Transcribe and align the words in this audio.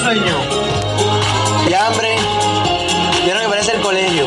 ¿Qué 0.00 0.06
sueño? 0.06 0.34
Y 1.68 1.74
hambre. 1.74 2.16
Vieron 3.22 3.42
que 3.42 3.48
parece 3.48 3.72
el 3.72 3.82
colegio. 3.82 4.24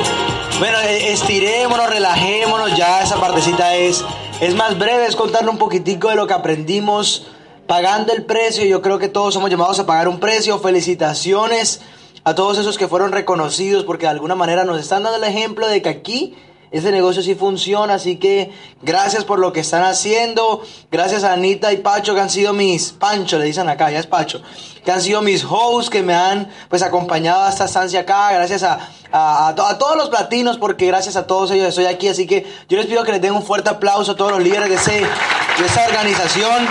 Bueno, 0.59 0.77
eh, 0.81 1.11
estirémonos, 1.11 1.89
relajémonos, 1.89 2.77
ya 2.77 3.01
esa 3.01 3.19
partecita 3.19 3.75
es, 3.75 4.05
es 4.39 4.53
más 4.53 4.77
breve, 4.77 5.07
es 5.07 5.15
contarle 5.15 5.49
un 5.49 5.57
poquitico 5.57 6.09
de 6.09 6.15
lo 6.15 6.27
que 6.27 6.33
aprendimos 6.33 7.25
pagando 7.65 8.13
el 8.13 8.23
precio. 8.23 8.63
Yo 8.65 8.83
creo 8.83 8.99
que 8.99 9.07
todos 9.07 9.33
somos 9.33 9.49
llamados 9.49 9.79
a 9.79 9.87
pagar 9.87 10.07
un 10.07 10.19
precio. 10.19 10.59
Felicitaciones 10.59 11.81
a 12.23 12.35
todos 12.35 12.59
esos 12.59 12.77
que 12.77 12.87
fueron 12.87 13.11
reconocidos 13.11 13.83
porque 13.83 14.05
de 14.05 14.11
alguna 14.11 14.35
manera 14.35 14.65
nos 14.65 14.79
están 14.79 15.01
dando 15.01 15.17
el 15.17 15.23
ejemplo 15.23 15.65
de 15.65 15.81
que 15.81 15.89
aquí 15.89 16.35
ese 16.73 16.91
negocio 16.91 17.21
sí 17.21 17.35
funciona, 17.35 17.93
así 17.93 18.17
que 18.17 18.51
gracias 18.81 19.23
por 19.25 19.37
lo 19.37 19.53
que 19.53 19.59
están 19.59 19.83
haciendo. 19.83 20.63
Gracias 20.91 21.23
a 21.23 21.33
Anita 21.33 21.71
y 21.71 21.77
Pacho 21.77 22.15
que 22.15 22.21
han 22.21 22.31
sido 22.31 22.51
mis, 22.51 22.91
Pancho 22.93 23.37
le 23.37 23.45
dicen 23.45 23.69
acá, 23.69 23.91
ya 23.91 23.99
es 23.99 24.07
Pacho, 24.07 24.41
que 24.83 24.91
han 24.91 24.99
sido 24.99 25.21
mis 25.21 25.45
hosts, 25.47 25.91
que 25.91 26.01
me 26.01 26.15
han 26.15 26.51
pues 26.69 26.81
acompañado 26.81 27.43
a 27.43 27.49
esta 27.49 27.65
estancia 27.65 27.99
acá. 27.99 28.31
Gracias 28.33 28.63
a, 28.63 28.89
a, 29.11 29.53
todos 29.55 29.95
los 29.95 30.09
platinos, 30.09 30.57
porque 30.57 30.87
gracias 30.87 31.15
a 31.15 31.27
todos 31.27 31.51
ellos 31.51 31.67
estoy 31.67 31.85
aquí. 31.85 32.07
Así 32.07 32.25
que 32.25 32.43
yo 32.67 32.77
les 32.77 32.87
pido 32.87 33.03
que 33.03 33.11
les 33.11 33.21
den 33.21 33.33
un 33.33 33.43
fuerte 33.43 33.69
aplauso 33.69 34.13
a 34.13 34.15
todos 34.15 34.31
los 34.31 34.41
líderes 34.41 34.69
de, 34.69 34.75
ese, 34.75 34.99
de 35.01 35.65
esa 35.67 35.85
organización. 35.85 36.67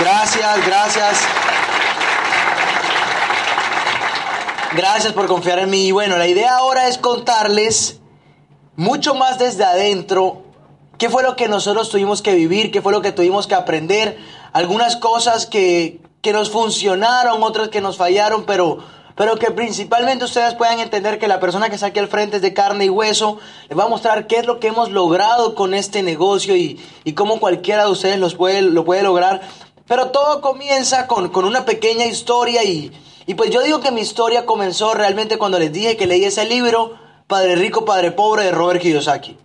Gracias, 0.00 0.66
gracias. 0.66 1.20
Gracias 4.72 5.12
por 5.12 5.28
confiar 5.28 5.60
en 5.60 5.70
mí. 5.70 5.86
Y 5.86 5.92
bueno, 5.92 6.18
la 6.18 6.26
idea 6.26 6.56
ahora 6.56 6.88
es 6.88 6.98
contarles 6.98 8.00
mucho 8.76 9.14
más 9.14 9.38
desde 9.38 9.64
adentro, 9.64 10.42
qué 10.98 11.08
fue 11.08 11.22
lo 11.22 11.36
que 11.36 11.48
nosotros 11.48 11.88
tuvimos 11.90 12.22
que 12.22 12.34
vivir, 12.34 12.70
qué 12.70 12.82
fue 12.82 12.92
lo 12.92 13.02
que 13.02 13.12
tuvimos 13.12 13.46
que 13.46 13.54
aprender, 13.54 14.18
algunas 14.52 14.96
cosas 14.96 15.46
que, 15.46 16.00
que 16.22 16.32
nos 16.32 16.50
funcionaron, 16.50 17.42
otras 17.42 17.68
que 17.68 17.80
nos 17.80 17.96
fallaron, 17.96 18.44
pero, 18.44 18.78
pero 19.14 19.36
que 19.36 19.50
principalmente 19.50 20.24
ustedes 20.24 20.54
puedan 20.54 20.80
entender 20.80 21.18
que 21.18 21.28
la 21.28 21.40
persona 21.40 21.68
que 21.68 21.74
está 21.74 21.88
aquí 21.88 21.98
al 21.98 22.08
frente 22.08 22.36
es 22.36 22.42
de 22.42 22.54
carne 22.54 22.86
y 22.86 22.90
hueso, 22.90 23.38
les 23.68 23.78
va 23.78 23.84
a 23.84 23.88
mostrar 23.88 24.26
qué 24.26 24.36
es 24.36 24.46
lo 24.46 24.60
que 24.60 24.68
hemos 24.68 24.90
logrado 24.90 25.54
con 25.54 25.74
este 25.74 26.02
negocio 26.02 26.56
y, 26.56 26.80
y 27.04 27.12
cómo 27.12 27.40
cualquiera 27.40 27.84
de 27.84 27.90
ustedes 27.90 28.18
los 28.18 28.34
puede, 28.34 28.62
lo 28.62 28.84
puede 28.84 29.02
lograr. 29.02 29.42
Pero 29.86 30.10
todo 30.10 30.40
comienza 30.40 31.06
con, 31.06 31.28
con 31.28 31.44
una 31.44 31.66
pequeña 31.66 32.06
historia 32.06 32.64
y, 32.64 32.90
y 33.26 33.34
pues 33.34 33.50
yo 33.50 33.62
digo 33.62 33.80
que 33.80 33.90
mi 33.90 34.00
historia 34.00 34.46
comenzó 34.46 34.94
realmente 34.94 35.36
cuando 35.36 35.58
les 35.58 35.72
dije 35.72 35.96
que 35.96 36.06
leí 36.06 36.24
ese 36.24 36.46
libro, 36.46 37.03
Padre 37.26 37.56
Rico, 37.56 37.84
Padre 37.84 38.12
Pobre 38.12 38.44
de 38.44 38.50
Robert 38.50 38.80
Kiyosaki. 38.80 39.36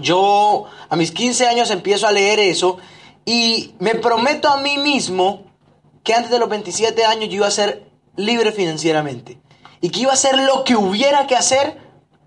Yo 0.00 0.64
a 0.88 0.96
mis 0.96 1.12
15 1.12 1.46
años 1.46 1.70
empiezo 1.70 2.06
a 2.06 2.12
leer 2.12 2.38
eso 2.38 2.78
y 3.24 3.74
me 3.78 3.94
prometo 3.94 4.48
a 4.48 4.60
mí 4.60 4.78
mismo 4.78 5.44
que 6.02 6.14
antes 6.14 6.30
de 6.30 6.38
los 6.38 6.48
27 6.48 7.04
años 7.04 7.28
yo 7.28 7.36
iba 7.36 7.46
a 7.46 7.50
ser 7.50 7.90
libre 8.16 8.52
financieramente 8.52 9.38
y 9.80 9.90
que 9.90 10.00
iba 10.00 10.10
a 10.10 10.14
hacer 10.14 10.38
lo 10.38 10.64
que 10.64 10.76
hubiera 10.76 11.26
que 11.26 11.36
hacer 11.36 11.78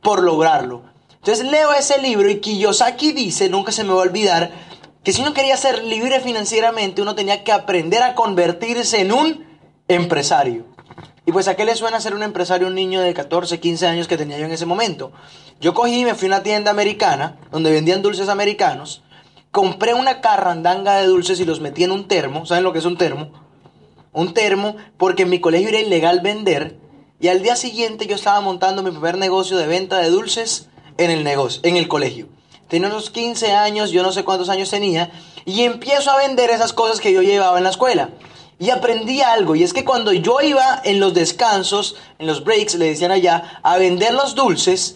por 0.01 0.21
lograrlo. 0.21 0.83
Entonces 1.15 1.49
leo 1.49 1.73
ese 1.73 2.01
libro 2.01 2.29
y 2.29 2.39
Kiyosaki 2.39 3.11
dice, 3.11 3.49
nunca 3.49 3.71
se 3.71 3.83
me 3.83 3.93
va 3.93 3.99
a 3.99 4.03
olvidar, 4.03 4.51
que 5.03 5.13
si 5.13 5.21
uno 5.21 5.33
quería 5.33 5.57
ser 5.57 5.83
libre 5.83 6.19
financieramente, 6.19 7.01
uno 7.01 7.15
tenía 7.15 7.43
que 7.43 7.51
aprender 7.51 8.03
a 8.03 8.15
convertirse 8.15 9.01
en 9.01 9.11
un 9.11 9.45
empresario. 9.87 10.65
Y 11.29 11.31
pues 11.31 11.47
a 11.47 11.55
qué 11.55 11.63
le 11.63 11.75
suena 11.75 12.01
ser 12.01 12.15
un 12.15 12.23
empresario 12.23 12.65
un 12.65 12.73
niño 12.73 13.01
de 13.01 13.13
14, 13.13 13.59
15 13.59 13.85
años 13.85 14.07
que 14.07 14.17
tenía 14.17 14.39
yo 14.39 14.45
en 14.45 14.51
ese 14.51 14.65
momento. 14.65 15.11
Yo 15.61 15.75
cogí 15.75 15.99
y 15.99 16.03
me 16.03 16.15
fui 16.15 16.25
a 16.25 16.29
una 16.29 16.41
tienda 16.41 16.71
americana 16.71 17.37
donde 17.51 17.69
vendían 17.69 18.01
dulces 18.01 18.29
americanos. 18.29 19.03
Compré 19.51 19.93
una 19.93 20.21
carrandanga 20.21 20.95
de 20.95 21.05
dulces 21.05 21.39
y 21.39 21.45
los 21.45 21.59
metí 21.61 21.83
en 21.83 21.91
un 21.91 22.07
termo. 22.07 22.47
¿Saben 22.47 22.63
lo 22.63 22.73
que 22.73 22.79
es 22.79 22.85
un 22.85 22.97
termo? 22.97 23.29
Un 24.11 24.33
termo 24.33 24.75
porque 24.97 25.21
en 25.21 25.29
mi 25.29 25.39
colegio 25.39 25.69
era 25.69 25.79
ilegal 25.79 26.21
vender. 26.21 26.79
Y 27.19 27.27
al 27.27 27.43
día 27.43 27.55
siguiente 27.55 28.07
yo 28.07 28.15
estaba 28.15 28.41
montando 28.41 28.81
mi 28.81 28.89
primer 28.89 29.19
negocio 29.19 29.55
de 29.55 29.67
venta 29.67 29.99
de 29.99 30.09
dulces 30.09 30.67
en 30.97 31.11
el 31.11 31.23
negocio, 31.23 31.61
en 31.63 31.77
el 31.77 31.87
colegio. 31.87 32.27
Tenía 32.69 32.87
unos 32.87 33.11
15 33.11 33.51
años, 33.51 33.91
yo 33.91 34.01
no 34.01 34.11
sé 34.11 34.23
cuántos 34.23 34.49
años 34.49 34.71
tenía, 34.71 35.11
y 35.45 35.61
empiezo 35.61 36.09
a 36.09 36.17
vender 36.17 36.49
esas 36.49 36.73
cosas 36.73 36.99
que 36.99 37.13
yo 37.13 37.21
llevaba 37.21 37.59
en 37.59 37.65
la 37.65 37.69
escuela. 37.69 38.09
Y 38.59 38.71
aprendí 38.71 39.21
algo, 39.21 39.55
y 39.55 39.63
es 39.63 39.73
que 39.73 39.85
cuando 39.85 40.11
yo 40.11 40.41
iba 40.41 40.81
en 40.83 40.99
los 40.99 41.13
descansos, 41.13 41.95
en 42.19 42.27
los 42.27 42.43
breaks, 42.43 42.75
le 42.75 42.87
decían 42.87 43.11
allá, 43.11 43.61
a 43.63 43.77
vender 43.77 44.13
los 44.13 44.35
dulces, 44.35 44.95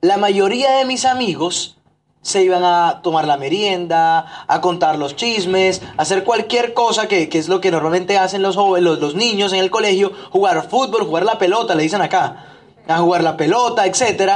la 0.00 0.16
mayoría 0.16 0.76
de 0.76 0.84
mis 0.84 1.04
amigos 1.04 1.76
se 2.22 2.44
iban 2.44 2.62
a 2.62 3.00
tomar 3.02 3.26
la 3.26 3.36
merienda, 3.36 4.44
a 4.46 4.60
contar 4.60 4.96
los 4.96 5.16
chismes, 5.16 5.82
a 5.96 6.02
hacer 6.02 6.22
cualquier 6.22 6.72
cosa 6.72 7.08
que, 7.08 7.28
es 7.32 7.48
lo 7.48 7.60
que 7.60 7.72
normalmente 7.72 8.16
hacen 8.16 8.42
los, 8.42 8.54
los, 8.54 9.00
los 9.00 9.14
niños 9.16 9.52
en 9.52 9.58
el 9.58 9.70
colegio, 9.70 10.12
jugar 10.30 10.68
fútbol, 10.70 11.04
jugar 11.04 11.24
la 11.24 11.38
pelota, 11.38 11.74
le 11.74 11.82
dicen 11.82 12.02
acá, 12.02 12.46
a 12.86 12.98
jugar 12.98 13.24
la 13.24 13.36
pelota, 13.36 13.86
etc. 13.86 14.32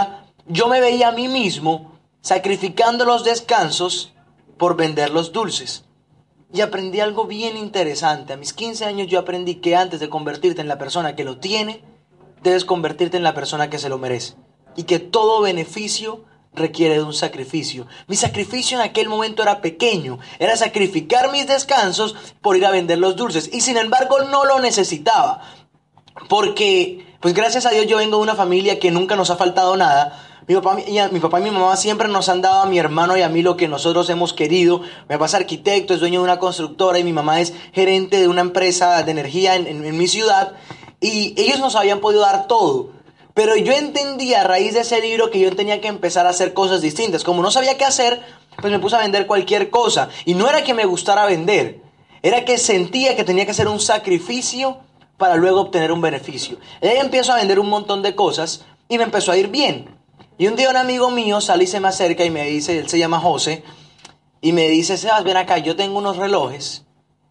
Yo 0.49 0.67
me 0.67 0.81
veía 0.81 1.09
a 1.09 1.13
mí 1.13 1.29
mismo 1.29 1.93
sacrificando 2.23 3.05
los 3.05 3.23
descansos 3.23 4.13
por 4.59 4.77
vender 4.77 5.11
los 5.11 5.33
dulces. 5.33 5.85
Y 6.55 6.61
aprendí 6.61 7.01
algo 7.01 7.27
bien 7.27 7.57
interesante. 7.57 8.33
A 8.33 8.37
mis 8.37 8.53
15 8.53 8.85
años 8.85 9.09
yo 9.09 9.19
aprendí 9.19 9.57
que 9.57 9.75
antes 9.75 9.99
de 9.99 10.09
convertirte 10.09 10.61
en 10.61 10.69
la 10.69 10.79
persona 10.79 11.17
que 11.17 11.25
lo 11.25 11.39
tiene, 11.39 11.83
debes 12.45 12.65
convertirte 12.65 13.17
en 13.17 13.25
la 13.25 13.35
persona 13.35 13.69
que 13.69 13.81
se 13.81 13.89
lo 13.89 13.99
merece. 13.99 14.35
Y 14.77 14.85
que 14.85 15.01
todo 15.01 15.43
beneficio 15.43 16.25
requiere 16.53 16.95
de 16.95 17.03
un 17.03 17.13
sacrificio. 17.13 17.89
Mi 18.07 18.15
sacrificio 18.15 18.79
en 18.79 18.85
aquel 18.85 19.09
momento 19.09 19.43
era 19.43 19.61
pequeño, 19.61 20.21
era 20.39 20.57
sacrificar 20.57 21.33
mis 21.33 21.49
descansos 21.49 22.15
por 22.41 22.57
ir 22.57 22.65
a 22.65 22.71
vender 22.71 22.99
los 22.99 23.17
dulces. 23.17 23.51
Y 23.53 23.61
sin 23.61 23.77
embargo 23.77 24.21
no 24.21 24.45
lo 24.45 24.61
necesitaba. 24.61 25.41
Porque, 26.29 27.05
pues 27.19 27.35
gracias 27.35 27.67
a 27.67 27.71
Dios 27.71 27.89
yo 27.89 27.97
vengo 27.97 28.19
de 28.19 28.23
una 28.23 28.37
familia 28.37 28.79
que 28.79 28.93
nunca 28.93 29.17
nos 29.17 29.31
ha 29.31 29.37
faltado 29.37 29.77
nada 29.77 30.34
mi 30.47 30.55
papá, 30.57 30.79
y 30.87 31.01
mi 31.11 31.21
papá 31.21 31.41
y 31.41 31.45
mi 31.45 31.51
mamá 31.51 31.75
siempre 31.77 32.07
nos 32.07 32.29
han 32.29 32.43
dado 32.43 32.63
a 32.63 32.67
mi 32.67 32.79
hermano 32.79 33.17
y 33.17 33.23
a 33.23 33.31
mí 33.31 33.41
lo 33.41 33.57
que 33.57 33.67
nosotros 33.67 34.11
hemos 34.11 34.35
querido. 34.35 34.81
Mi 34.81 35.15
papá 35.15 35.25
es 35.27 35.35
arquitecto, 35.35 35.95
es 35.95 36.01
dueño 36.01 36.21
de 36.21 36.25
una 36.25 36.39
constructora 36.39 36.99
y 36.99 37.05
mi 37.05 37.15
mamá 37.15 37.41
es 37.41 37.55
gerente 37.73 38.21
de 38.21 38.29
una 38.29 38.43
empresa 38.43 39.03
de 39.03 39.11
energía 39.11 39.57
en, 39.57 39.97
mi 39.97 40.07
ciudad. 40.07 40.53
Y 41.01 41.35
ellos 41.41 41.61
nos 41.61 41.77
habían 41.77 42.01
podido 42.01 42.23
dar 42.23 42.47
todo. 42.47 42.91
Pero 43.33 43.57
yo 43.57 43.73
entendí 43.73 44.35
a 44.35 44.45
raíz 44.45 44.75
de 44.75 44.81
ese 44.81 45.01
libro 45.01 45.31
que 45.31 45.41
yo 45.41 45.55
tenía 45.57 45.81
que 45.81 45.89
empezar 45.89 46.27
a 46.27 46.31
hacer 46.31 46.53
cosas 46.53 46.83
distintas. 46.83 47.25
Como 47.25 47.43
no 47.43 47.51
sabía 47.51 47.79
qué 47.79 47.85
hacer, 47.85 48.21
pues 48.61 48.71
me 48.71 48.79
puse 48.79 48.97
a 48.97 49.01
vender 49.01 49.27
cualquier 49.27 49.71
cosa. 49.71 50.11
Y 50.27 50.35
no 50.35 50.49
era 50.49 50.63
que 50.63 50.75
me 50.75 50.85
gustara 50.85 51.25
vender, 51.25 51.81
era 52.23 52.45
que 52.45 52.59
sentía 52.59 53.17
que 53.17 53.25
tenía 53.25 53.47
que 53.47 53.53
hacer 53.53 53.69
un 53.69 53.81
sacrificio 53.81 54.79
para 55.17 55.37
luego 55.37 55.63
obtener 55.63 55.91
un 55.91 56.03
beneficio. 56.03 56.59
Y 56.83 56.87
ahí 56.89 56.99
empiezo 56.99 57.33
a 57.33 57.37
vender 57.37 57.59
un 57.59 57.71
montón 57.71 58.03
de 58.03 58.15
cosas 58.15 58.65
y 58.91 58.99
me 58.99 59.05
empezó 59.05 59.33
a 59.33 59.39
ir 59.39 59.49
bien. 59.49 59.94
Y 60.37 60.49
un 60.49 60.57
día 60.57 60.69
un 60.69 60.77
amigo 60.77 61.11
mío 61.11 61.41
sale 61.41 61.65
y 61.65 61.67
se 61.69 61.79
me 61.79 61.89
acerca 61.89 62.25
y 62.25 62.31
me 62.31 62.45
dice, 62.45 62.79
él 62.79 62.89
se 62.89 62.99
llama 62.99 63.21
José, 63.21 63.63
y 64.41 64.53
me 64.53 64.69
dice, 64.69 64.97
Sebas, 64.97 65.23
ven 65.23 65.37
acá, 65.37 65.59
yo 65.59 65.77
tengo 65.77 65.97
unos 65.97 66.17
relojes 66.17 66.85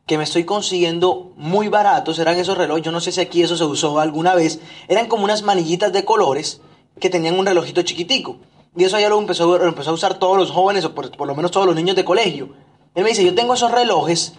que 0.05 0.17
me 0.17 0.23
estoy 0.23 0.45
consiguiendo 0.45 1.33
muy 1.35 1.67
baratos, 1.67 2.17
eran 2.19 2.37
esos 2.37 2.57
relojes, 2.57 2.83
yo 2.83 2.91
no 2.93 3.01
sé 3.01 3.11
si 3.11 3.19
aquí 3.19 3.43
eso 3.43 3.57
se 3.57 3.65
usó 3.65 3.99
alguna 3.99 4.35
vez, 4.35 4.59
eran 4.87 5.07
como 5.07 5.25
unas 5.25 5.43
manillitas 5.43 5.91
de 5.91 6.05
colores 6.05 6.61
que 6.99 7.09
tenían 7.09 7.37
un 7.37 7.45
relojito 7.45 7.81
chiquitico. 7.81 8.37
Y 8.75 8.85
eso 8.85 8.99
ya 8.99 9.09
lo 9.09 9.19
empezó, 9.19 9.61
empezó 9.61 9.91
a 9.91 9.93
usar 9.93 10.17
todos 10.17 10.37
los 10.37 10.49
jóvenes, 10.49 10.85
o 10.85 10.95
por, 10.95 11.15
por 11.15 11.27
lo 11.27 11.35
menos 11.35 11.51
todos 11.51 11.67
los 11.67 11.75
niños 11.75 11.95
de 11.95 12.05
colegio. 12.05 12.53
Él 12.95 13.03
me 13.03 13.09
dice, 13.09 13.23
yo 13.23 13.35
tengo 13.35 13.53
esos 13.53 13.71
relojes, 13.71 14.33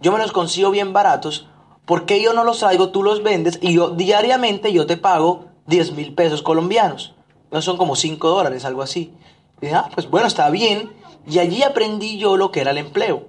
yo 0.00 0.12
me 0.12 0.18
los 0.18 0.32
consigo 0.32 0.70
bien 0.70 0.92
baratos, 0.92 1.48
¿por 1.86 2.04
qué 2.04 2.22
yo 2.22 2.34
no 2.34 2.44
los 2.44 2.58
traigo, 2.58 2.90
tú 2.90 3.02
los 3.02 3.22
vendes 3.22 3.58
y 3.62 3.72
yo 3.72 3.90
diariamente 3.90 4.72
yo 4.72 4.86
te 4.86 4.98
pago 4.98 5.46
10 5.66 5.92
mil 5.92 6.14
pesos 6.14 6.42
colombianos? 6.42 7.14
No 7.52 7.62
son 7.62 7.76
como 7.76 7.94
5 7.94 8.28
dólares, 8.28 8.64
algo 8.64 8.82
así. 8.82 9.12
Y 9.60 9.66
dije, 9.66 9.74
ah, 9.76 9.88
pues 9.94 10.08
bueno, 10.10 10.26
está 10.26 10.50
bien. 10.50 10.90
Y 11.26 11.38
allí 11.38 11.62
aprendí 11.62 12.18
yo 12.18 12.36
lo 12.36 12.50
que 12.50 12.62
era 12.62 12.72
el 12.72 12.78
empleo. 12.78 13.28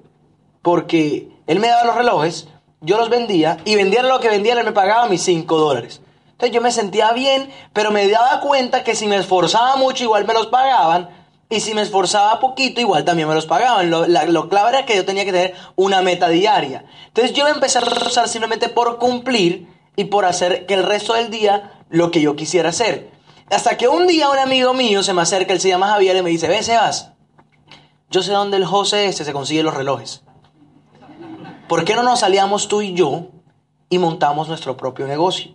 Porque 0.62 1.30
él 1.46 1.60
me 1.60 1.68
daba 1.68 1.84
los 1.84 1.96
relojes, 1.96 2.48
yo 2.82 2.98
los 2.98 3.10
vendía 3.10 3.58
y 3.66 3.76
vendía 3.76 4.02
lo 4.02 4.20
que 4.20 4.30
vendía, 4.30 4.54
él 4.54 4.66
me 4.66 4.72
pagaba 4.72 5.08
mis 5.08 5.22
5 5.22 5.58
dólares. 5.58 6.02
Entonces 6.32 6.56
yo 6.56 6.62
me 6.62 6.72
sentía 6.72 7.12
bien, 7.12 7.52
pero 7.74 7.92
me 7.92 8.08
daba 8.08 8.40
cuenta 8.40 8.84
que 8.84 8.96
si 8.96 9.08
me 9.08 9.18
esforzaba 9.18 9.76
mucho, 9.76 10.06
igual 10.06 10.26
me 10.26 10.34
los 10.34 10.48
pagaban. 10.48 11.10
Y 11.50 11.60
si 11.60 11.74
me 11.76 11.82
esforzaba 11.82 12.40
poquito, 12.40 12.82
igual 12.82 13.06
también 13.06 13.28
me 13.28 13.36
los 13.36 13.46
pagaban. 13.46 13.92
Lo, 13.92 14.08
lo 14.08 14.50
clave 14.50 14.70
era 14.70 14.86
que 14.86 14.96
yo 14.96 15.06
tenía 15.06 15.26
que 15.26 15.32
tener 15.32 15.54
una 15.76 16.02
meta 16.02 16.30
diaria. 16.30 16.86
Entonces 17.08 17.34
yo 17.34 17.44
me 17.44 17.52
empecé 17.52 17.78
a 17.78 17.82
esforzar 17.82 18.28
simplemente 18.28 18.70
por 18.70 18.98
cumplir 18.98 19.68
y 19.96 20.06
por 20.06 20.26
hacer 20.26 20.66
que 20.66 20.74
el 20.74 20.84
resto 20.84 21.14
del 21.14 21.30
día 21.30 21.74
lo 21.90 22.10
que 22.10 22.22
yo 22.22 22.36
quisiera 22.36 22.70
hacer. 22.70 23.13
Hasta 23.54 23.78
que 23.78 23.88
un 23.88 24.08
día 24.08 24.30
un 24.30 24.40
amigo 24.40 24.74
mío 24.74 25.04
se 25.04 25.14
me 25.14 25.22
acerca, 25.22 25.54
él 25.54 25.62
se 25.62 25.70
llama 25.70 25.90
Javier, 25.90 26.16
y 26.16 26.22
me 26.24 26.30
dice, 26.32 26.48
ve 26.48 26.64
Sebas, 26.64 27.12
yo 28.10 28.24
sé 28.24 28.32
dónde 28.32 28.58
el 28.58 28.66
José 28.66 29.06
este 29.06 29.24
se 29.24 29.34
consigue 29.34 29.64
los 29.64 29.74
relojes. 29.74 30.24
¿Por 31.68 31.86
qué 31.86 31.96
no 31.96 32.04
nos 32.04 32.22
salíamos 32.22 32.68
tú 32.68 32.82
y 32.82 32.94
yo 32.94 33.28
y 33.90 34.00
montamos 34.00 34.48
nuestro 34.48 34.76
propio 34.76 35.08
negocio? 35.08 35.54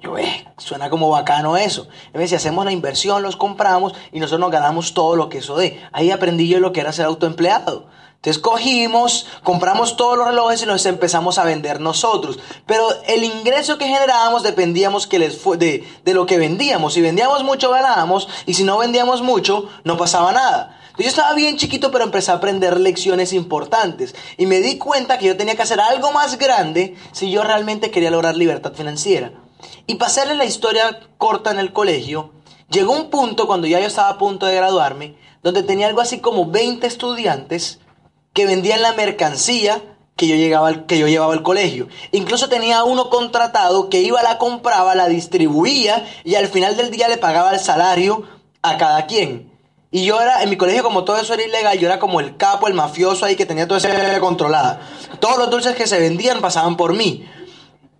Yo, 0.00 0.16
eh, 0.16 0.46
suena 0.56 0.88
como 0.88 1.10
bacano 1.10 1.58
eso. 1.58 1.88
Es 2.12 2.20
decir, 2.20 2.36
hacemos 2.36 2.64
la 2.64 2.72
inversión, 2.72 3.22
los 3.22 3.36
compramos 3.36 3.94
y 4.12 4.18
nosotros 4.18 4.40
nos 4.40 4.50
ganamos 4.50 4.94
todo 4.94 5.14
lo 5.14 5.28
que 5.28 5.38
eso 5.38 5.56
dé. 5.56 5.78
Ahí 5.92 6.10
aprendí 6.10 6.48
yo 6.48 6.58
lo 6.58 6.72
que 6.72 6.80
era 6.80 6.92
ser 6.92 7.04
autoempleado. 7.04 7.86
Entonces 8.20 8.42
cogimos, 8.42 9.26
compramos 9.42 9.96
todos 9.96 10.18
los 10.18 10.26
relojes 10.26 10.60
y 10.60 10.66
los 10.66 10.84
empezamos 10.84 11.38
a 11.38 11.44
vender 11.44 11.80
nosotros. 11.80 12.38
Pero 12.66 12.86
el 13.08 13.24
ingreso 13.24 13.78
que 13.78 13.86
generábamos 13.86 14.42
dependíamos 14.42 15.08
de 15.08 15.86
lo 16.04 16.26
que 16.26 16.36
vendíamos. 16.36 16.92
Si 16.92 17.00
vendíamos 17.00 17.42
mucho 17.44 17.70
ganábamos 17.70 18.28
y 18.44 18.52
si 18.52 18.64
no 18.64 18.76
vendíamos 18.76 19.22
mucho 19.22 19.70
no 19.84 19.96
pasaba 19.96 20.32
nada. 20.32 20.78
Entonces 20.88 21.06
yo 21.06 21.08
estaba 21.08 21.34
bien 21.34 21.56
chiquito 21.56 21.90
pero 21.90 22.04
empecé 22.04 22.30
a 22.30 22.34
aprender 22.34 22.78
lecciones 22.78 23.32
importantes. 23.32 24.14
Y 24.36 24.44
me 24.44 24.60
di 24.60 24.76
cuenta 24.76 25.16
que 25.16 25.24
yo 25.24 25.38
tenía 25.38 25.56
que 25.56 25.62
hacer 25.62 25.80
algo 25.80 26.12
más 26.12 26.36
grande 26.36 26.98
si 27.12 27.30
yo 27.30 27.42
realmente 27.42 27.90
quería 27.90 28.10
lograr 28.10 28.36
libertad 28.36 28.74
financiera. 28.74 29.32
Y 29.86 29.94
para 29.94 30.10
hacerle 30.10 30.34
la 30.34 30.44
historia 30.44 31.00
corta 31.16 31.52
en 31.52 31.58
el 31.58 31.72
colegio, 31.72 32.34
llegó 32.68 32.92
un 32.92 33.08
punto 33.08 33.46
cuando 33.46 33.66
ya 33.66 33.80
yo 33.80 33.86
estaba 33.86 34.10
a 34.10 34.18
punto 34.18 34.44
de 34.44 34.56
graduarme, 34.56 35.16
donde 35.42 35.62
tenía 35.62 35.86
algo 35.86 36.02
así 36.02 36.18
como 36.20 36.44
20 36.44 36.86
estudiantes 36.86 37.80
que 38.32 38.46
vendían 38.46 38.82
la 38.82 38.92
mercancía 38.92 39.82
que 40.16 40.28
yo, 40.28 40.36
llegaba 40.36 40.86
que 40.86 40.98
yo 40.98 41.08
llevaba 41.08 41.32
al 41.32 41.42
colegio. 41.42 41.88
Incluso 42.12 42.48
tenía 42.48 42.84
uno 42.84 43.08
contratado 43.08 43.88
que 43.88 44.02
iba, 44.02 44.22
la 44.22 44.38
compraba, 44.38 44.94
la 44.94 45.08
distribuía 45.08 46.06
y 46.24 46.34
al 46.34 46.48
final 46.48 46.76
del 46.76 46.90
día 46.90 47.08
le 47.08 47.16
pagaba 47.16 47.52
el 47.52 47.58
salario 47.58 48.24
a 48.62 48.76
cada 48.76 49.06
quien. 49.06 49.50
Y 49.90 50.04
yo 50.04 50.20
era, 50.20 50.42
en 50.42 50.50
mi 50.50 50.56
colegio, 50.56 50.84
como 50.84 51.04
todo 51.04 51.18
eso 51.18 51.34
era 51.34 51.42
ilegal, 51.42 51.78
yo 51.78 51.86
era 51.88 51.98
como 51.98 52.20
el 52.20 52.36
capo, 52.36 52.68
el 52.68 52.74
mafioso 52.74 53.24
ahí 53.24 53.34
que 53.34 53.46
tenía 53.46 53.66
todo 53.66 53.78
eso 53.78 53.88
controlada. 54.20 54.80
Todos 55.18 55.38
los 55.38 55.50
dulces 55.50 55.74
que 55.74 55.88
se 55.88 55.98
vendían 55.98 56.40
pasaban 56.40 56.76
por 56.76 56.94
mí. 56.94 57.26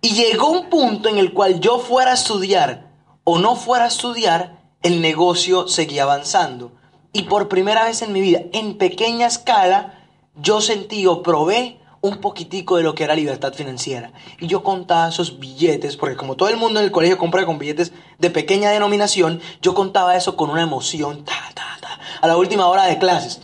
Y 0.01 0.13
llegó 0.13 0.49
un 0.49 0.69
punto 0.69 1.09
en 1.09 1.17
el 1.17 1.33
cual 1.33 1.59
yo 1.59 1.79
fuera 1.79 2.11
a 2.11 2.15
estudiar 2.15 2.91
o 3.23 3.39
no 3.39 3.55
fuera 3.55 3.85
a 3.85 3.87
estudiar, 3.89 4.61
el 4.83 5.01
negocio 5.01 5.67
seguía 5.67 6.03
avanzando. 6.03 6.71
Y 7.13 7.23
por 7.23 7.49
primera 7.49 7.83
vez 7.83 8.01
en 8.01 8.13
mi 8.13 8.21
vida, 8.21 8.41
en 8.53 8.77
pequeña 8.77 9.27
escala, 9.27 10.00
yo 10.35 10.61
sentí 10.61 11.05
o 11.07 11.21
probé 11.23 11.79
un 12.01 12.17
poquitico 12.17 12.77
de 12.77 12.83
lo 12.83 12.95
que 12.95 13.03
era 13.03 13.15
libertad 13.15 13.53
financiera. 13.53 14.11
Y 14.39 14.47
yo 14.47 14.63
contaba 14.63 15.09
esos 15.09 15.39
billetes, 15.39 15.97
porque 15.97 16.15
como 16.15 16.35
todo 16.35 16.49
el 16.49 16.57
mundo 16.57 16.79
en 16.79 16.85
el 16.85 16.91
colegio 16.91 17.17
compra 17.17 17.45
con 17.45 17.59
billetes 17.59 17.93
de 18.17 18.29
pequeña 18.29 18.71
denominación, 18.71 19.39
yo 19.61 19.73
contaba 19.73 20.15
eso 20.15 20.35
con 20.35 20.49
una 20.49 20.63
emoción, 20.63 21.23
ta, 21.23 21.33
ta, 21.53 21.77
ta, 21.79 21.99
a 22.21 22.27
la 22.27 22.37
última 22.37 22.67
hora 22.67 22.85
de 22.85 22.97
clases. 22.97 23.41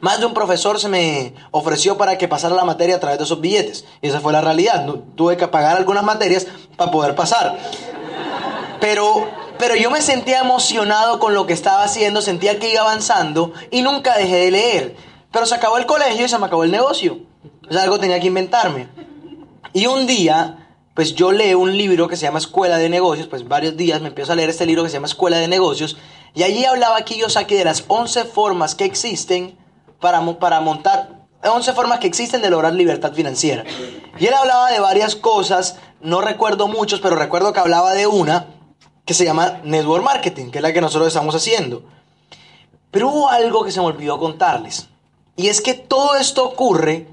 Más 0.00 0.18
de 0.18 0.26
un 0.26 0.34
profesor 0.34 0.80
se 0.80 0.88
me 0.88 1.34
ofreció 1.52 1.96
para 1.96 2.18
que 2.18 2.26
pasara 2.26 2.56
la 2.56 2.64
materia 2.64 2.96
a 2.96 3.00
través 3.00 3.18
de 3.18 3.24
esos 3.24 3.40
billetes. 3.40 3.84
Y 4.00 4.08
esa 4.08 4.20
fue 4.20 4.32
la 4.32 4.40
realidad. 4.40 4.84
tuve 5.14 5.36
que 5.36 5.46
pagar 5.46 5.76
algunas 5.76 6.02
materias 6.02 6.48
para 6.76 6.90
poder 6.90 7.14
pasar. 7.14 7.56
Pero, 8.80 9.28
pero 9.58 9.76
yo 9.76 9.92
me 9.92 10.02
sentía 10.02 10.40
emocionado 10.40 11.20
con 11.20 11.34
lo 11.34 11.46
que 11.46 11.52
estaba 11.52 11.84
haciendo, 11.84 12.20
sentía 12.20 12.58
que 12.58 12.72
iba 12.72 12.80
avanzando 12.80 13.52
y 13.70 13.82
nunca 13.82 14.18
dejé 14.18 14.38
de 14.38 14.50
leer. 14.50 14.96
Pero 15.32 15.46
se 15.46 15.54
acabó 15.54 15.78
el 15.78 15.86
colegio 15.86 16.26
y 16.26 16.28
se 16.28 16.38
me 16.38 16.46
acabó 16.46 16.64
el 16.64 16.70
negocio. 16.70 17.18
O 17.68 17.72
sea, 17.72 17.82
algo 17.82 17.98
tenía 17.98 18.20
que 18.20 18.26
inventarme. 18.26 18.88
Y 19.72 19.86
un 19.86 20.06
día, 20.06 20.68
pues 20.94 21.14
yo 21.14 21.32
leo 21.32 21.58
un 21.58 21.76
libro 21.76 22.06
que 22.06 22.16
se 22.16 22.26
llama 22.26 22.38
Escuela 22.38 22.76
de 22.76 22.88
Negocios, 22.90 23.26
pues 23.26 23.48
varios 23.48 23.76
días 23.76 24.02
me 24.02 24.08
empiezo 24.08 24.32
a 24.32 24.36
leer 24.36 24.50
este 24.50 24.66
libro 24.66 24.82
que 24.82 24.90
se 24.90 24.94
llama 24.94 25.06
Escuela 25.06 25.38
de 25.38 25.48
Negocios, 25.48 25.96
y 26.34 26.42
allí 26.42 26.64
hablaba 26.64 26.98
saqué 27.28 27.56
de 27.56 27.64
las 27.64 27.84
11 27.88 28.24
formas 28.26 28.74
que 28.74 28.84
existen 28.84 29.56
para, 30.00 30.20
para 30.38 30.60
montar 30.60 31.22
11 31.42 31.72
formas 31.72 31.98
que 31.98 32.06
existen 32.06 32.42
de 32.42 32.50
lograr 32.50 32.74
libertad 32.74 33.12
financiera. 33.12 33.64
Y 34.18 34.26
él 34.26 34.34
hablaba 34.34 34.70
de 34.70 34.80
varias 34.80 35.16
cosas, 35.16 35.76
no 36.00 36.20
recuerdo 36.20 36.68
muchos, 36.68 37.00
pero 37.00 37.16
recuerdo 37.16 37.52
que 37.52 37.60
hablaba 37.60 37.94
de 37.94 38.06
una 38.06 38.46
que 39.04 39.14
se 39.14 39.24
llama 39.24 39.60
Network 39.64 40.04
Marketing, 40.04 40.50
que 40.50 40.58
es 40.58 40.62
la 40.62 40.72
que 40.72 40.80
nosotros 40.80 41.08
estamos 41.08 41.34
haciendo. 41.34 41.82
Pero 42.90 43.08
hubo 43.08 43.28
algo 43.30 43.64
que 43.64 43.72
se 43.72 43.80
me 43.80 43.86
olvidó 43.86 44.18
contarles. 44.18 44.88
Y 45.36 45.48
es 45.48 45.60
que 45.60 45.74
todo 45.74 46.16
esto 46.16 46.44
ocurre 46.44 47.08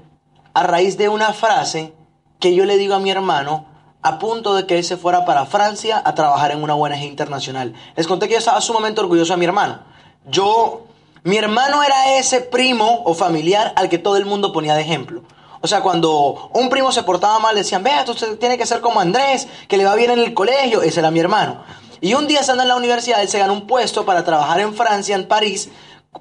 a 0.54 0.62
raíz 0.62 0.98
de 0.98 1.08
una 1.08 1.32
frase 1.32 1.92
que 2.38 2.54
yo 2.54 2.64
le 2.64 2.76
digo 2.76 2.94
a 2.94 2.98
mi 2.98 3.10
hermano 3.10 3.66
a 4.02 4.18
punto 4.18 4.54
de 4.54 4.66
que 4.66 4.78
él 4.78 4.84
se 4.84 4.96
fuera 4.96 5.24
para 5.24 5.46
Francia 5.46 6.00
a 6.04 6.14
trabajar 6.14 6.52
en 6.52 6.62
una 6.62 6.74
ONG 6.74 7.02
internacional. 7.02 7.74
Les 7.96 8.06
conté 8.06 8.26
que 8.26 8.32
yo 8.32 8.38
estaba 8.38 8.60
sumamente 8.60 9.00
orgulloso 9.00 9.32
de 9.34 9.38
mi 9.38 9.44
hermano. 9.44 9.80
Yo 10.26 10.86
mi 11.22 11.36
hermano 11.36 11.82
era 11.82 12.16
ese 12.18 12.40
primo 12.40 13.02
o 13.04 13.14
familiar 13.14 13.74
al 13.76 13.90
que 13.90 13.98
todo 13.98 14.16
el 14.16 14.24
mundo 14.24 14.52
ponía 14.52 14.74
de 14.74 14.82
ejemplo. 14.82 15.22
O 15.60 15.68
sea, 15.68 15.82
cuando 15.82 16.50
un 16.54 16.70
primo 16.70 16.90
se 16.92 17.02
portaba 17.02 17.38
mal, 17.38 17.54
decían, 17.54 17.82
vea, 17.82 18.04
usted 18.08 18.38
tiene 18.38 18.56
que 18.56 18.64
ser 18.64 18.80
como 18.80 19.00
Andrés, 19.00 19.46
que 19.68 19.76
le 19.76 19.84
va 19.84 19.94
bien 19.94 20.10
en 20.10 20.18
el 20.18 20.32
colegio. 20.32 20.80
Ese 20.80 21.00
era 21.00 21.10
mi 21.10 21.20
hermano. 21.20 21.62
Y 22.00 22.14
un 22.14 22.26
día 22.26 22.40
estando 22.40 22.62
en 22.62 22.68
la 22.70 22.76
universidad, 22.76 23.20
él 23.20 23.28
se 23.28 23.38
ganó 23.38 23.52
un 23.52 23.66
puesto 23.66 24.06
para 24.06 24.24
trabajar 24.24 24.60
en 24.60 24.74
Francia, 24.74 25.14
en 25.14 25.28
París, 25.28 25.68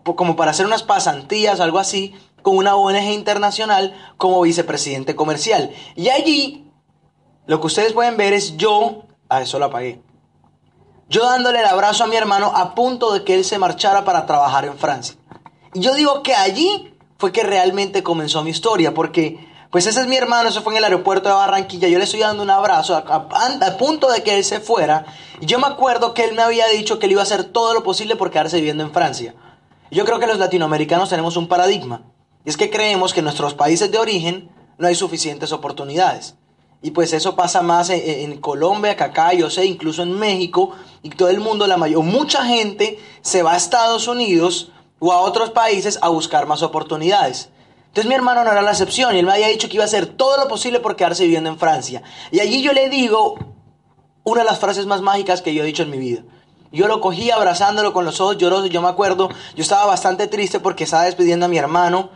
como 0.04 0.36
para 0.36 0.52
hacer 0.52 0.66
unas 0.66 0.84
pasantías, 0.84 1.60
algo 1.60 1.80
así, 1.80 2.14
con 2.42 2.58
una 2.58 2.76
ONG 2.76 3.12
internacional 3.12 3.94
como 4.18 4.42
vicepresidente 4.42 5.16
comercial. 5.16 5.72
Y 5.96 6.10
allí, 6.10 6.72
lo 7.46 7.60
que 7.60 7.68
ustedes 7.68 7.94
pueden 7.94 8.18
ver 8.18 8.34
es 8.34 8.58
yo, 8.58 9.04
a 9.28 9.42
eso 9.42 9.60
lo 9.60 9.66
apagué 9.66 10.02
yo 11.10 11.26
dándole 11.26 11.60
el 11.60 11.66
abrazo 11.66 12.04
a 12.04 12.08
mi 12.08 12.16
hermano 12.16 12.52
a 12.56 12.76
punto 12.76 13.12
de 13.12 13.24
que 13.24 13.34
él 13.34 13.44
se 13.44 13.58
marchara 13.58 14.06
para 14.06 14.28
trabajar 14.28 14.66
en 14.66 14.78
Francia. 14.78 15.16
Y 15.74 15.82
yo 15.82 15.96
digo 15.96 16.22
que 16.22 16.36
allí 16.36 16.94
fue 17.18 17.32
que 17.32 17.44
realmente 17.44 18.04
comenzó 18.04 18.44
mi 18.44 18.52
historia, 18.52 18.94
porque 18.94 19.48
pues 19.72 19.88
ese 19.88 20.02
es 20.02 20.08
mi 20.08 20.16
hermano, 20.16 20.50
eso 20.50 20.62
fue 20.62 20.74
en 20.74 20.78
el 20.78 20.84
aeropuerto 20.84 21.30
de 21.30 21.36
Barranquilla, 21.36 21.88
yo 21.88 21.98
le 21.98 22.04
estoy 22.04 22.22
dando 22.22 22.44
un 22.44 22.50
abrazo 22.50 22.96
a, 22.96 23.78
punto 23.78 24.12
de 24.12 24.24
que 24.24 24.38
él 24.38 24.44
se 24.44 24.60
fuera, 24.60 25.06
y 25.42 25.46
yo 25.48 25.60
me 25.60 25.68
acuerdo 25.68 26.14
que 26.14 26.24
él 26.24 26.36
me 26.36 26.42
había 26.42 26.68
dicho 26.68 26.98
que 26.98 27.08
él 27.08 27.14
iba 27.14 27.22
a 27.22 27.24
hacer 27.24 27.44
todo 27.44 27.74
lo 27.74 27.84
posible 27.84 28.16
por 28.16 28.32
quedarse 28.32 28.58
viviendo 28.58 28.84
en 28.84 28.92
Francia. 28.92 29.36
Yo 29.92 30.06
creo 30.06 30.20
que 30.20 30.28
los 30.28 30.38
latinoamericanos 30.38 31.10
tenemos 31.10 31.38
un 31.38 31.48
paradigma, 31.48 32.04
y 32.46 32.50
es 32.50 32.58
que 32.58 32.70
creemos 32.70 33.14
que 33.14 33.20
en 33.20 33.26
nuestros 33.26 33.54
países 33.54 33.92
de 33.92 33.98
origen 33.98 34.50
no 34.78 34.88
hay 34.88 34.96
suficientes 34.96 35.52
oportunidades. 35.52 36.36
Y 36.82 36.92
pues 36.92 37.12
eso 37.12 37.36
pasa 37.36 37.62
más 37.62 37.90
en, 37.90 38.38
Colombia 38.40 38.96
que 38.96 39.04
acá, 39.04 39.34
yo 39.34 39.50
sé, 39.50 39.66
incluso 39.66 40.02
en 40.02 40.18
México, 40.18 40.72
y 41.04 41.10
todo 41.10 41.30
el 41.30 41.42
mundo, 41.42 41.68
la 41.68 41.76
mayor, 41.76 42.04
mucha 42.04 42.46
gente 42.46 42.98
se 43.22 43.44
va 43.44 43.54
a 43.54 43.58
Estados 43.58 44.08
Unidos 44.08 44.72
o 45.00 45.12
a 45.12 45.20
otros 45.20 45.50
países 45.50 46.00
a 46.02 46.08
buscar 46.08 46.48
más 46.48 46.64
oportunidades. 46.64 47.50
Entonces 47.88 48.08
mi 48.08 48.16
hermano 48.16 48.44
no 48.44 48.52
era 48.52 48.62
la 48.62 48.72
excepción 48.72 49.16
y 49.16 49.20
él 49.20 49.26
me 49.26 49.34
había 49.34 49.48
dicho 49.48 49.68
que 49.68 49.76
iba 49.76 49.84
a 49.84 49.88
hacer 49.88 50.06
todo 50.06 50.38
lo 50.38 50.48
posible 50.48 50.80
por 50.80 50.96
quedarse 50.96 51.24
viviendo 51.24 51.50
en 51.50 51.58
Francia. 51.58 52.04
Y 52.32 52.40
allí 52.40 52.62
yo 52.62 52.72
le 52.72 52.88
digo 52.88 53.36
una 54.24 54.42
de 54.42 54.46
las 54.46 54.60
frases 54.60 54.86
más 54.86 55.02
mágicas 55.02 55.42
que 55.42 55.54
yo 55.54 55.64
he 55.64 55.66
dicho 55.66 55.84
en 55.84 55.90
mi 55.90 55.98
vida. 55.98 56.22
Yo 56.72 56.88
lo 56.88 57.02
cogí 57.02 57.32
abrazándolo 57.32 57.94
con 57.94 58.06
los 58.06 58.22
ojos 58.22 58.38
llorosos, 58.38 58.70
yo 58.70 58.82
me 58.82 58.90
acuerdo, 58.90 59.30
yo 59.56 59.62
estaba 59.62 59.86
bastante 59.86 60.28
triste 60.28 60.60
porque 60.60 60.84
estaba 60.84 61.04
despidiendo 61.04 61.48
a 61.48 61.50
mi 61.50 61.58
hermano 61.58 62.10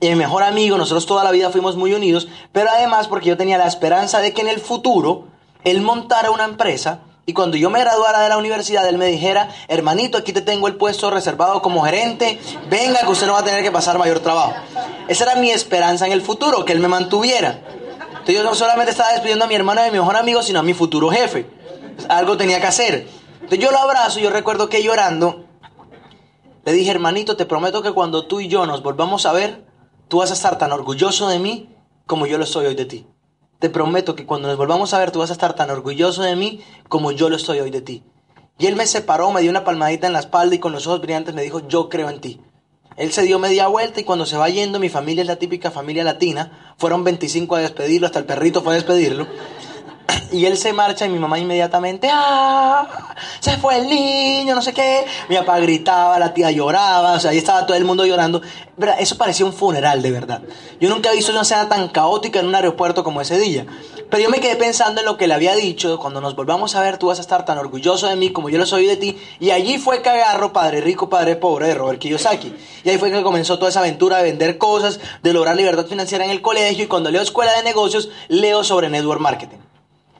mi 0.00 0.14
mejor 0.14 0.44
amigo, 0.44 0.78
nosotros 0.78 1.06
toda 1.06 1.24
la 1.24 1.32
vida 1.32 1.50
fuimos 1.50 1.76
muy 1.76 1.92
unidos, 1.92 2.28
pero 2.52 2.70
además 2.70 3.08
porque 3.08 3.28
yo 3.28 3.36
tenía 3.36 3.58
la 3.58 3.66
esperanza 3.66 4.20
de 4.20 4.32
que 4.32 4.42
en 4.42 4.48
el 4.48 4.60
futuro 4.60 5.26
él 5.64 5.80
montara 5.80 6.30
una 6.30 6.44
empresa 6.44 7.00
y 7.26 7.32
cuando 7.32 7.56
yo 7.56 7.68
me 7.68 7.80
graduara 7.80 8.20
de 8.20 8.28
la 8.28 8.38
universidad 8.38 8.88
él 8.88 8.96
me 8.96 9.06
dijera, 9.06 9.48
hermanito, 9.66 10.16
aquí 10.16 10.32
te 10.32 10.40
tengo 10.40 10.68
el 10.68 10.76
puesto 10.76 11.10
reservado 11.10 11.60
como 11.60 11.82
gerente, 11.82 12.40
venga 12.70 13.00
que 13.00 13.08
usted 13.08 13.26
no 13.26 13.32
va 13.32 13.40
a 13.40 13.44
tener 13.44 13.62
que 13.62 13.72
pasar 13.72 13.98
mayor 13.98 14.20
trabajo. 14.20 14.54
Esa 15.08 15.24
era 15.24 15.34
mi 15.34 15.50
esperanza 15.50 16.06
en 16.06 16.12
el 16.12 16.22
futuro, 16.22 16.64
que 16.64 16.72
él 16.72 16.80
me 16.80 16.88
mantuviera. 16.88 17.60
Entonces 18.10 18.36
yo 18.36 18.44
no 18.44 18.54
solamente 18.54 18.92
estaba 18.92 19.10
despidiendo 19.12 19.44
a 19.44 19.48
mi 19.48 19.56
hermano 19.56 19.82
de 19.82 19.90
mi 19.90 19.98
mejor 19.98 20.16
amigo, 20.16 20.42
sino 20.42 20.60
a 20.60 20.62
mi 20.62 20.74
futuro 20.74 21.10
jefe. 21.10 21.50
Algo 22.08 22.36
tenía 22.36 22.60
que 22.60 22.66
hacer. 22.66 23.08
Entonces 23.48 23.64
yo 23.64 23.70
lo 23.70 23.78
abrazo 23.78 24.20
yo 24.20 24.28
recuerdo 24.28 24.68
que 24.68 24.82
llorando 24.82 25.46
le 26.66 26.74
dije, 26.74 26.90
hermanito, 26.90 27.34
te 27.34 27.46
prometo 27.46 27.80
que 27.80 27.92
cuando 27.92 28.26
tú 28.26 28.40
y 28.40 28.48
yo 28.48 28.66
nos 28.66 28.82
volvamos 28.82 29.24
a 29.24 29.32
ver, 29.32 29.64
tú 30.08 30.18
vas 30.18 30.30
a 30.30 30.34
estar 30.34 30.58
tan 30.58 30.70
orgulloso 30.70 31.26
de 31.26 31.38
mí 31.38 31.74
como 32.04 32.26
yo 32.26 32.36
lo 32.36 32.44
estoy 32.44 32.66
hoy 32.66 32.74
de 32.74 32.84
ti. 32.84 33.06
Te 33.58 33.70
prometo 33.70 34.14
que 34.14 34.26
cuando 34.26 34.48
nos 34.48 34.58
volvamos 34.58 34.92
a 34.92 34.98
ver, 34.98 35.10
tú 35.10 35.20
vas 35.20 35.30
a 35.30 35.32
estar 35.32 35.54
tan 35.54 35.70
orgulloso 35.70 36.22
de 36.22 36.36
mí 36.36 36.60
como 36.90 37.10
yo 37.10 37.30
lo 37.30 37.36
estoy 37.36 37.60
hoy 37.60 37.70
de 37.70 37.80
ti. 37.80 38.04
Y 38.58 38.66
él 38.66 38.76
me 38.76 38.86
separó, 38.86 39.32
me 39.32 39.40
dio 39.40 39.50
una 39.50 39.64
palmadita 39.64 40.06
en 40.06 40.12
la 40.12 40.18
espalda 40.18 40.54
y 40.56 40.58
con 40.58 40.72
los 40.72 40.86
ojos 40.86 41.00
brillantes 41.00 41.34
me 41.34 41.40
dijo, 41.40 41.66
yo 41.66 41.88
creo 41.88 42.10
en 42.10 42.20
ti. 42.20 42.42
Él 42.98 43.12
se 43.12 43.22
dio 43.22 43.38
media 43.38 43.68
vuelta 43.68 44.00
y 44.00 44.04
cuando 44.04 44.26
se 44.26 44.36
va 44.36 44.50
yendo, 44.50 44.78
mi 44.78 44.90
familia 44.90 45.22
es 45.22 45.26
la 45.26 45.36
típica 45.36 45.70
familia 45.70 46.04
latina, 46.04 46.74
fueron 46.76 47.02
25 47.02 47.56
a 47.56 47.60
despedirlo, 47.60 48.08
hasta 48.08 48.18
el 48.18 48.26
perrito 48.26 48.60
fue 48.60 48.74
a 48.74 48.76
despedirlo. 48.76 49.26
Y 50.30 50.44
él 50.44 50.58
se 50.58 50.72
marcha 50.72 51.06
y 51.06 51.08
mi 51.08 51.18
mamá 51.18 51.38
inmediatamente, 51.38 52.10
¡ah! 52.12 53.14
Se 53.40 53.56
fue 53.56 53.78
el 53.78 53.88
niño, 53.88 54.54
no 54.54 54.60
sé 54.60 54.74
qué. 54.74 55.06
Mi 55.28 55.36
papá 55.36 55.58
gritaba, 55.58 56.18
la 56.18 56.34
tía 56.34 56.50
lloraba, 56.50 57.14
o 57.14 57.20
sea, 57.20 57.30
ahí 57.30 57.38
estaba 57.38 57.64
todo 57.66 57.76
el 57.76 57.84
mundo 57.84 58.04
llorando. 58.04 58.42
Eso 58.98 59.16
parecía 59.16 59.46
un 59.46 59.52
funeral, 59.52 60.02
de 60.02 60.10
verdad. 60.10 60.42
Yo 60.80 60.88
nunca 60.90 61.10
he 61.10 61.16
visto 61.16 61.32
una 61.32 61.42
escena 61.42 61.68
tan 61.68 61.88
caótica 61.88 62.40
en 62.40 62.46
un 62.46 62.54
aeropuerto 62.54 63.04
como 63.04 63.20
ese 63.20 63.38
día. 63.38 63.66
Pero 64.10 64.22
yo 64.22 64.30
me 64.30 64.40
quedé 64.40 64.56
pensando 64.56 65.00
en 65.00 65.06
lo 65.06 65.16
que 65.16 65.26
le 65.26 65.34
había 65.34 65.54
dicho, 65.54 65.98
cuando 65.98 66.20
nos 66.20 66.36
volvamos 66.36 66.74
a 66.74 66.80
ver 66.80 66.98
tú 66.98 67.08
vas 67.08 67.18
a 67.18 67.22
estar 67.22 67.44
tan 67.44 67.58
orgulloso 67.58 68.06
de 68.06 68.16
mí 68.16 68.30
como 68.30 68.48
yo 68.48 68.58
lo 68.58 68.66
soy 68.66 68.86
de 68.86 68.96
ti. 68.96 69.18
Y 69.40 69.50
allí 69.50 69.78
fue 69.78 70.02
que 70.02 70.10
agarro 70.10 70.52
Padre 70.52 70.80
Rico, 70.80 71.08
Padre 71.08 71.36
Pobre 71.36 71.68
de 71.68 71.74
Robert 71.74 71.98
Kiyosaki. 71.98 72.54
Y 72.84 72.90
ahí 72.90 72.98
fue 72.98 73.10
que 73.10 73.22
comenzó 73.22 73.58
toda 73.58 73.70
esa 73.70 73.80
aventura 73.80 74.18
de 74.18 74.24
vender 74.24 74.58
cosas, 74.58 75.00
de 75.22 75.32
lograr 75.32 75.56
libertad 75.56 75.86
financiera 75.86 76.24
en 76.24 76.30
el 76.30 76.42
colegio. 76.42 76.84
Y 76.84 76.88
cuando 76.88 77.10
leo 77.10 77.22
Escuela 77.22 77.52
de 77.52 77.62
Negocios, 77.62 78.10
leo 78.28 78.62
sobre 78.62 78.88
Network 78.88 79.20
Marketing. 79.20 79.67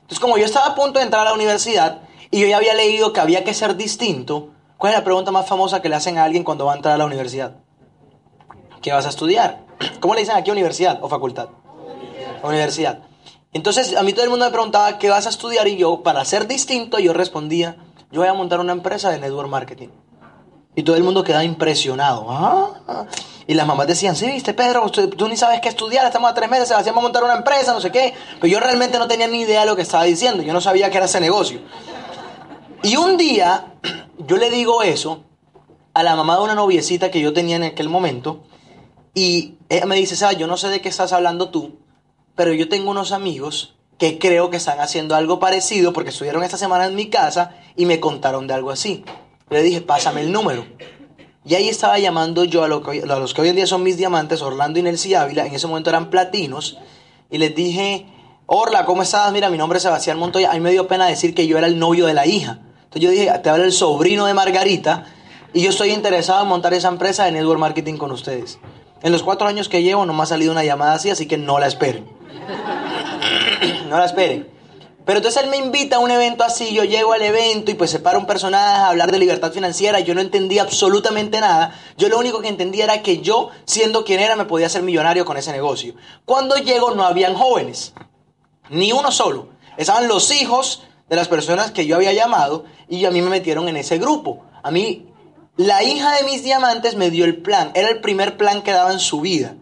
Entonces 0.09 0.21
como 0.21 0.39
yo 0.39 0.45
estaba 0.45 0.65
a 0.65 0.75
punto 0.75 0.97
de 0.97 1.05
entrar 1.05 1.21
a 1.21 1.29
la 1.29 1.35
universidad 1.35 2.01
y 2.31 2.39
yo 2.39 2.47
ya 2.47 2.57
había 2.57 2.73
leído 2.73 3.13
que 3.13 3.19
había 3.19 3.43
que 3.43 3.53
ser 3.53 3.75
distinto, 3.75 4.49
¿cuál 4.75 4.93
es 4.93 4.97
la 4.97 5.05
pregunta 5.05 5.29
más 5.29 5.47
famosa 5.47 5.83
que 5.83 5.89
le 5.89 5.97
hacen 5.97 6.17
a 6.17 6.23
alguien 6.23 6.43
cuando 6.43 6.65
va 6.65 6.73
a 6.73 6.77
entrar 6.77 6.95
a 6.95 6.97
la 6.97 7.05
universidad? 7.05 7.57
¿Qué 8.81 8.91
vas 8.91 9.05
a 9.05 9.09
estudiar? 9.09 9.65
¿Cómo 9.99 10.15
le 10.15 10.21
dicen 10.21 10.35
aquí 10.35 10.49
universidad 10.49 10.97
o 11.03 11.09
facultad? 11.09 11.49
Universidad. 12.41 13.03
Entonces 13.53 13.95
a 13.95 14.01
mí 14.01 14.13
todo 14.13 14.23
el 14.23 14.31
mundo 14.31 14.45
me 14.45 14.51
preguntaba 14.51 14.97
qué 14.97 15.11
vas 15.11 15.27
a 15.27 15.29
estudiar 15.29 15.67
y 15.67 15.77
yo, 15.77 16.01
para 16.01 16.25
ser 16.25 16.47
distinto, 16.47 16.97
yo 16.97 17.13
respondía, 17.13 17.77
yo 18.11 18.21
voy 18.21 18.29
a 18.29 18.33
montar 18.33 18.59
una 18.61 18.71
empresa 18.71 19.11
de 19.11 19.19
network 19.19 19.47
marketing. 19.47 19.89
Y 20.79 20.83
todo 20.83 20.95
el 20.95 21.03
mundo 21.03 21.25
quedaba 21.25 21.43
impresionado. 21.43 22.25
Ah. 22.29 23.05
Y 23.45 23.53
las 23.53 23.67
mamás 23.67 23.85
decían, 23.85 24.15
sí, 24.15 24.27
viste 24.27 24.53
Pedro, 24.53 24.89
tú, 24.89 25.27
ni 25.27 25.35
sabes 25.35 25.59
qué 25.59 25.67
estudiar, 25.67 26.05
estamos 26.05 26.31
a 26.31 26.33
tres 26.33 26.49
meses, 26.49 26.71
hacíamos 26.71 27.03
montar 27.03 27.21
una 27.21 27.35
empresa, 27.35 27.73
no 27.73 27.81
sé 27.81 27.91
qué. 27.91 28.13
Pero 28.39 28.47
yo 28.47 28.61
realmente 28.61 28.97
no 28.97 29.05
tenía 29.05 29.27
ni 29.27 29.41
idea 29.41 29.59
de 29.59 29.65
lo 29.65 29.75
que 29.75 29.81
estaba 29.81 30.05
diciendo, 30.05 30.41
yo 30.41 30.53
no 30.53 30.61
sabía 30.61 30.89
qué 30.89 30.95
era 30.95 31.07
ese 31.07 31.19
negocio. 31.19 31.59
Y 32.81 32.95
un 32.95 33.17
día 33.17 33.73
yo 34.19 34.37
le 34.37 34.49
digo 34.49 34.81
eso 34.81 35.25
a 35.93 36.01
la 36.01 36.15
mamá 36.15 36.37
de 36.37 36.43
una 36.43 36.55
noviecita 36.55 37.11
que 37.11 37.19
yo 37.19 37.33
tenía 37.33 37.57
en 37.57 37.63
aquel 37.63 37.89
momento 37.89 38.43
y 39.13 39.55
ella 39.67 39.85
me 39.85 39.97
dice, 39.97 40.15
sabes, 40.15 40.37
yo 40.37 40.47
no 40.47 40.55
sé 40.55 40.69
de 40.69 40.79
qué 40.79 40.87
estás 40.87 41.11
hablando 41.11 41.49
tú, 41.49 41.79
pero 42.35 42.53
yo 42.53 42.69
tengo 42.69 42.89
unos 42.89 43.11
amigos 43.11 43.75
que 43.97 44.17
creo 44.17 44.49
que 44.49 44.55
están 44.55 44.79
haciendo 44.79 45.13
algo 45.15 45.39
parecido 45.41 45.91
porque 45.91 46.11
estuvieron 46.11 46.41
esta 46.41 46.55
semana 46.55 46.85
en 46.85 46.95
mi 46.95 47.09
casa 47.09 47.57
y 47.75 47.85
me 47.85 47.99
contaron 47.99 48.47
de 48.47 48.53
algo 48.53 48.71
así. 48.71 49.03
Le 49.49 49.63
dije, 49.63 49.81
pásame 49.81 50.21
el 50.21 50.31
número. 50.31 50.65
Y 51.45 51.55
ahí 51.55 51.69
estaba 51.69 51.97
llamando 51.97 52.43
yo 52.43 52.63
a, 52.63 52.67
los 52.67 53.33
que 53.33 53.41
hoy 53.41 53.49
en 53.49 53.55
día 53.55 53.65
son 53.65 53.81
mis 53.81 53.97
diamantes, 53.97 54.41
Orlando 54.41 54.79
y 54.79 54.83
Nelcy 54.83 55.15
Ávila, 55.15 55.45
en 55.45 55.55
ese 55.55 55.67
momento 55.67 55.89
eran 55.89 56.09
platinos, 56.09 56.77
y 57.31 57.37
les 57.37 57.55
dije, 57.55 58.07
Orla, 58.45 58.85
¿cómo 58.85 59.01
estás? 59.01 59.31
Mira, 59.31 59.49
mi 59.49 59.57
nombre 59.57 59.77
es 59.77 59.83
Sebastián 59.83 60.17
Montoya. 60.17 60.51
A 60.51 60.53
mí 60.53 60.59
me 60.59 60.71
dio 60.71 60.87
pena 60.87 61.07
decir 61.07 61.33
que 61.33 61.47
yo 61.47 61.57
era 61.57 61.67
el 61.67 61.79
novio 61.79 62.05
de 62.07 62.13
la 62.13 62.25
hija. 62.25 62.59
Entonces 62.83 63.01
yo 63.01 63.11
dije, 63.11 63.31
te 63.39 63.49
habla 63.49 63.65
el 63.65 63.71
sobrino 63.71 64.25
de 64.25 64.33
Margarita, 64.33 65.05
y 65.53 65.61
yo 65.61 65.69
estoy 65.69 65.91
interesado 65.91 66.43
en 66.43 66.49
montar 66.49 66.73
esa 66.73 66.87
empresa 66.89 67.25
de 67.25 67.31
Network 67.31 67.59
Marketing 67.59 67.97
con 67.97 68.11
ustedes. 68.11 68.59
En 69.01 69.11
los 69.11 69.23
cuatro 69.23 69.47
años 69.47 69.69
que 69.69 69.81
llevo 69.81 70.05
no 70.05 70.13
me 70.13 70.23
ha 70.23 70.25
salido 70.25 70.51
una 70.51 70.63
llamada 70.63 70.93
así, 70.93 71.09
así 71.09 71.25
que 71.25 71.37
no 71.37 71.57
la 71.57 71.67
esperen 71.67 72.05
no 73.89 73.97
la 73.97 74.05
esperen. 74.05 74.58
Pero 75.09 75.17
entonces 75.17 75.41
él 75.41 75.49
me 75.49 75.57
invita 75.57 75.95
a 75.95 75.99
un 76.01 76.11
evento 76.11 76.43
así, 76.43 76.71
yo 76.71 76.83
llego 76.83 77.13
al 77.13 77.23
evento 77.23 77.71
y 77.71 77.73
pues 77.73 77.89
se 77.89 77.97
para 77.97 78.19
un 78.19 78.27
personaje 78.27 78.63
a 78.63 78.89
hablar 78.89 79.11
de 79.11 79.17
libertad 79.17 79.51
financiera, 79.51 80.01
yo 80.01 80.13
no 80.13 80.21
entendía 80.21 80.61
absolutamente 80.61 81.39
nada, 81.39 81.73
yo 81.97 82.09
lo 82.09 82.19
único 82.19 82.41
que 82.41 82.47
entendía 82.47 82.83
era 82.83 83.01
que 83.01 83.19
yo, 83.19 83.49
siendo 83.65 84.05
quien 84.05 84.19
era, 84.19 84.35
me 84.35 84.45
podía 84.45 84.67
hacer 84.67 84.83
millonario 84.83 85.25
con 85.25 85.35
ese 85.35 85.51
negocio. 85.51 85.95
Cuando 86.25 86.57
llego 86.57 86.93
no 86.93 87.05
habían 87.05 87.33
jóvenes, 87.33 87.93
ni 88.69 88.91
uno 88.91 89.11
solo, 89.11 89.49
estaban 89.77 90.07
los 90.07 90.29
hijos 90.29 90.83
de 91.09 91.15
las 91.15 91.27
personas 91.27 91.71
que 91.71 91.87
yo 91.87 91.95
había 91.95 92.13
llamado 92.13 92.65
y 92.87 93.03
a 93.05 93.09
mí 93.09 93.23
me 93.23 93.31
metieron 93.31 93.67
en 93.67 93.77
ese 93.77 93.97
grupo. 93.97 94.43
A 94.61 94.69
mí, 94.69 95.07
la 95.57 95.81
hija 95.81 96.17
de 96.17 96.23
mis 96.25 96.43
diamantes 96.43 96.95
me 96.95 97.09
dio 97.09 97.25
el 97.25 97.41
plan, 97.41 97.71
era 97.73 97.89
el 97.89 97.99
primer 97.99 98.37
plan 98.37 98.61
que 98.61 98.73
daba 98.73 98.93
en 98.93 98.99
su 98.99 99.21
vida. 99.21 99.55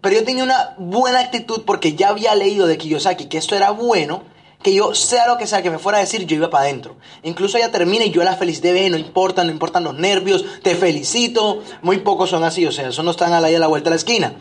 Pero 0.00 0.16
yo 0.16 0.24
tenía 0.24 0.42
una 0.42 0.74
buena 0.76 1.20
actitud 1.20 1.62
porque 1.64 1.94
ya 1.94 2.08
había 2.08 2.34
leído 2.34 2.66
de 2.66 2.78
Kiyosaki 2.78 3.26
que 3.26 3.38
esto 3.38 3.54
era 3.54 3.70
bueno, 3.70 4.24
que 4.62 4.74
yo 4.74 4.94
sea 4.94 5.26
lo 5.26 5.38
que 5.38 5.46
sea 5.46 5.62
que 5.62 5.70
me 5.70 5.78
fuera 5.78 5.98
a 5.98 6.00
decir, 6.00 6.26
yo 6.26 6.36
iba 6.36 6.50
para 6.50 6.64
adentro. 6.64 6.96
Incluso 7.22 7.58
ella 7.58 7.70
termina 7.70 8.04
y 8.04 8.10
yo 8.10 8.24
la 8.24 8.36
feliz 8.36 8.60
de 8.60 8.72
ver, 8.72 8.90
no 8.90 8.98
importa, 8.98 9.44
no 9.44 9.50
importan 9.50 9.84
los 9.84 9.94
nervios, 9.94 10.44
te 10.62 10.74
felicito. 10.74 11.62
Muy 11.82 11.98
pocos 11.98 12.30
son 12.30 12.42
así, 12.44 12.66
o 12.66 12.72
sea, 12.72 12.88
eso 12.88 13.02
no 13.02 13.12
están 13.12 13.32
a 13.32 13.40
la, 13.40 13.48
a 13.48 13.50
la 13.52 13.66
vuelta 13.68 13.90
de 13.90 13.90
la 13.90 13.96
esquina. 13.96 14.34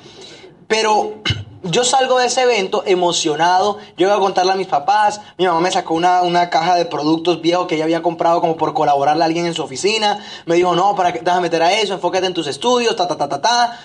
Pero 0.67 1.21
yo 1.63 1.83
salgo 1.83 2.17
de 2.17 2.27
ese 2.27 2.41
evento 2.41 2.83
emocionado, 2.86 3.77
yo 3.95 4.07
iba 4.07 4.15
a 4.15 4.19
contarle 4.19 4.53
a 4.53 4.55
mis 4.55 4.67
papás, 4.67 5.21
mi 5.38 5.45
mamá 5.45 5.59
me 5.59 5.71
sacó 5.71 5.93
una, 5.93 6.24
una, 6.24 6.50
caja 6.50 6.75
de 6.75 6.86
productos 6.86 7.41
viejos 7.41 7.67
que 7.67 7.75
ella 7.75 7.83
había 7.83 8.01
comprado 8.01 8.41
como 8.41 8.57
por 8.57 8.74
colaborarle 8.74 9.24
a 9.24 9.27
alguien 9.27 9.45
en 9.45 9.53
su 9.53 9.62
oficina, 9.62 10.19
me 10.47 10.55
dijo, 10.55 10.75
no, 10.75 10.95
para 10.95 11.13
que 11.13 11.19
te 11.19 11.25
vas 11.25 11.38
a 11.38 11.41
meter 11.41 11.62
a 11.62 11.74
eso, 11.74 11.93
enfócate 11.93 12.25
en 12.25 12.33
tus 12.33 12.47
estudios, 12.47 12.95
ta, 12.95 13.07
ta, 13.07 13.17
ta, 13.17 13.29
ta, 13.29 13.41
ta. 13.41 13.79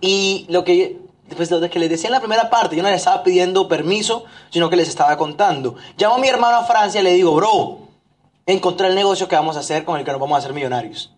Y 0.00 0.46
lo 0.48 0.62
que, 0.62 1.09
después 1.30 1.50
lo 1.50 1.70
que 1.70 1.78
les 1.78 1.88
decía 1.88 2.08
en 2.08 2.14
la 2.14 2.20
primera 2.20 2.50
parte, 2.50 2.76
yo 2.76 2.82
no 2.82 2.88
les 2.88 2.98
estaba 2.98 3.22
pidiendo 3.22 3.68
permiso, 3.68 4.24
sino 4.50 4.68
que 4.68 4.76
les 4.76 4.88
estaba 4.88 5.16
contando. 5.16 5.76
Llamo 5.96 6.16
a 6.16 6.18
mi 6.18 6.28
hermano 6.28 6.56
a 6.56 6.64
Francia 6.64 7.00
y 7.00 7.04
le 7.04 7.12
digo, 7.14 7.32
bro, 7.34 7.78
encontré 8.46 8.88
el 8.88 8.96
negocio 8.96 9.28
que 9.28 9.36
vamos 9.36 9.56
a 9.56 9.60
hacer 9.60 9.84
con 9.84 9.96
el 9.96 10.04
que 10.04 10.10
nos 10.10 10.20
vamos 10.20 10.34
a 10.34 10.38
hacer 10.40 10.52
millonarios. 10.52 11.14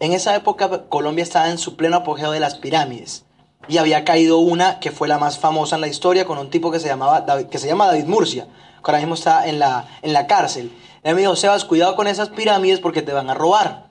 En 0.00 0.12
esa 0.12 0.34
época 0.34 0.88
Colombia 0.88 1.22
estaba 1.22 1.50
en 1.50 1.58
su 1.58 1.76
pleno 1.76 1.98
apogeo 1.98 2.32
de 2.32 2.40
las 2.40 2.54
pirámides. 2.54 3.26
Y 3.68 3.76
había 3.76 4.04
caído 4.04 4.38
una 4.38 4.80
que 4.80 4.90
fue 4.90 5.06
la 5.06 5.18
más 5.18 5.38
famosa 5.38 5.74
en 5.74 5.82
la 5.82 5.88
historia 5.88 6.24
con 6.24 6.38
un 6.38 6.48
tipo 6.48 6.70
que 6.70 6.80
se, 6.80 6.88
llamaba 6.88 7.26
que 7.50 7.58
se 7.58 7.68
llama 7.68 7.86
David 7.86 8.06
Murcia, 8.06 8.44
que 8.44 8.90
ahora 8.90 8.98
mismo 8.98 9.14
está 9.14 9.46
en 9.46 9.58
la, 9.58 9.86
en 10.00 10.14
la 10.14 10.26
cárcel. 10.26 10.72
Él 11.02 11.14
me 11.14 11.20
dijo, 11.20 11.36
Sebas, 11.36 11.66
cuidado 11.66 11.96
con 11.96 12.06
esas 12.06 12.30
pirámides 12.30 12.80
porque 12.80 13.02
te 13.02 13.12
van 13.12 13.28
a 13.28 13.34
robar. 13.34 13.90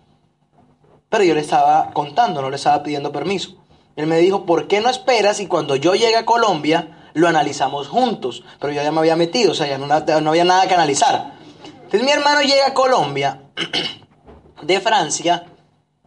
Pero 1.09 1.23
yo 1.23 1.35
le 1.35 1.41
estaba 1.41 1.91
contando, 1.91 2.41
no 2.41 2.49
le 2.49 2.55
estaba 2.55 2.81
pidiendo 2.81 3.11
permiso. 3.11 3.59
Él 3.99 4.07
me 4.07 4.19
dijo, 4.19 4.45
¿por 4.45 4.69
qué 4.69 4.79
no 4.79 4.89
esperas 4.89 5.41
y 5.41 5.47
cuando 5.47 5.75
yo 5.75 5.93
llegue 5.93 6.15
a 6.15 6.25
Colombia 6.25 7.11
lo 7.15 7.27
analizamos 7.27 7.89
juntos? 7.89 8.45
Pero 8.57 8.71
yo 8.71 8.81
ya 8.81 8.93
me 8.93 8.99
había 8.99 9.17
metido, 9.17 9.51
o 9.51 9.53
sea, 9.53 9.67
ya 9.67 9.77
no, 9.77 10.29
había 10.29 10.45
nada 10.45 10.65
que 10.69 10.73
analizar. 10.73 11.33
Entonces 11.65 12.03
mi 12.03 12.11
hermano 12.11 12.39
llega 12.39 12.67
a 12.67 12.73
Colombia 12.73 13.41
de 14.61 14.79
Francia, 14.79 15.47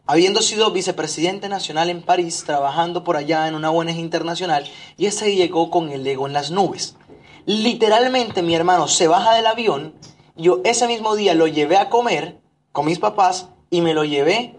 habiendo 0.06 0.40
sido 0.40 0.70
vicepresidente 0.70 1.50
nacional 1.50 1.90
en 1.90 2.00
París, 2.00 2.44
trabajando 2.46 3.04
por 3.04 3.18
allá 3.18 3.46
en 3.46 3.54
una 3.54 3.70
ONG 3.70 3.98
internacional, 3.98 4.64
y 4.96 5.04
ese 5.04 5.36
llegó 5.36 5.70
con 5.70 5.90
el 5.90 6.06
ego 6.06 6.26
en 6.26 6.32
las 6.32 6.50
nubes. 6.50 6.96
Literalmente 7.44 8.40
mi 8.40 8.54
hermano 8.54 8.88
se 8.88 9.06
baja 9.06 9.34
del 9.34 9.46
avión, 9.46 9.92
yo 10.34 10.62
ese 10.64 10.86
mismo 10.86 11.14
día 11.14 11.34
lo 11.34 11.46
llevé 11.46 11.76
a 11.76 11.90
comer 11.90 12.40
con 12.72 12.86
mis 12.86 12.98
papás 12.98 13.50
y 13.68 13.82
me 13.82 13.92
lo 13.92 14.04
llevé 14.04 14.56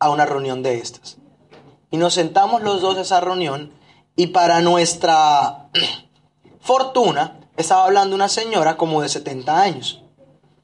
a 0.00 0.10
una 0.10 0.26
reunión 0.26 0.62
de 0.62 0.76
estas. 0.80 1.16
Y 1.94 1.96
nos 1.96 2.14
sentamos 2.14 2.64
los 2.64 2.80
dos 2.80 2.98
a 2.98 3.02
esa 3.02 3.20
reunión 3.20 3.70
y 4.16 4.26
para 4.26 4.60
nuestra 4.60 5.68
fortuna 6.60 7.38
estaba 7.56 7.84
hablando 7.84 8.16
una 8.16 8.28
señora 8.28 8.76
como 8.76 9.00
de 9.00 9.08
70 9.08 9.62
años. 9.62 10.02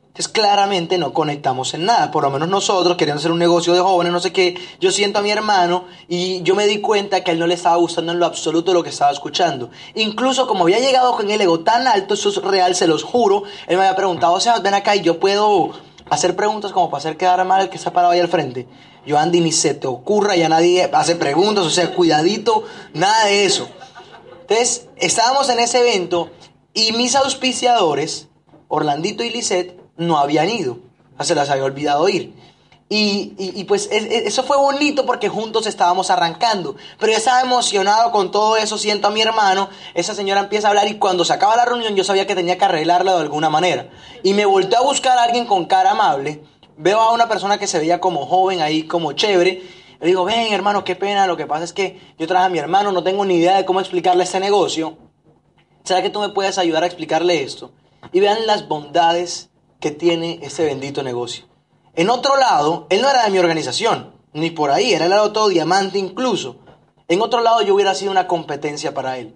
Entonces 0.08 0.26
claramente 0.26 0.98
no 0.98 1.12
conectamos 1.12 1.72
en 1.74 1.84
nada, 1.84 2.10
por 2.10 2.24
lo 2.24 2.30
menos 2.30 2.48
nosotros 2.48 2.96
queríamos 2.96 3.22
hacer 3.22 3.30
un 3.30 3.38
negocio 3.38 3.72
de 3.74 3.78
jóvenes, 3.78 4.12
no 4.12 4.18
sé 4.18 4.32
qué. 4.32 4.58
Yo 4.80 4.90
siento 4.90 5.20
a 5.20 5.22
mi 5.22 5.30
hermano 5.30 5.84
y 6.08 6.42
yo 6.42 6.56
me 6.56 6.66
di 6.66 6.80
cuenta 6.80 7.22
que 7.22 7.30
a 7.30 7.34
él 7.34 7.38
no 7.38 7.46
le 7.46 7.54
estaba 7.54 7.76
gustando 7.76 8.10
en 8.10 8.18
lo 8.18 8.26
absoluto 8.26 8.74
lo 8.74 8.82
que 8.82 8.90
estaba 8.90 9.12
escuchando. 9.12 9.70
Incluso 9.94 10.48
como 10.48 10.64
había 10.64 10.80
llegado 10.80 11.12
con 11.12 11.30
el 11.30 11.40
ego 11.40 11.60
tan 11.60 11.86
alto, 11.86 12.14
eso 12.14 12.30
es 12.30 12.42
real, 12.42 12.74
se 12.74 12.88
los 12.88 13.04
juro, 13.04 13.44
él 13.68 13.76
me 13.76 13.84
había 13.84 13.94
preguntado, 13.94 14.32
o 14.32 14.40
sea, 14.40 14.58
ven 14.58 14.74
acá 14.74 14.96
y 14.96 15.02
yo 15.02 15.20
puedo 15.20 15.74
hacer 16.10 16.34
preguntas 16.34 16.72
como 16.72 16.90
para 16.90 16.98
hacer 16.98 17.16
quedar 17.16 17.44
mal 17.44 17.62
el 17.62 17.68
que 17.68 17.76
está 17.76 17.92
parado 17.92 18.14
ahí 18.14 18.18
al 18.18 18.26
frente. 18.26 18.66
Yo, 19.06 19.18
Andy, 19.18 19.40
ni 19.40 19.52
se 19.52 19.74
te 19.74 19.86
ocurra, 19.86 20.36
ya 20.36 20.48
nadie 20.48 20.88
hace 20.92 21.16
preguntas, 21.16 21.64
o 21.64 21.70
sea, 21.70 21.94
cuidadito, 21.94 22.64
nada 22.92 23.26
de 23.26 23.44
eso. 23.44 23.68
Entonces, 24.42 24.88
estábamos 24.96 25.48
en 25.48 25.60
ese 25.60 25.80
evento 25.80 26.30
y 26.74 26.92
mis 26.92 27.16
auspiciadores, 27.16 28.28
Orlandito 28.68 29.24
y 29.24 29.30
Lisette, 29.30 29.78
no 29.96 30.18
habían 30.18 30.48
ido. 30.48 30.78
se 31.20 31.34
las 31.34 31.50
había 31.50 31.64
olvidado 31.64 32.08
ir. 32.08 32.34
Y, 32.92 33.64
pues 33.68 33.88
eso 33.92 34.42
fue 34.42 34.56
bonito 34.56 35.06
porque 35.06 35.28
juntos 35.28 35.68
estábamos 35.68 36.10
arrancando. 36.10 36.74
Pero 36.98 37.12
yo 37.12 37.18
estaba 37.18 37.40
emocionado 37.40 38.10
con 38.10 38.32
todo 38.32 38.56
eso, 38.56 38.76
siento 38.78 39.06
a 39.06 39.10
mi 39.12 39.22
hermano, 39.22 39.68
esa 39.94 40.12
señora 40.12 40.40
empieza 40.40 40.66
a 40.66 40.70
hablar 40.70 40.88
y 40.88 40.98
cuando 40.98 41.24
se 41.24 41.32
acaba 41.32 41.54
la 41.54 41.64
reunión 41.64 41.94
yo 41.94 42.02
sabía 42.02 42.26
que 42.26 42.34
tenía 42.34 42.58
que 42.58 42.64
arreglarla 42.64 43.14
de 43.14 43.20
alguna 43.20 43.48
manera. 43.48 43.88
Y 44.24 44.34
me 44.34 44.44
volteé 44.44 44.76
a 44.76 44.82
buscar 44.82 45.16
a 45.18 45.22
alguien 45.22 45.46
con 45.46 45.66
cara 45.66 45.92
amable 45.92 46.42
veo 46.80 46.98
a 46.98 47.12
una 47.12 47.28
persona 47.28 47.58
que 47.58 47.66
se 47.66 47.78
veía 47.78 48.00
como 48.00 48.26
joven 48.26 48.60
ahí, 48.60 48.84
como 48.84 49.12
chévere. 49.12 49.62
Le 50.00 50.06
digo, 50.06 50.24
ven 50.24 50.52
hermano, 50.52 50.82
qué 50.82 50.96
pena, 50.96 51.26
lo 51.26 51.36
que 51.36 51.46
pasa 51.46 51.64
es 51.64 51.72
que 51.72 52.00
yo 52.18 52.26
traje 52.26 52.46
a 52.46 52.48
mi 52.48 52.58
hermano, 52.58 52.90
no 52.90 53.02
tengo 53.02 53.24
ni 53.24 53.34
idea 53.34 53.56
de 53.56 53.66
cómo 53.66 53.80
explicarle 53.80 54.24
este 54.24 54.40
negocio. 54.40 54.96
¿Será 55.84 56.02
que 56.02 56.10
tú 56.10 56.20
me 56.20 56.30
puedes 56.30 56.58
ayudar 56.58 56.82
a 56.82 56.86
explicarle 56.86 57.42
esto? 57.42 57.72
Y 58.12 58.20
vean 58.20 58.46
las 58.46 58.66
bondades 58.66 59.50
que 59.78 59.90
tiene 59.90 60.40
este 60.42 60.64
bendito 60.64 61.02
negocio. 61.02 61.44
En 61.94 62.08
otro 62.08 62.36
lado, 62.36 62.86
él 62.88 63.02
no 63.02 63.10
era 63.10 63.24
de 63.24 63.30
mi 63.30 63.38
organización, 63.38 64.14
ni 64.32 64.50
por 64.50 64.70
ahí, 64.70 64.92
era 64.92 65.04
el 65.04 65.32
todo 65.32 65.48
diamante 65.48 65.98
incluso. 65.98 66.56
En 67.08 67.20
otro 67.20 67.40
lado 67.40 67.60
yo 67.62 67.74
hubiera 67.74 67.94
sido 67.94 68.10
una 68.10 68.26
competencia 68.26 68.94
para 68.94 69.18
él. 69.18 69.34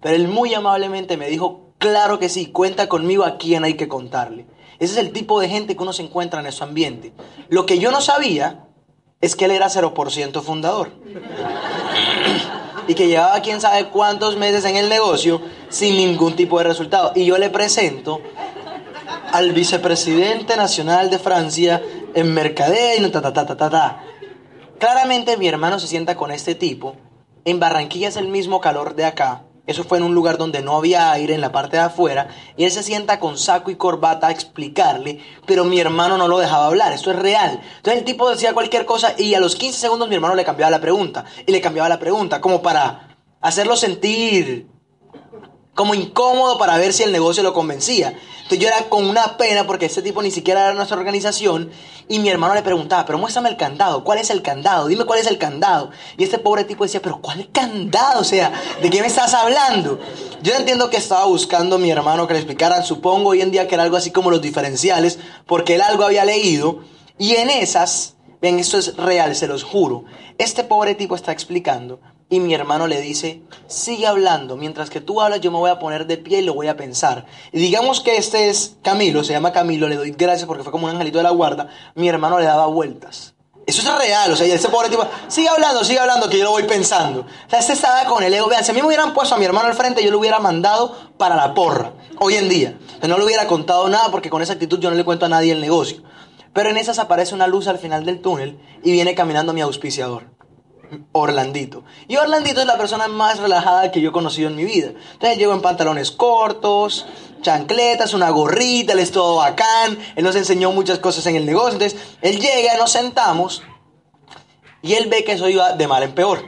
Pero 0.00 0.14
él 0.14 0.28
muy 0.28 0.54
amablemente 0.54 1.16
me 1.16 1.28
dijo, 1.28 1.70
claro 1.78 2.18
que 2.18 2.28
sí, 2.28 2.46
cuenta 2.46 2.88
conmigo 2.88 3.24
a 3.24 3.38
quien 3.38 3.64
hay 3.64 3.74
que 3.74 3.88
contarle. 3.88 4.46
Ese 4.84 5.00
es 5.00 5.06
el 5.06 5.12
tipo 5.12 5.40
de 5.40 5.48
gente 5.48 5.76
que 5.76 5.82
uno 5.82 5.92
se 5.92 6.02
encuentra 6.02 6.40
en 6.40 6.46
ese 6.46 6.62
ambiente. 6.62 7.12
Lo 7.48 7.66
que 7.66 7.78
yo 7.78 7.90
no 7.90 8.00
sabía 8.00 8.66
es 9.20 9.34
que 9.34 9.46
él 9.46 9.52
era 9.52 9.68
0% 9.68 10.42
fundador. 10.42 10.92
y 12.86 12.94
que 12.94 13.08
llevaba 13.08 13.40
quién 13.40 13.60
sabe 13.60 13.86
cuántos 13.88 14.36
meses 14.36 14.64
en 14.66 14.76
el 14.76 14.90
negocio 14.90 15.40
sin 15.70 15.96
ningún 15.96 16.36
tipo 16.36 16.58
de 16.58 16.64
resultado. 16.64 17.12
Y 17.14 17.24
yo 17.24 17.38
le 17.38 17.48
presento 17.48 18.20
al 19.32 19.52
vicepresidente 19.52 20.56
nacional 20.56 21.08
de 21.10 21.18
Francia 21.18 21.82
en 22.14 22.34
mercadeo 22.34 23.10
ta, 23.10 23.22
ta, 23.22 23.32
ta, 23.32 23.46
ta, 23.46 23.56
ta, 23.56 23.70
ta. 23.70 24.04
Claramente 24.78 25.36
mi 25.36 25.48
hermano 25.48 25.78
se 25.78 25.86
sienta 25.86 26.14
con 26.14 26.30
este 26.30 26.54
tipo. 26.54 26.94
En 27.44 27.58
Barranquilla 27.58 28.08
es 28.08 28.16
el 28.16 28.28
mismo 28.28 28.60
calor 28.60 28.94
de 28.94 29.06
acá. 29.06 29.44
Eso 29.66 29.82
fue 29.84 29.96
en 29.96 30.04
un 30.04 30.14
lugar 30.14 30.36
donde 30.36 30.62
no 30.62 30.76
había 30.76 31.10
aire 31.12 31.34
en 31.34 31.40
la 31.40 31.50
parte 31.50 31.78
de 31.78 31.84
afuera. 31.84 32.28
Y 32.56 32.64
él 32.64 32.70
se 32.70 32.82
sienta 32.82 33.18
con 33.18 33.38
saco 33.38 33.70
y 33.70 33.76
corbata 33.76 34.26
a 34.26 34.30
explicarle, 34.30 35.20
pero 35.46 35.64
mi 35.64 35.80
hermano 35.80 36.18
no 36.18 36.28
lo 36.28 36.38
dejaba 36.38 36.66
hablar. 36.66 36.92
Esto 36.92 37.10
es 37.10 37.18
real. 37.18 37.60
Entonces 37.76 38.00
el 38.00 38.04
tipo 38.04 38.28
decía 38.28 38.52
cualquier 38.52 38.84
cosa 38.84 39.14
y 39.16 39.32
a 39.34 39.40
los 39.40 39.56
15 39.56 39.78
segundos 39.78 40.08
mi 40.08 40.16
hermano 40.16 40.34
le 40.34 40.44
cambiaba 40.44 40.70
la 40.70 40.80
pregunta. 40.80 41.24
Y 41.46 41.52
le 41.52 41.62
cambiaba 41.62 41.88
la 41.88 41.98
pregunta, 41.98 42.42
como 42.42 42.60
para 42.60 43.16
hacerlo 43.40 43.76
sentir 43.76 44.73
como 45.74 45.94
incómodo 45.94 46.58
para 46.58 46.78
ver 46.78 46.92
si 46.92 47.02
el 47.02 47.12
negocio 47.12 47.42
lo 47.42 47.52
convencía. 47.52 48.18
Entonces 48.44 48.58
yo 48.58 48.68
era 48.68 48.88
con 48.90 49.06
una 49.06 49.36
pena 49.36 49.66
porque 49.66 49.86
este 49.86 50.02
tipo 50.02 50.22
ni 50.22 50.30
siquiera 50.30 50.64
era 50.64 50.74
nuestra 50.74 50.96
organización 50.96 51.70
y 52.08 52.18
mi 52.18 52.28
hermano 52.28 52.54
le 52.54 52.62
preguntaba, 52.62 53.06
pero 53.06 53.18
muéstrame 53.18 53.48
el 53.48 53.56
candado, 53.56 54.04
¿cuál 54.04 54.18
es 54.18 54.28
el 54.28 54.42
candado? 54.42 54.86
Dime 54.86 55.06
cuál 55.06 55.18
es 55.18 55.26
el 55.26 55.38
candado. 55.38 55.90
Y 56.18 56.24
este 56.24 56.38
pobre 56.38 56.64
tipo 56.64 56.84
decía, 56.84 57.00
pero 57.00 57.20
¿cuál 57.22 57.48
candado? 57.50 58.20
O 58.20 58.24
sea, 58.24 58.52
¿de 58.82 58.90
qué 58.90 59.00
me 59.00 59.06
estás 59.06 59.32
hablando? 59.32 59.98
Yo 60.42 60.54
entiendo 60.54 60.90
que 60.90 60.98
estaba 60.98 61.24
buscando 61.24 61.78
mi 61.78 61.90
hermano 61.90 62.26
que 62.26 62.34
le 62.34 62.40
explicaran, 62.40 62.84
supongo 62.84 63.30
hoy 63.30 63.40
en 63.40 63.50
día 63.50 63.66
que 63.66 63.74
era 63.74 63.84
algo 63.84 63.96
así 63.96 64.10
como 64.10 64.30
los 64.30 64.42
diferenciales, 64.42 65.18
porque 65.46 65.76
él 65.76 65.80
algo 65.80 66.04
había 66.04 66.26
leído 66.26 66.80
y 67.16 67.36
en 67.36 67.48
esas, 67.48 68.16
ven, 68.42 68.58
esto 68.58 68.76
es 68.76 68.96
real, 68.96 69.34
se 69.34 69.46
los 69.46 69.64
juro, 69.64 70.04
este 70.36 70.64
pobre 70.64 70.94
tipo 70.94 71.14
está 71.14 71.32
explicando 71.32 72.00
y 72.28 72.40
mi 72.40 72.54
hermano 72.54 72.86
le 72.86 73.00
dice, 73.00 73.42
sigue 73.66 74.06
hablando, 74.06 74.56
mientras 74.56 74.90
que 74.90 75.00
tú 75.00 75.20
hablas 75.20 75.40
yo 75.40 75.50
me 75.50 75.58
voy 75.58 75.70
a 75.70 75.78
poner 75.78 76.06
de 76.06 76.16
pie 76.16 76.38
y 76.38 76.42
lo 76.42 76.54
voy 76.54 76.68
a 76.68 76.76
pensar. 76.76 77.26
Y 77.52 77.58
digamos 77.58 78.00
que 78.00 78.16
este 78.16 78.48
es 78.48 78.76
Camilo, 78.82 79.24
se 79.24 79.32
llama 79.32 79.52
Camilo, 79.52 79.88
le 79.88 79.96
doy 79.96 80.12
gracias 80.12 80.46
porque 80.46 80.62
fue 80.62 80.72
como 80.72 80.86
un 80.86 80.92
angelito 80.92 81.18
de 81.18 81.24
la 81.24 81.30
guarda, 81.30 81.68
mi 81.94 82.08
hermano 82.08 82.38
le 82.38 82.46
daba 82.46 82.66
vueltas. 82.66 83.34
Eso 83.66 83.80
es 83.80 83.98
real, 83.98 84.30
o 84.30 84.36
sea, 84.36 84.46
y 84.46 84.50
ese 84.50 84.68
pobre 84.68 84.90
tipo, 84.90 85.06
sigue 85.28 85.48
hablando, 85.48 85.84
sigue 85.84 85.98
hablando, 85.98 86.28
que 86.28 86.36
yo 86.36 86.44
lo 86.44 86.50
voy 86.50 86.64
pensando. 86.64 87.20
O 87.20 87.50
sea, 87.50 87.60
este 87.60 87.72
estaba 87.72 88.04
con 88.04 88.22
el 88.22 88.34
ego. 88.34 88.46
Vean, 88.46 88.62
si 88.62 88.72
a 88.72 88.74
mí 88.74 88.80
me 88.80 88.88
hubieran 88.88 89.14
puesto 89.14 89.34
a 89.34 89.38
mi 89.38 89.46
hermano 89.46 89.68
al 89.68 89.74
frente, 89.74 90.04
yo 90.04 90.10
lo 90.10 90.18
hubiera 90.18 90.38
mandado 90.38 90.94
para 91.16 91.34
la 91.34 91.54
porra, 91.54 91.94
hoy 92.18 92.34
en 92.34 92.50
día. 92.50 92.78
no 93.08 93.16
le 93.16 93.24
hubiera 93.24 93.46
contado 93.46 93.88
nada 93.88 94.10
porque 94.10 94.28
con 94.28 94.42
esa 94.42 94.52
actitud 94.52 94.80
yo 94.80 94.90
no 94.90 94.96
le 94.96 95.04
cuento 95.04 95.24
a 95.24 95.30
nadie 95.30 95.52
el 95.52 95.62
negocio. 95.62 96.02
Pero 96.52 96.68
en 96.68 96.76
esas 96.76 96.98
aparece 96.98 97.34
una 97.34 97.46
luz 97.46 97.66
al 97.66 97.78
final 97.78 98.04
del 98.04 98.20
túnel 98.20 98.58
y 98.82 98.92
viene 98.92 99.14
caminando 99.14 99.54
mi 99.54 99.62
auspiciador. 99.62 100.33
Orlandito. 101.12 101.84
Y 102.08 102.16
Orlandito 102.16 102.60
es 102.60 102.66
la 102.66 102.78
persona 102.78 103.08
más 103.08 103.38
relajada 103.38 103.90
que 103.90 104.00
yo 104.00 104.10
he 104.10 104.12
conocido 104.12 104.48
en 104.48 104.56
mi 104.56 104.64
vida. 104.64 104.92
Entonces 105.12 105.38
llego 105.38 105.52
en 105.52 105.62
pantalones 105.62 106.10
cortos, 106.10 107.06
chancletas, 107.42 108.14
una 108.14 108.30
gorrita, 108.30 108.92
él 108.92 108.98
es 108.98 109.12
todo 109.12 109.36
bacán, 109.36 109.98
él 110.16 110.24
nos 110.24 110.36
enseñó 110.36 110.72
muchas 110.72 110.98
cosas 110.98 111.26
en 111.26 111.36
el 111.36 111.46
negocio. 111.46 111.72
Entonces 111.72 112.00
él 112.22 112.40
llega, 112.40 112.76
nos 112.76 112.92
sentamos 112.92 113.62
y 114.82 114.94
él 114.94 115.08
ve 115.08 115.24
que 115.24 115.32
eso 115.32 115.48
iba 115.48 115.72
de 115.72 115.86
mal 115.86 116.02
en 116.02 116.14
peor. 116.14 116.44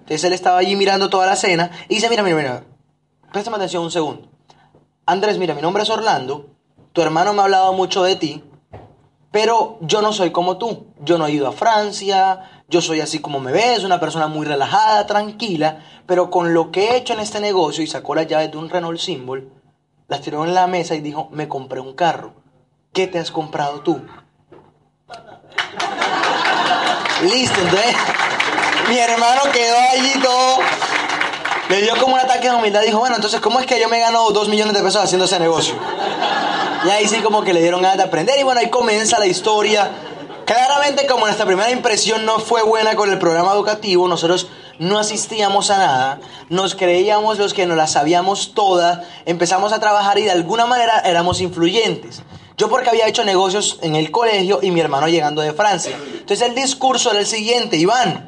Entonces 0.00 0.24
él 0.24 0.32
estaba 0.32 0.58
allí 0.58 0.76
mirando 0.76 1.10
toda 1.10 1.26
la 1.26 1.36
cena 1.36 1.70
y 1.88 1.96
dice, 1.96 2.08
mira, 2.08 2.22
mira, 2.22 2.36
mira, 2.36 2.64
préstame 3.32 3.56
atención 3.56 3.84
un 3.84 3.90
segundo. 3.90 4.28
Andrés, 5.06 5.38
mira, 5.38 5.54
mi 5.54 5.62
nombre 5.62 5.82
es 5.82 5.90
Orlando, 5.90 6.46
tu 6.92 7.02
hermano 7.02 7.32
me 7.32 7.40
ha 7.40 7.44
hablado 7.44 7.72
mucho 7.72 8.02
de 8.02 8.16
ti, 8.16 8.42
pero 9.30 9.78
yo 9.82 10.02
no 10.02 10.12
soy 10.12 10.30
como 10.30 10.58
tú. 10.58 10.86
Yo 11.00 11.18
no 11.18 11.26
he 11.26 11.32
ido 11.32 11.46
a 11.46 11.52
Francia, 11.52 12.57
yo 12.68 12.82
soy 12.82 13.00
así 13.00 13.18
como 13.18 13.40
me 13.40 13.50
ves, 13.50 13.82
una 13.84 13.98
persona 13.98 14.26
muy 14.26 14.46
relajada, 14.46 15.06
tranquila, 15.06 15.78
pero 16.06 16.30
con 16.30 16.52
lo 16.52 16.70
que 16.70 16.90
he 16.90 16.96
hecho 16.96 17.14
en 17.14 17.20
este 17.20 17.40
negocio 17.40 17.82
y 17.82 17.86
sacó 17.86 18.14
las 18.14 18.26
llaves 18.26 18.50
de 18.50 18.58
un 18.58 18.68
Renault 18.68 19.00
Symbol, 19.00 19.50
las 20.06 20.20
tiró 20.20 20.44
en 20.44 20.54
la 20.54 20.66
mesa 20.66 20.94
y 20.94 21.00
dijo, 21.00 21.28
me 21.32 21.48
compré 21.48 21.80
un 21.80 21.94
carro. 21.94 22.34
¿Qué 22.92 23.06
te 23.06 23.18
has 23.18 23.30
comprado 23.30 23.80
tú? 23.80 24.00
Listo, 27.22 27.60
entonces 27.60 27.96
mi 28.88 28.98
hermano 28.98 29.42
quedó 29.52 29.76
allí 29.92 30.12
todo. 30.22 30.58
Le 31.68 31.82
dio 31.82 31.96
como 31.98 32.14
un 32.14 32.20
ataque 32.20 32.48
de 32.48 32.54
humildad. 32.54 32.82
Dijo, 32.82 32.98
bueno, 32.98 33.16
entonces, 33.16 33.40
¿cómo 33.40 33.60
es 33.60 33.66
que 33.66 33.78
yo 33.78 33.88
me 33.88 33.98
gano 33.98 34.30
dos 34.30 34.48
millones 34.48 34.72
de 34.72 34.82
pesos 34.82 35.02
haciendo 35.02 35.26
ese 35.26 35.38
negocio? 35.38 35.74
Y 36.86 36.90
ahí 36.90 37.06
sí 37.06 37.20
como 37.20 37.42
que 37.42 37.52
le 37.52 37.60
dieron 37.60 37.82
ganas 37.82 37.98
de 37.98 38.04
aprender. 38.04 38.38
Y 38.38 38.44
bueno, 38.44 38.60
ahí 38.60 38.70
comienza 38.70 39.18
la 39.18 39.26
historia 39.26 39.90
Claramente, 40.48 41.06
como 41.06 41.26
nuestra 41.26 41.44
primera 41.44 41.70
impresión 41.70 42.24
no 42.24 42.38
fue 42.38 42.62
buena 42.62 42.96
con 42.96 43.10
el 43.12 43.18
programa 43.18 43.52
educativo, 43.52 44.08
nosotros 44.08 44.48
no 44.78 44.98
asistíamos 44.98 45.68
a 45.68 45.76
nada, 45.76 46.20
nos 46.48 46.74
creíamos 46.74 47.38
los 47.38 47.52
que 47.52 47.66
nos 47.66 47.76
las 47.76 47.92
sabíamos 47.92 48.54
todas, 48.54 49.06
empezamos 49.26 49.74
a 49.74 49.78
trabajar 49.78 50.18
y 50.18 50.22
de 50.22 50.30
alguna 50.30 50.64
manera 50.64 51.00
éramos 51.00 51.42
influyentes. 51.42 52.22
Yo 52.56 52.70
porque 52.70 52.88
había 52.88 53.06
hecho 53.06 53.26
negocios 53.26 53.78
en 53.82 53.94
el 53.94 54.10
colegio 54.10 54.60
y 54.62 54.70
mi 54.70 54.80
hermano 54.80 55.06
llegando 55.06 55.42
de 55.42 55.52
Francia. 55.52 55.94
Entonces 56.02 56.40
el 56.40 56.54
discurso 56.54 57.10
era 57.10 57.20
el 57.20 57.26
siguiente, 57.26 57.76
Iván. 57.76 58.26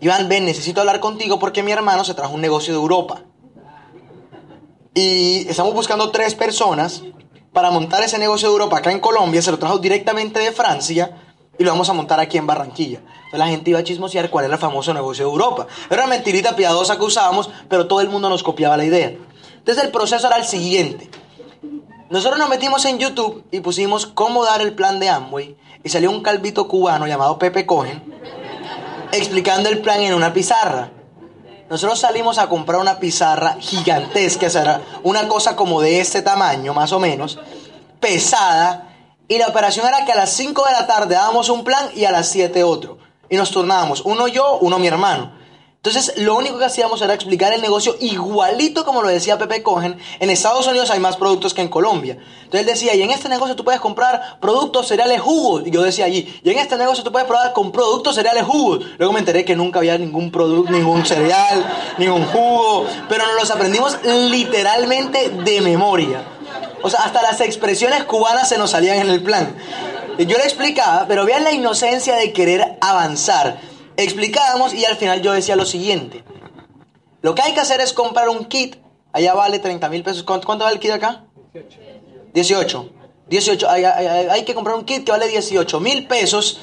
Iván, 0.00 0.30
ven, 0.30 0.46
necesito 0.46 0.80
hablar 0.80 1.00
contigo 1.00 1.38
porque 1.38 1.62
mi 1.62 1.72
hermano 1.72 2.04
se 2.04 2.14
trajo 2.14 2.32
un 2.32 2.40
negocio 2.40 2.72
de 2.72 2.80
Europa. 2.80 3.20
Y 4.94 5.46
estamos 5.46 5.74
buscando 5.74 6.10
tres 6.10 6.34
personas 6.34 7.02
para 7.56 7.70
montar 7.70 8.02
ese 8.02 8.18
negocio 8.18 8.48
de 8.48 8.52
Europa 8.52 8.76
acá 8.76 8.92
en 8.92 9.00
Colombia, 9.00 9.40
se 9.40 9.50
lo 9.50 9.58
trajo 9.58 9.78
directamente 9.78 10.40
de 10.40 10.52
Francia 10.52 11.16
y 11.58 11.64
lo 11.64 11.70
vamos 11.70 11.88
a 11.88 11.94
montar 11.94 12.20
aquí 12.20 12.36
en 12.36 12.46
Barranquilla. 12.46 12.98
Entonces 12.98 13.38
la 13.38 13.46
gente 13.46 13.70
iba 13.70 13.78
a 13.78 13.82
chismosear 13.82 14.28
cuál 14.28 14.44
era 14.44 14.56
el 14.56 14.60
famoso 14.60 14.92
negocio 14.92 15.24
de 15.24 15.30
Europa. 15.30 15.66
Era 15.88 16.04
una 16.04 16.16
mentirita 16.16 16.54
piadosa 16.54 16.98
que 16.98 17.04
usábamos, 17.04 17.48
pero 17.70 17.86
todo 17.86 18.02
el 18.02 18.10
mundo 18.10 18.28
nos 18.28 18.42
copiaba 18.42 18.76
la 18.76 18.84
idea. 18.84 19.14
Entonces 19.56 19.82
el 19.82 19.90
proceso 19.90 20.26
era 20.26 20.36
el 20.36 20.44
siguiente. 20.44 21.08
Nosotros 22.10 22.38
nos 22.38 22.50
metimos 22.50 22.84
en 22.84 22.98
YouTube 22.98 23.42
y 23.50 23.60
pusimos 23.60 24.06
cómo 24.06 24.44
dar 24.44 24.60
el 24.60 24.74
plan 24.74 25.00
de 25.00 25.08
Amway 25.08 25.56
y 25.82 25.88
salió 25.88 26.10
un 26.10 26.20
calvito 26.20 26.68
cubano 26.68 27.06
llamado 27.06 27.38
Pepe 27.38 27.64
Cogen 27.64 28.02
explicando 29.12 29.70
el 29.70 29.78
plan 29.78 30.02
en 30.02 30.12
una 30.12 30.34
pizarra. 30.34 30.90
Nosotros 31.68 31.98
salimos 31.98 32.38
a 32.38 32.48
comprar 32.48 32.80
una 32.80 32.98
pizarra 32.98 33.56
gigantesca, 33.58 34.46
o 35.02 35.08
una 35.08 35.26
cosa 35.28 35.56
como 35.56 35.80
de 35.80 36.00
este 36.00 36.22
tamaño, 36.22 36.72
más 36.72 36.92
o 36.92 37.00
menos, 37.00 37.38
pesada, 38.00 38.94
y 39.28 39.38
la 39.38 39.48
operación 39.48 39.86
era 39.86 40.04
que 40.04 40.12
a 40.12 40.16
las 40.16 40.30
5 40.30 40.64
de 40.64 40.72
la 40.72 40.86
tarde 40.86 41.16
dábamos 41.16 41.48
un 41.48 41.64
plan 41.64 41.90
y 41.94 42.04
a 42.04 42.12
las 42.12 42.28
7 42.28 42.62
otro. 42.62 42.98
Y 43.28 43.36
nos 43.36 43.50
turnábamos, 43.50 44.02
uno 44.04 44.28
yo, 44.28 44.58
uno 44.60 44.78
mi 44.78 44.86
hermano. 44.86 45.32
Entonces, 45.86 46.18
lo 46.18 46.34
único 46.34 46.58
que 46.58 46.64
hacíamos 46.64 47.00
era 47.00 47.14
explicar 47.14 47.52
el 47.52 47.60
negocio 47.60 47.96
igualito 48.00 48.84
como 48.84 49.02
lo 49.02 49.08
decía 49.08 49.38
Pepe 49.38 49.62
Cogen. 49.62 49.96
En 50.18 50.30
Estados 50.30 50.66
Unidos 50.66 50.90
hay 50.90 50.98
más 50.98 51.16
productos 51.16 51.54
que 51.54 51.62
en 51.62 51.68
Colombia. 51.68 52.18
Entonces 52.42 52.60
él 52.60 52.66
decía, 52.66 52.94
y 52.96 53.02
en 53.02 53.10
este 53.10 53.28
negocio 53.28 53.54
tú 53.54 53.62
puedes 53.62 53.80
comprar 53.80 54.38
productos, 54.40 54.88
cereales, 54.88 55.20
jugos. 55.20 55.62
Y 55.64 55.70
yo 55.70 55.82
decía 55.82 56.06
allí, 56.06 56.40
y 56.42 56.50
en 56.50 56.58
este 56.58 56.76
negocio 56.76 57.04
tú 57.04 57.12
puedes 57.12 57.28
probar 57.28 57.52
con 57.52 57.70
productos, 57.70 58.16
cereales, 58.16 58.42
jugos. 58.42 58.84
Luego 58.98 59.12
me 59.12 59.20
enteré 59.20 59.44
que 59.44 59.54
nunca 59.54 59.78
había 59.78 59.96
ningún 59.96 60.32
producto, 60.32 60.72
ningún 60.72 61.06
cereal, 61.06 61.64
ningún 61.98 62.24
jugo. 62.26 62.86
Pero 63.08 63.24
nos 63.24 63.42
los 63.42 63.50
aprendimos 63.52 63.96
literalmente 64.04 65.28
de 65.28 65.60
memoria. 65.60 66.20
O 66.82 66.90
sea, 66.90 67.00
hasta 67.00 67.22
las 67.22 67.40
expresiones 67.40 68.02
cubanas 68.04 68.48
se 68.48 68.58
nos 68.58 68.72
salían 68.72 68.98
en 68.98 69.08
el 69.08 69.22
plan. 69.22 69.54
Yo 70.18 70.36
le 70.36 70.44
explicaba, 70.44 71.04
pero 71.06 71.24
vean 71.24 71.44
la 71.44 71.52
inocencia 71.52 72.16
de 72.16 72.32
querer 72.32 72.76
avanzar 72.80 73.60
explicábamos 73.96 74.74
y 74.74 74.84
al 74.84 74.96
final 74.96 75.22
yo 75.22 75.32
decía 75.32 75.56
lo 75.56 75.64
siguiente. 75.64 76.24
Lo 77.22 77.34
que 77.34 77.42
hay 77.42 77.54
que 77.54 77.60
hacer 77.60 77.80
es 77.80 77.92
comprar 77.92 78.28
un 78.28 78.44
kit. 78.44 78.76
Allá 79.12 79.34
vale 79.34 79.58
30 79.58 79.88
mil 79.88 80.02
pesos. 80.02 80.22
¿Cuánto, 80.22 80.48
vale 80.48 80.74
el 80.74 80.80
kit 80.80 80.92
acá? 80.92 81.24
18. 82.34 82.90
18. 83.28 83.70
Hay, 83.70 83.84
hay, 83.84 84.44
que 84.44 84.54
comprar 84.54 84.76
un 84.76 84.84
kit 84.84 85.04
que 85.04 85.12
vale 85.12 85.28
18 85.28 85.80
mil 85.80 86.06
pesos 86.06 86.60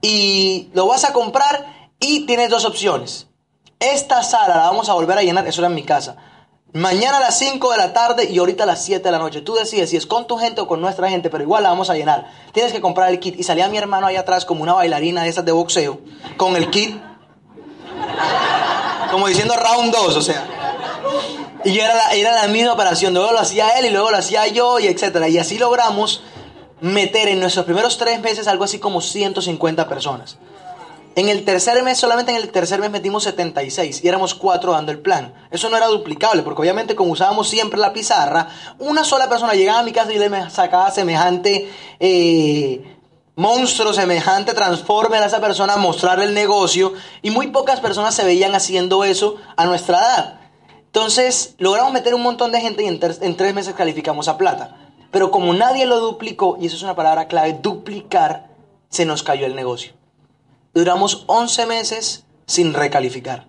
y 0.00 0.70
lo 0.72 0.86
vas 0.86 1.04
a 1.04 1.12
comprar 1.12 1.90
y 2.00 2.26
tienes 2.26 2.48
dos 2.50 2.64
opciones. 2.64 3.28
Esta 3.78 4.22
sala 4.22 4.56
la 4.56 4.62
vamos 4.64 4.88
a 4.88 4.94
volver 4.94 5.18
a 5.18 5.22
llenar. 5.22 5.46
Eso 5.46 5.60
era 5.60 5.68
en 5.68 5.74
mi 5.74 5.82
casa 5.82 6.31
Mañana 6.74 7.18
a 7.18 7.20
las 7.20 7.38
5 7.38 7.70
de 7.70 7.76
la 7.76 7.92
tarde 7.92 8.30
y 8.30 8.38
ahorita 8.38 8.62
a 8.62 8.66
las 8.66 8.82
7 8.82 9.04
de 9.04 9.12
la 9.12 9.18
noche. 9.18 9.42
Tú 9.42 9.54
decides 9.54 9.90
si 9.90 9.96
es 9.96 10.06
con 10.06 10.26
tu 10.26 10.38
gente 10.38 10.62
o 10.62 10.66
con 10.66 10.80
nuestra 10.80 11.10
gente, 11.10 11.28
pero 11.28 11.42
igual 11.42 11.62
la 11.62 11.68
vamos 11.68 11.90
a 11.90 11.94
llenar. 11.94 12.30
Tienes 12.52 12.72
que 12.72 12.80
comprar 12.80 13.10
el 13.10 13.20
kit. 13.20 13.38
Y 13.38 13.42
salía 13.42 13.68
mi 13.68 13.76
hermano 13.76 14.06
ahí 14.06 14.16
atrás 14.16 14.46
como 14.46 14.62
una 14.62 14.72
bailarina 14.72 15.22
de 15.22 15.28
esas 15.28 15.44
de 15.44 15.52
boxeo, 15.52 16.00
con 16.38 16.56
el 16.56 16.70
kit. 16.70 16.96
Como 19.10 19.28
diciendo 19.28 19.54
round 19.54 19.94
2, 19.94 20.16
o 20.16 20.22
sea. 20.22 20.46
Y 21.62 21.78
era 21.78 21.94
la, 21.94 22.12
era 22.14 22.32
la 22.32 22.48
misma 22.48 22.72
operación. 22.72 23.12
Luego 23.12 23.32
lo 23.32 23.40
hacía 23.40 23.68
él 23.78 23.84
y 23.84 23.90
luego 23.90 24.10
lo 24.10 24.16
hacía 24.16 24.46
yo 24.46 24.80
y 24.80 24.86
etcétera. 24.86 25.28
Y 25.28 25.36
así 25.36 25.58
logramos 25.58 26.22
meter 26.80 27.28
en 27.28 27.38
nuestros 27.38 27.66
primeros 27.66 27.98
tres 27.98 28.18
meses 28.20 28.48
algo 28.48 28.64
así 28.64 28.78
como 28.78 29.02
150 29.02 29.88
personas. 29.90 30.38
En 31.14 31.28
el 31.28 31.44
tercer 31.44 31.82
mes, 31.82 31.98
solamente 31.98 32.32
en 32.32 32.38
el 32.38 32.50
tercer 32.50 32.80
mes 32.80 32.90
metimos 32.90 33.24
76 33.24 34.02
y 34.02 34.08
éramos 34.08 34.34
cuatro 34.34 34.72
dando 34.72 34.92
el 34.92 35.00
plan. 35.00 35.34
Eso 35.50 35.68
no 35.68 35.76
era 35.76 35.86
duplicable, 35.86 36.42
porque 36.42 36.62
obviamente 36.62 36.94
como 36.94 37.12
usábamos 37.12 37.50
siempre 37.50 37.78
la 37.78 37.92
pizarra, 37.92 38.48
una 38.78 39.04
sola 39.04 39.28
persona 39.28 39.52
llegaba 39.52 39.80
a 39.80 39.82
mi 39.82 39.92
casa 39.92 40.12
y 40.12 40.18
le 40.18 40.50
sacaba 40.50 40.90
semejante 40.90 41.70
eh, 42.00 42.96
monstruo, 43.36 43.92
semejante 43.92 44.54
transformer 44.54 45.22
a 45.22 45.26
esa 45.26 45.40
persona, 45.40 45.76
mostrarle 45.76 46.24
el 46.24 46.34
negocio, 46.34 46.94
y 47.20 47.30
muy 47.30 47.48
pocas 47.48 47.80
personas 47.80 48.14
se 48.14 48.24
veían 48.24 48.54
haciendo 48.54 49.04
eso 49.04 49.36
a 49.56 49.66
nuestra 49.66 49.98
edad. 49.98 50.40
Entonces, 50.86 51.54
logramos 51.58 51.92
meter 51.92 52.14
un 52.14 52.22
montón 52.22 52.52
de 52.52 52.60
gente 52.62 52.84
y 52.84 52.86
en, 52.86 53.00
en 53.20 53.36
tres 53.36 53.54
meses 53.54 53.74
calificamos 53.74 54.28
a 54.28 54.38
plata. 54.38 54.76
Pero 55.10 55.30
como 55.30 55.52
nadie 55.52 55.84
lo 55.84 56.00
duplicó, 56.00 56.56
y 56.58 56.66
eso 56.66 56.76
es 56.76 56.82
una 56.82 56.96
palabra 56.96 57.28
clave, 57.28 57.58
duplicar, 57.60 58.48
se 58.88 59.04
nos 59.04 59.22
cayó 59.22 59.44
el 59.44 59.54
negocio. 59.54 59.92
Duramos 60.74 61.24
11 61.26 61.66
meses 61.66 62.24
sin 62.46 62.72
recalificar. 62.72 63.48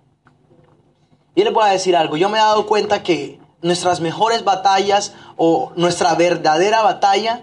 Y 1.34 1.42
le 1.42 1.50
voy 1.50 1.64
a 1.64 1.72
decir 1.72 1.96
algo, 1.96 2.16
yo 2.16 2.28
me 2.28 2.38
he 2.38 2.40
dado 2.40 2.66
cuenta 2.66 3.02
que 3.02 3.40
nuestras 3.62 4.00
mejores 4.00 4.44
batallas 4.44 5.14
o 5.36 5.72
nuestra 5.74 6.14
verdadera 6.14 6.82
batalla 6.82 7.42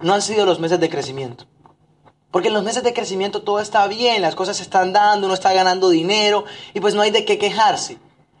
no 0.00 0.12
han 0.12 0.22
sido 0.22 0.44
los 0.44 0.58
meses 0.58 0.80
de 0.80 0.90
crecimiento. 0.90 1.44
Porque 2.32 2.48
en 2.48 2.54
los 2.54 2.64
meses 2.64 2.82
de 2.82 2.92
crecimiento 2.92 3.42
todo 3.42 3.60
está 3.60 3.86
bien, 3.86 4.22
las 4.22 4.34
cosas 4.34 4.56
se 4.56 4.64
están 4.64 4.92
dando, 4.92 5.26
uno 5.26 5.34
está 5.34 5.52
ganando 5.52 5.88
dinero 5.88 6.44
y 6.74 6.80
pues 6.80 6.94
no 6.94 7.02
hay 7.02 7.12
de 7.12 7.24
qué 7.24 7.38
quejarse. 7.38 7.98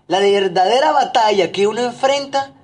La 0.08 0.18
verdadera 0.18 0.90
batalla 0.90 1.52
que 1.52 1.68
uno 1.68 1.80
enfrenta 1.80 2.54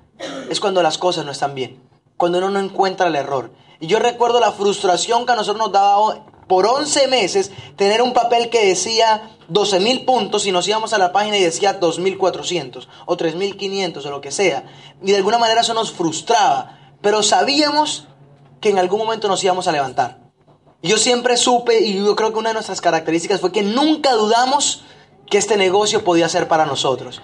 es 0.49 0.59
cuando 0.59 0.83
las 0.83 0.97
cosas 0.97 1.25
no 1.25 1.31
están 1.31 1.55
bien, 1.55 1.81
cuando 2.17 2.39
uno 2.39 2.49
no 2.49 2.59
encuentra 2.59 3.07
el 3.07 3.15
error. 3.15 3.53
Y 3.79 3.87
yo 3.87 3.99
recuerdo 3.99 4.41
la 4.41 4.51
frustración 4.51 5.25
que 5.25 5.31
a 5.31 5.35
nosotros 5.35 5.65
nos 5.65 5.71
daba 5.71 6.25
por 6.47 6.65
11 6.65 7.07
meses 7.07 7.51
tener 7.75 8.01
un 8.01 8.13
papel 8.13 8.49
que 8.49 8.65
decía 8.65 9.29
12 9.47 9.79
mil 9.79 10.05
puntos 10.05 10.45
y 10.45 10.51
nos 10.51 10.67
íbamos 10.67 10.93
a 10.93 10.97
la 10.97 11.11
página 11.11 11.37
y 11.37 11.43
decía 11.43 11.79
2.400 11.79 12.87
o 13.05 13.17
3.500 13.17 14.05
o 14.05 14.09
lo 14.09 14.21
que 14.21 14.31
sea. 14.31 14.65
Y 15.01 15.11
de 15.11 15.17
alguna 15.17 15.37
manera 15.37 15.61
eso 15.61 15.73
nos 15.73 15.91
frustraba, 15.91 16.79
pero 17.01 17.23
sabíamos 17.23 18.07
que 18.61 18.69
en 18.69 18.79
algún 18.79 18.99
momento 18.99 19.27
nos 19.27 19.43
íbamos 19.43 19.67
a 19.67 19.71
levantar. 19.71 20.23
Yo 20.81 20.97
siempre 20.97 21.37
supe, 21.37 21.79
y 21.79 21.95
yo 21.95 22.15
creo 22.15 22.33
que 22.33 22.39
una 22.39 22.49
de 22.49 22.55
nuestras 22.55 22.81
características 22.81 23.39
fue 23.39 23.51
que 23.51 23.63
nunca 23.63 24.13
dudamos 24.13 24.83
que 25.29 25.37
este 25.37 25.55
negocio 25.55 26.03
podía 26.03 26.27
ser 26.27 26.47
para 26.47 26.65
nosotros. 26.65 27.21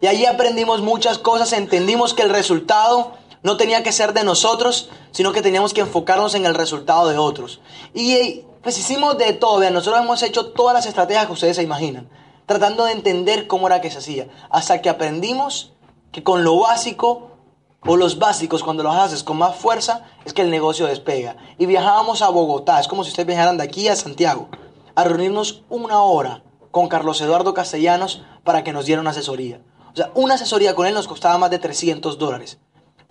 Y 0.00 0.06
allí 0.06 0.26
aprendimos 0.26 0.80
muchas 0.80 1.18
cosas, 1.18 1.52
entendimos 1.52 2.14
que 2.14 2.22
el 2.22 2.30
resultado 2.30 3.12
no 3.42 3.56
tenía 3.56 3.82
que 3.82 3.92
ser 3.92 4.14
de 4.14 4.24
nosotros, 4.24 4.88
sino 5.10 5.32
que 5.32 5.42
teníamos 5.42 5.74
que 5.74 5.82
enfocarnos 5.82 6.34
en 6.34 6.46
el 6.46 6.54
resultado 6.54 7.08
de 7.08 7.18
otros. 7.18 7.60
Y 7.94 8.42
pues 8.62 8.78
hicimos 8.78 9.18
de 9.18 9.32
todo, 9.32 9.58
vean, 9.58 9.74
nosotros 9.74 10.02
hemos 10.02 10.22
hecho 10.22 10.52
todas 10.52 10.74
las 10.74 10.86
estrategias 10.86 11.26
que 11.26 11.32
ustedes 11.32 11.56
se 11.56 11.62
imaginan, 11.62 12.08
tratando 12.46 12.84
de 12.84 12.92
entender 12.92 13.46
cómo 13.46 13.66
era 13.66 13.80
que 13.80 13.90
se 13.90 13.98
hacía, 13.98 14.28
hasta 14.50 14.80
que 14.80 14.88
aprendimos 14.88 15.72
que 16.12 16.22
con 16.22 16.44
lo 16.44 16.60
básico 16.60 17.30
o 17.84 17.96
los 17.96 18.18
básicos, 18.18 18.62
cuando 18.62 18.84
los 18.84 18.94
haces 18.94 19.24
con 19.24 19.38
más 19.38 19.56
fuerza, 19.56 20.04
es 20.24 20.32
que 20.32 20.42
el 20.42 20.50
negocio 20.50 20.86
despega. 20.86 21.36
Y 21.58 21.66
viajábamos 21.66 22.22
a 22.22 22.28
Bogotá, 22.28 22.78
es 22.78 22.86
como 22.86 23.02
si 23.02 23.10
ustedes 23.10 23.26
viajaran 23.26 23.56
de 23.56 23.64
aquí 23.64 23.88
a 23.88 23.96
Santiago, 23.96 24.48
a 24.94 25.02
reunirnos 25.02 25.64
una 25.68 26.00
hora 26.00 26.44
con 26.70 26.88
Carlos 26.88 27.20
Eduardo 27.20 27.54
Castellanos 27.54 28.22
para 28.44 28.62
que 28.62 28.72
nos 28.72 28.86
diera 28.86 29.00
una 29.00 29.10
asesoría. 29.10 29.60
O 29.92 29.96
sea, 29.96 30.12
una 30.14 30.34
asesoría 30.34 30.76
con 30.76 30.86
él 30.86 30.94
nos 30.94 31.08
costaba 31.08 31.36
más 31.38 31.50
de 31.50 31.58
300 31.58 32.18
dólares 32.18 32.58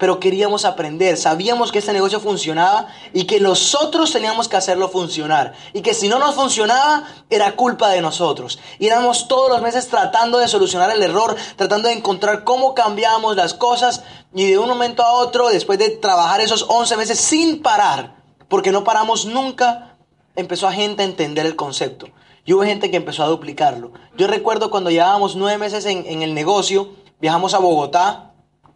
pero 0.02 0.20
queríamos 0.20 0.66
aprender, 0.66 1.16
sabíamos 1.16 1.72
que 1.72 1.78
este 1.78 1.94
negocio 1.94 2.20
funcionaba 2.20 2.88
y 3.14 3.26
que 3.26 3.40
nosotros 3.40 4.12
teníamos 4.12 4.48
que 4.48 4.58
hacerlo 4.58 4.90
funcionar 4.90 5.54
y 5.74 5.84
que 5.84 5.94
si 5.94 6.08
no 6.08 6.18
nos 6.18 6.34
funcionaba 6.34 7.04
era 7.30 7.56
culpa 7.56 7.90
de 7.90 8.02
nosotros. 8.02 8.58
Y 8.80 8.88
éramos 8.88 9.28
todos 9.28 9.52
los 9.52 9.62
meses 9.62 9.90
tratando 9.90 10.40
de 10.40 10.48
solucionar 10.48 10.90
el 10.90 11.04
error, 11.04 11.36
tratando 11.56 11.88
de 11.88 11.94
encontrar 11.94 12.44
cómo 12.44 12.74
cambiábamos 12.74 13.36
las 13.36 13.54
cosas 13.54 14.02
y 14.34 14.48
de 14.48 14.58
un 14.58 14.68
momento 14.68 15.04
a 15.04 15.12
otro, 15.12 15.50
después 15.50 15.78
de 15.78 15.92
trabajar 15.92 16.42
esos 16.42 16.66
11 16.68 16.98
meses 16.98 17.20
sin 17.20 17.62
parar, 17.62 18.16
porque 18.48 18.72
no 18.72 18.84
paramos 18.84 19.28
nunca, 19.28 19.98
empezó 20.36 20.68
a 20.68 20.74
gente 20.74 21.04
a 21.04 21.06
entender 21.06 21.46
el 21.46 21.56
concepto. 21.56 22.08
Y 22.44 22.54
hubo 22.54 22.64
gente 22.64 22.90
que 22.90 22.98
empezó 22.98 23.22
a 23.22 23.28
duplicarlo. 23.28 23.92
Yo 24.18 24.26
recuerdo 24.26 24.72
cuando 24.72 24.90
llevábamos 24.90 25.36
nueve 25.36 25.60
meses 25.60 25.86
en, 25.86 26.08
en 26.08 26.24
el 26.24 26.34
negocio, 26.34 26.90
viajamos 27.20 27.54
a 27.54 27.60
Bogotá, 27.60 28.31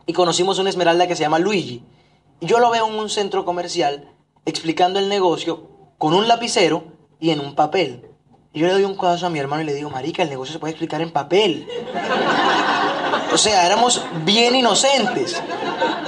y 0.05 0.13
conocimos 0.13 0.59
una 0.59 0.69
esmeralda 0.69 1.07
que 1.07 1.15
se 1.15 1.23
llama 1.23 1.39
Luigi. 1.39 1.83
Y 2.39 2.45
yo 2.45 2.59
lo 2.59 2.69
veo 2.69 2.87
en 2.87 2.95
un 2.95 3.09
centro 3.09 3.45
comercial 3.45 4.11
explicando 4.45 4.99
el 4.99 5.09
negocio 5.09 5.69
con 5.97 6.13
un 6.13 6.27
lapicero 6.27 6.83
y 7.19 7.31
en 7.31 7.39
un 7.39 7.55
papel. 7.55 8.09
Y 8.53 8.59
yo 8.59 8.67
le 8.67 8.73
doy 8.73 8.83
un 8.83 8.95
codazo 8.95 9.25
a 9.25 9.29
mi 9.29 9.39
hermano 9.39 9.63
y 9.63 9.65
le 9.65 9.73
digo, 9.73 9.89
marica, 9.89 10.23
el 10.23 10.29
negocio 10.29 10.53
se 10.53 10.59
puede 10.59 10.71
explicar 10.71 11.01
en 11.01 11.11
papel. 11.11 11.67
O 13.33 13.37
sea, 13.37 13.65
éramos 13.65 14.01
bien 14.23 14.55
inocentes. 14.55 15.41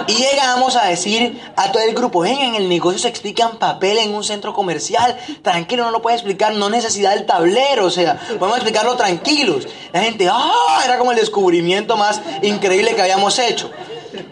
Y 0.08 0.14
llegamos 0.14 0.76
a 0.76 0.86
decir 0.86 1.42
a 1.56 1.72
todo 1.72 1.84
el 1.84 1.94
grupo, 1.94 2.26
en 2.26 2.56
el 2.56 2.70
negocio 2.70 3.00
se 3.00 3.10
explica 3.10 3.44
en 3.44 3.58
papel 3.58 3.98
en 3.98 4.14
un 4.14 4.24
centro 4.24 4.54
comercial. 4.54 5.18
Tranquilo, 5.42 5.84
no 5.84 5.92
lo 5.92 6.02
puede 6.02 6.16
explicar, 6.16 6.54
no 6.54 6.70
necesidad 6.70 7.14
del 7.16 7.26
tablero. 7.26 7.86
O 7.86 7.92
sea, 7.92 8.16
podemos 8.40 8.58
explicarlo 8.58 8.96
tranquilos. 8.96 9.68
La 9.92 10.02
gente, 10.04 10.30
ah, 10.32 10.82
era 10.86 10.98
como 10.98 11.12
el 11.12 11.18
descubrimiento 11.18 11.98
más 11.98 12.22
increíble 12.42 12.96
que 12.96 13.02
habíamos 13.02 13.38
hecho. 13.40 13.72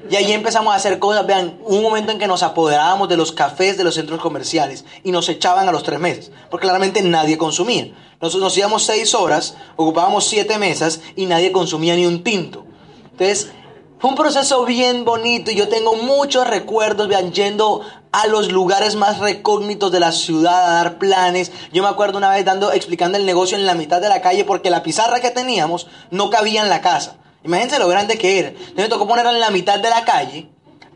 Y 0.09 0.15
ahí 0.15 0.31
empezamos 0.31 0.73
a 0.73 0.77
hacer 0.77 0.99
cosas. 0.99 1.25
Vean, 1.25 1.59
un 1.63 1.81
momento 1.81 2.11
en 2.11 2.19
que 2.19 2.27
nos 2.27 2.43
apoderábamos 2.43 3.09
de 3.09 3.17
los 3.17 3.31
cafés 3.31 3.77
de 3.77 3.83
los 3.83 3.95
centros 3.95 4.19
comerciales 4.19 4.85
y 5.03 5.11
nos 5.11 5.29
echaban 5.29 5.67
a 5.67 5.71
los 5.71 5.83
tres 5.83 5.99
meses, 5.99 6.31
porque 6.49 6.65
claramente 6.65 7.01
nadie 7.01 7.37
consumía. 7.37 7.93
Nosotros 8.21 8.43
nos 8.43 8.57
íbamos 8.57 8.83
seis 8.83 9.13
horas, 9.13 9.55
ocupábamos 9.75 10.25
siete 10.25 10.57
mesas 10.57 11.01
y 11.15 11.25
nadie 11.25 11.51
consumía 11.51 11.95
ni 11.95 12.05
un 12.05 12.23
tinto. 12.23 12.65
Entonces, 13.11 13.51
fue 13.99 14.09
un 14.09 14.15
proceso 14.15 14.65
bien 14.65 15.05
bonito 15.05 15.51
y 15.51 15.55
yo 15.55 15.67
tengo 15.67 15.95
muchos 15.95 16.47
recuerdos, 16.47 17.07
vean, 17.07 17.31
yendo 17.31 17.81
a 18.11 18.27
los 18.27 18.51
lugares 18.51 18.95
más 18.95 19.19
recógnitos 19.19 19.91
de 19.91 19.99
la 19.99 20.11
ciudad 20.11 20.69
a 20.69 20.73
dar 20.75 20.97
planes. 20.97 21.51
Yo 21.73 21.83
me 21.83 21.89
acuerdo 21.89 22.17
una 22.17 22.29
vez 22.29 22.45
dando, 22.45 22.71
explicando 22.71 23.17
el 23.17 23.25
negocio 23.25 23.57
en 23.57 23.65
la 23.65 23.75
mitad 23.75 24.01
de 24.01 24.09
la 24.09 24.21
calle 24.21 24.45
porque 24.45 24.69
la 24.69 24.83
pizarra 24.83 25.19
que 25.19 25.31
teníamos 25.31 25.87
no 26.11 26.29
cabía 26.29 26.61
en 26.61 26.69
la 26.69 26.81
casa. 26.81 27.17
Imagínense 27.45 27.79
lo 27.79 27.87
grande 27.87 28.17
que 28.17 28.39
era. 28.39 28.49
Entonces 28.49 28.75
me 28.75 28.89
tocó 28.89 29.07
ponerla 29.07 29.31
en 29.31 29.39
la 29.39 29.51
mitad 29.51 29.79
de 29.79 29.89
la 29.89 30.03
calle. 30.03 30.49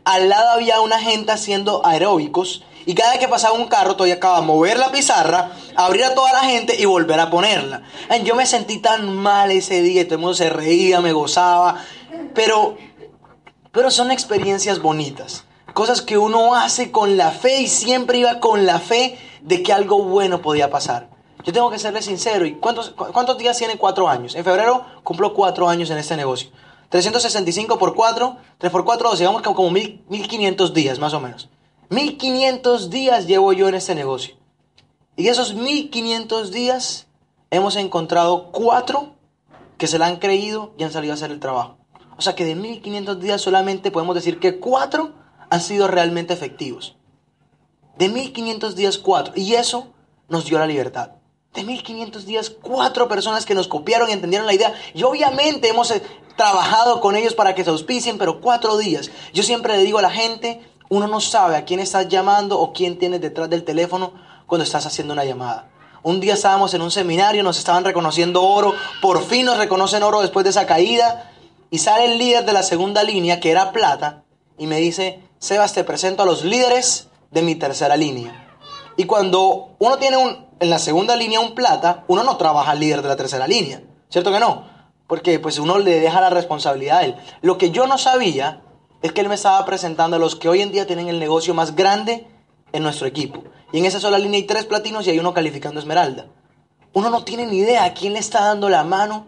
Al 0.04 0.28
lado 0.28 0.50
había 0.50 0.80
una 0.80 0.98
gente 0.98 1.32
haciendo 1.32 1.84
aeróbicos. 1.86 2.64
Y 2.86 2.94
cada 2.94 3.10
vez 3.10 3.20
que 3.20 3.28
pasaba 3.28 3.54
un 3.54 3.68
carro, 3.68 3.94
todavía 3.94 4.16
acababa 4.16 4.40
de 4.40 4.46
mover 4.46 4.78
la 4.78 4.90
pizarra, 4.90 5.52
abrir 5.76 6.04
a 6.04 6.14
toda 6.14 6.32
la 6.32 6.40
gente 6.40 6.74
y 6.78 6.86
volver 6.86 7.20
a 7.20 7.30
ponerla. 7.30 7.82
Yo 8.24 8.34
me 8.34 8.46
sentí 8.46 8.78
tan 8.78 9.14
mal 9.14 9.50
ese 9.50 9.82
día. 9.82 10.04
Todo 10.04 10.14
el 10.14 10.20
mundo 10.20 10.34
se 10.34 10.50
reía, 10.50 11.00
me 11.00 11.12
gozaba. 11.12 11.76
Pero, 12.34 12.76
pero 13.70 13.90
son 13.90 14.10
experiencias 14.10 14.80
bonitas. 14.80 15.44
Cosas 15.74 16.02
que 16.02 16.18
uno 16.18 16.54
hace 16.54 16.90
con 16.90 17.16
la 17.16 17.30
fe 17.30 17.60
y 17.60 17.68
siempre 17.68 18.18
iba 18.18 18.40
con 18.40 18.66
la 18.66 18.80
fe 18.80 19.18
de 19.42 19.62
que 19.62 19.72
algo 19.72 20.02
bueno 20.02 20.42
podía 20.42 20.70
pasar. 20.70 21.08
Yo 21.44 21.52
tengo 21.52 21.70
que 21.70 21.78
serle 21.78 22.02
sincero. 22.02 22.46
¿Y 22.46 22.54
cuántos, 22.54 22.90
cuántos 22.90 23.38
días 23.38 23.56
tiene 23.56 23.76
cuatro 23.76 24.08
años? 24.08 24.34
En 24.34 24.44
febrero 24.44 24.84
cumplo 25.02 25.34
cuatro 25.34 25.68
años 25.68 25.90
en 25.90 25.98
este 25.98 26.16
negocio. 26.16 26.50
365 26.90 27.78
por 27.78 27.94
4, 27.94 28.36
3 28.58 28.72
por 28.72 28.84
4, 28.84 29.14
digamos 29.14 29.42
que 29.42 29.54
como 29.54 29.70
1500 29.70 30.74
días 30.74 30.98
más 30.98 31.14
o 31.14 31.20
menos. 31.20 31.48
1500 31.88 32.90
días 32.90 33.26
llevo 33.26 33.52
yo 33.52 33.68
en 33.68 33.76
este 33.76 33.94
negocio. 33.94 34.34
Y 35.16 35.28
esos 35.28 35.54
1500 35.54 36.50
días 36.50 37.06
hemos 37.50 37.76
encontrado 37.76 38.50
cuatro 38.50 39.14
que 39.78 39.86
se 39.86 39.98
la 39.98 40.06
han 40.06 40.16
creído 40.16 40.72
y 40.78 40.84
han 40.84 40.92
salido 40.92 41.12
a 41.12 41.14
hacer 41.14 41.30
el 41.30 41.40
trabajo. 41.40 41.78
O 42.16 42.22
sea 42.22 42.34
que 42.34 42.44
de 42.44 42.54
1500 42.54 43.20
días 43.20 43.40
solamente 43.40 43.90
podemos 43.90 44.14
decir 44.14 44.40
que 44.40 44.58
cuatro 44.58 45.12
han 45.48 45.60
sido 45.60 45.86
realmente 45.86 46.34
efectivos. 46.34 46.96
De 47.98 48.08
1500 48.08 48.74
días, 48.74 48.98
cuatro. 48.98 49.32
Y 49.36 49.54
eso 49.54 49.92
nos 50.28 50.44
dio 50.44 50.58
la 50.58 50.66
libertad 50.66 51.19
de 51.54 51.64
1500 51.64 52.26
días, 52.26 52.50
cuatro 52.50 53.08
personas 53.08 53.44
que 53.44 53.54
nos 53.54 53.66
copiaron 53.66 54.08
y 54.08 54.12
entendieron 54.12 54.46
la 54.46 54.54
idea. 54.54 54.72
Y 54.94 55.02
obviamente 55.02 55.68
hemos 55.68 55.90
eh, 55.90 56.02
trabajado 56.36 57.00
con 57.00 57.16
ellos 57.16 57.34
para 57.34 57.54
que 57.54 57.64
se 57.64 57.70
auspicien, 57.70 58.18
pero 58.18 58.40
cuatro 58.40 58.76
días. 58.76 59.10
Yo 59.32 59.42
siempre 59.42 59.76
le 59.76 59.82
digo 59.82 59.98
a 59.98 60.02
la 60.02 60.10
gente, 60.10 60.60
uno 60.88 61.08
no 61.08 61.20
sabe 61.20 61.56
a 61.56 61.64
quién 61.64 61.80
estás 61.80 62.08
llamando 62.08 62.58
o 62.58 62.72
quién 62.72 62.98
tienes 62.98 63.20
detrás 63.20 63.50
del 63.50 63.64
teléfono 63.64 64.12
cuando 64.46 64.64
estás 64.64 64.86
haciendo 64.86 65.12
una 65.12 65.24
llamada. 65.24 65.68
Un 66.02 66.20
día 66.20 66.34
estábamos 66.34 66.72
en 66.72 66.82
un 66.82 66.90
seminario, 66.90 67.42
nos 67.42 67.58
estaban 67.58 67.84
reconociendo 67.84 68.42
oro, 68.42 68.74
por 69.02 69.22
fin 69.22 69.44
nos 69.44 69.58
reconocen 69.58 70.02
oro 70.02 70.20
después 70.22 70.44
de 70.44 70.50
esa 70.50 70.66
caída, 70.66 71.30
y 71.70 71.78
sale 71.78 72.06
el 72.06 72.18
líder 72.18 72.44
de 72.44 72.52
la 72.52 72.62
segunda 72.62 73.02
línea, 73.02 73.38
que 73.38 73.50
era 73.50 73.70
plata, 73.70 74.24
y 74.56 74.66
me 74.66 74.78
dice, 74.78 75.20
Sebas, 75.38 75.72
te 75.72 75.84
presento 75.84 76.22
a 76.22 76.26
los 76.26 76.42
líderes 76.42 77.08
de 77.30 77.42
mi 77.42 77.54
tercera 77.54 77.96
línea. 77.96 78.48
Y 78.96 79.04
cuando 79.04 79.70
uno 79.78 79.98
tiene 79.98 80.16
un, 80.16 80.49
en 80.60 80.70
la 80.70 80.78
segunda 80.78 81.16
línea 81.16 81.40
un 81.40 81.54
plata, 81.54 82.04
uno 82.06 82.22
no 82.22 82.36
trabaja 82.36 82.72
al 82.72 82.80
líder 82.80 83.02
de 83.02 83.08
la 83.08 83.16
tercera 83.16 83.48
línea. 83.48 83.82
¿Cierto 84.10 84.30
que 84.30 84.38
no? 84.38 84.64
Porque 85.06 85.38
pues 85.40 85.58
uno 85.58 85.78
le 85.78 85.98
deja 85.98 86.20
la 86.20 86.30
responsabilidad 86.30 86.98
a 86.98 87.04
él. 87.04 87.16
Lo 87.40 87.58
que 87.58 87.70
yo 87.70 87.86
no 87.86 87.96
sabía 87.98 88.62
es 89.02 89.12
que 89.12 89.22
él 89.22 89.28
me 89.28 89.34
estaba 89.34 89.64
presentando 89.64 90.16
a 90.16 90.18
los 90.18 90.36
que 90.36 90.48
hoy 90.48 90.60
en 90.60 90.70
día 90.70 90.86
tienen 90.86 91.08
el 91.08 91.18
negocio 91.18 91.54
más 91.54 91.74
grande 91.74 92.26
en 92.72 92.82
nuestro 92.82 93.06
equipo. 93.06 93.42
Y 93.72 93.78
en 93.78 93.86
esa 93.86 94.00
sola 94.00 94.18
línea 94.18 94.38
hay 94.38 94.46
tres 94.46 94.66
platinos 94.66 95.06
y 95.06 95.10
hay 95.10 95.18
uno 95.18 95.32
calificando 95.32 95.80
esmeralda. 95.80 96.26
Uno 96.92 97.08
no 97.08 97.24
tiene 97.24 97.46
ni 97.46 97.58
idea 97.58 97.84
a 97.84 97.94
quién 97.94 98.12
le 98.12 98.18
está 98.18 98.44
dando 98.44 98.68
la 98.68 98.84
mano 98.84 99.26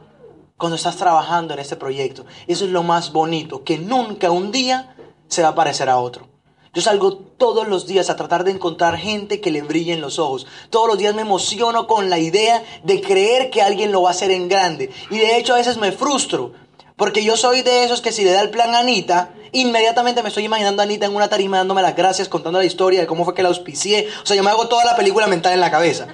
cuando 0.58 0.76
estás 0.76 0.96
trabajando 0.96 1.54
en 1.54 1.60
este 1.60 1.76
proyecto. 1.76 2.26
Eso 2.46 2.66
es 2.66 2.70
lo 2.70 2.82
más 2.82 3.12
bonito, 3.12 3.64
que 3.64 3.78
nunca 3.78 4.30
un 4.30 4.52
día 4.52 4.94
se 5.28 5.42
va 5.42 5.48
a 5.48 5.54
parecer 5.54 5.88
a 5.88 5.98
otro. 5.98 6.28
Yo 6.74 6.80
salgo 6.80 7.16
todos 7.18 7.68
los 7.68 7.86
días 7.86 8.08
a 8.08 8.16
tratar 8.16 8.44
de 8.44 8.50
encontrar 8.50 8.96
gente 8.96 9.42
que 9.42 9.50
le 9.50 9.60
brille 9.60 9.92
en 9.92 10.00
los 10.00 10.18
ojos. 10.18 10.46
Todos 10.70 10.88
los 10.88 10.96
días 10.96 11.14
me 11.14 11.20
emociono 11.20 11.86
con 11.86 12.08
la 12.08 12.18
idea 12.18 12.64
de 12.82 13.02
creer 13.02 13.50
que 13.50 13.60
alguien 13.60 13.92
lo 13.92 14.00
va 14.00 14.08
a 14.08 14.12
hacer 14.12 14.30
en 14.30 14.48
grande. 14.48 14.90
Y 15.10 15.18
de 15.18 15.36
hecho 15.36 15.52
a 15.52 15.58
veces 15.58 15.76
me 15.76 15.92
frustro. 15.92 16.54
Porque 16.96 17.24
yo 17.24 17.36
soy 17.36 17.60
de 17.60 17.84
esos 17.84 18.00
que 18.00 18.10
si 18.10 18.24
le 18.24 18.32
da 18.32 18.40
el 18.40 18.48
plan 18.48 18.74
a 18.74 18.78
Anita, 18.78 19.34
inmediatamente 19.52 20.22
me 20.22 20.30
estoy 20.30 20.44
imaginando 20.44 20.80
a 20.80 20.86
Anita 20.86 21.04
en 21.04 21.14
una 21.14 21.28
tarima 21.28 21.58
dándome 21.58 21.82
las 21.82 21.94
gracias, 21.94 22.30
contando 22.30 22.58
la 22.58 22.64
historia 22.64 23.00
de 23.00 23.06
cómo 23.06 23.26
fue 23.26 23.34
que 23.34 23.42
la 23.42 23.50
auspicié. 23.50 24.08
O 24.22 24.26
sea, 24.26 24.34
yo 24.34 24.42
me 24.42 24.48
hago 24.48 24.66
toda 24.68 24.86
la 24.86 24.96
película 24.96 25.26
mental 25.26 25.52
en 25.52 25.60
la 25.60 25.70
cabeza. 25.70 26.06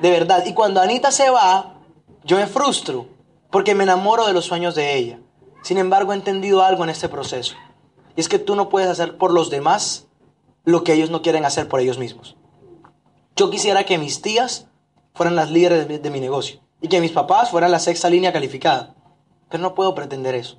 De 0.00 0.10
verdad. 0.12 0.44
Y 0.46 0.54
cuando 0.54 0.80
Anita 0.80 1.10
se 1.10 1.28
va, 1.28 1.74
yo 2.22 2.36
me 2.36 2.46
frustro 2.46 3.08
porque 3.50 3.74
me 3.74 3.82
enamoro 3.82 4.28
de 4.28 4.32
los 4.32 4.44
sueños 4.44 4.76
de 4.76 4.96
ella. 4.96 5.18
Sin 5.62 5.76
embargo, 5.76 6.12
he 6.12 6.16
entendido 6.16 6.62
algo 6.62 6.84
en 6.84 6.90
este 6.90 7.08
proceso. 7.08 7.56
Y 8.18 8.20
es 8.20 8.28
que 8.28 8.40
tú 8.40 8.56
no 8.56 8.68
puedes 8.68 8.90
hacer 8.90 9.16
por 9.16 9.32
los 9.32 9.48
demás 9.48 10.08
lo 10.64 10.82
que 10.82 10.92
ellos 10.92 11.08
no 11.08 11.22
quieren 11.22 11.44
hacer 11.44 11.68
por 11.68 11.78
ellos 11.78 11.98
mismos. 11.98 12.34
Yo 13.36 13.48
quisiera 13.48 13.84
que 13.84 13.96
mis 13.96 14.22
tías 14.22 14.66
fueran 15.14 15.36
las 15.36 15.52
líderes 15.52 15.86
de 15.86 15.86
mi, 15.86 16.02
de 16.02 16.10
mi 16.10 16.18
negocio 16.18 16.58
y 16.80 16.88
que 16.88 17.00
mis 17.00 17.12
papás 17.12 17.52
fueran 17.52 17.70
la 17.70 17.78
sexta 17.78 18.10
línea 18.10 18.32
calificada. 18.32 18.96
Pero 19.48 19.62
no 19.62 19.76
puedo 19.76 19.94
pretender 19.94 20.34
eso, 20.34 20.58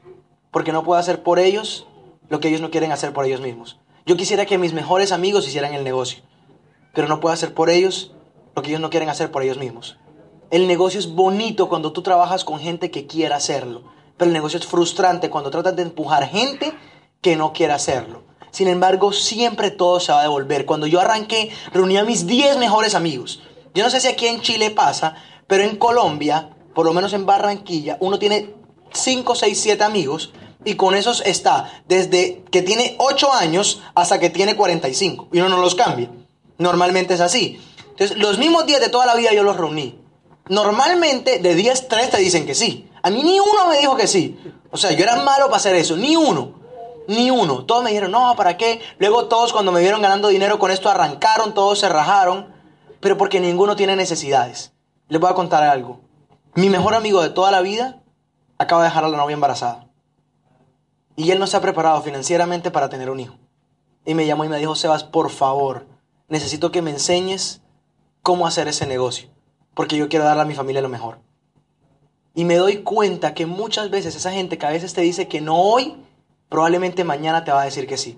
porque 0.52 0.72
no 0.72 0.86
puedo 0.86 1.02
hacer 1.02 1.22
por 1.22 1.38
ellos 1.38 1.86
lo 2.30 2.40
que 2.40 2.48
ellos 2.48 2.62
no 2.62 2.72
quieren 2.72 2.94
hacer 2.94 3.12
por 3.12 3.26
ellos 3.26 3.42
mismos. 3.42 3.78
Yo 4.06 4.16
quisiera 4.16 4.46
que 4.46 4.58
mis 4.58 4.72
mejores 4.72 5.12
amigos 5.12 5.46
hicieran 5.46 5.74
el 5.74 5.84
negocio, 5.84 6.24
pero 6.94 7.10
no 7.10 7.20
puedo 7.20 7.34
hacer 7.34 7.54
por 7.54 7.70
ellos 7.70 8.14
lo 8.56 8.62
que 8.62 8.70
ellos 8.70 8.80
no 8.80 8.90
quieren 8.90 9.10
hacer 9.10 9.32
por 9.32 9.44
ellos 9.44 9.58
mismos. 9.58 9.98
El 10.50 10.66
negocio 10.66 10.98
es 10.98 11.14
bonito 11.14 11.68
cuando 11.68 11.92
tú 11.92 12.04
trabajas 12.04 12.46
con 12.46 12.62
gente 12.62 12.90
que 12.90 13.06
quiera 13.06 13.36
hacerlo, 13.36 13.84
pero 14.16 14.30
el 14.30 14.34
negocio 14.34 14.60
es 14.60 14.66
frustrante 14.66 15.30
cuando 15.30 15.52
tratas 15.52 15.76
de 15.76 15.82
empujar 15.82 16.26
gente 16.30 16.74
que 17.22 17.36
no 17.36 17.54
quiere 17.54 17.74
hacerlo. 17.74 18.24
Sin 18.52 18.68
embargo, 18.68 19.14
siempre 19.14 19.72
todo 19.72 20.00
se 20.00 20.12
va 20.12 20.20
a 20.20 20.24
devolver. 20.24 20.66
Cuando 20.66 20.88
yo 20.88 21.00
arranqué, 21.00 21.52
reuní 21.72 21.98
a 21.98 22.04
mis 22.04 22.26
10 22.26 22.58
mejores 22.58 22.96
amigos. 22.96 23.42
Yo 23.74 23.84
no 23.84 23.90
sé 23.90 24.00
si 24.00 24.08
aquí 24.08 24.28
en 24.28 24.42
Chile 24.42 24.72
pasa, 24.72 25.16
pero 25.48 25.64
en 25.64 25.78
Colombia, 25.78 26.50
por 26.74 26.86
lo 26.86 26.94
menos 26.94 27.14
en 27.14 27.26
Barranquilla, 27.26 27.98
uno 28.00 28.18
tiene 28.18 28.54
5, 28.92 29.36
6, 29.36 29.60
7 29.60 29.84
amigos 29.84 30.34
y 30.66 30.76
con 30.76 30.96
esos 30.96 31.22
está 31.26 31.72
desde 31.88 32.44
que 32.52 32.62
tiene 32.62 32.96
8 32.98 33.34
años 33.34 33.82
hasta 33.96 34.20
que 34.20 34.30
tiene 34.30 34.56
45 34.56 35.30
y 35.32 35.40
uno 35.40 35.50
no 35.50 35.62
los 35.62 35.76
cambia. 35.76 36.10
Normalmente 36.58 37.14
es 37.14 37.22
así. 37.22 37.60
Entonces, 37.92 38.18
los 38.18 38.38
mismos 38.38 38.66
días 38.66 38.82
de 38.82 38.90
toda 38.90 39.06
la 39.06 39.16
vida 39.16 39.34
yo 39.34 39.44
los 39.44 39.58
reuní. 39.58 40.00
Normalmente 40.48 41.40
de 41.40 41.56
10, 41.56 41.88
3 41.88 42.10
te 42.10 42.18
dicen 42.18 42.46
que 42.46 42.56
sí. 42.56 42.90
A 43.04 43.10
mí 43.10 43.24
ni 43.24 43.40
uno 43.40 43.68
me 43.70 43.80
dijo 43.80 43.96
que 43.96 44.08
sí. 44.08 44.38
O 44.72 44.78
sea, 44.78 44.92
yo 44.92 45.04
era 45.04 45.18
malo 45.18 45.46
para 45.46 45.58
hacer 45.58 45.76
eso, 45.76 45.96
ni 45.96 46.16
uno. 46.16 46.59
Ni 47.10 47.32
uno. 47.32 47.66
Todos 47.66 47.84
me 47.84 47.90
dijeron, 47.90 48.12
no, 48.12 48.36
¿para 48.36 48.56
qué? 48.56 48.82
Luego 49.00 49.26
todos 49.26 49.52
cuando 49.52 49.72
me 49.72 49.82
vieron 49.82 50.00
ganando 50.00 50.28
dinero 50.28 50.60
con 50.60 50.70
esto 50.70 50.90
arrancaron, 50.90 51.56
todos 51.56 51.80
se 51.80 51.90
rajaron. 51.90 52.54
Pero 53.00 53.18
porque 53.18 53.40
ninguno 53.40 53.76
tiene 53.76 53.96
necesidades. 53.96 54.74
Les 55.08 55.20
voy 55.20 55.32
a 55.32 55.34
contar 55.34 55.64
algo. 55.64 56.02
Mi 56.54 56.70
mejor 56.70 56.94
amigo 56.94 57.24
de 57.24 57.32
toda 57.32 57.50
la 57.50 57.62
vida 57.62 58.04
acaba 58.60 58.84
de 58.84 58.90
dejar 58.90 59.06
a 59.06 59.10
la 59.10 59.18
novia 59.18 59.34
embarazada. 59.34 59.88
Y 61.16 61.32
él 61.32 61.40
no 61.40 61.48
se 61.48 61.58
ha 61.58 61.62
preparado 61.62 62.00
financieramente 62.04 62.70
para 62.70 62.90
tener 62.90 63.10
un 63.10 63.20
hijo. 63.20 63.38
Y 64.06 64.14
me 64.14 64.28
llamó 64.28 64.46
y 64.46 64.50
me 64.50 64.60
dijo, 64.60 64.76
Sebas, 64.76 65.04
por 65.04 65.32
favor, 65.32 65.88
necesito 66.28 66.72
que 66.72 66.84
me 66.84 66.92
enseñes 66.92 67.64
cómo 68.22 68.46
hacer 68.46 68.68
ese 68.68 68.86
negocio. 68.86 69.30
Porque 69.74 69.98
yo 69.98 70.10
quiero 70.10 70.26
darle 70.26 70.44
a 70.44 70.46
mi 70.46 70.54
familia 70.54 70.84
lo 70.84 70.90
mejor. 70.90 71.18
Y 72.36 72.46
me 72.46 72.58
doy 72.58 72.84
cuenta 72.84 73.34
que 73.34 73.48
muchas 73.48 73.90
veces 73.90 74.16
esa 74.16 74.32
gente 74.32 74.60
que 74.60 74.68
a 74.68 74.72
veces 74.72 74.94
te 74.94 75.02
dice 75.02 75.28
que 75.28 75.42
no 75.42 75.60
hoy, 75.60 76.06
probablemente 76.50 77.04
mañana 77.04 77.44
te 77.44 77.52
va 77.52 77.62
a 77.62 77.66
decir 77.66 77.88
que 77.88 77.98
sí. 77.98 78.18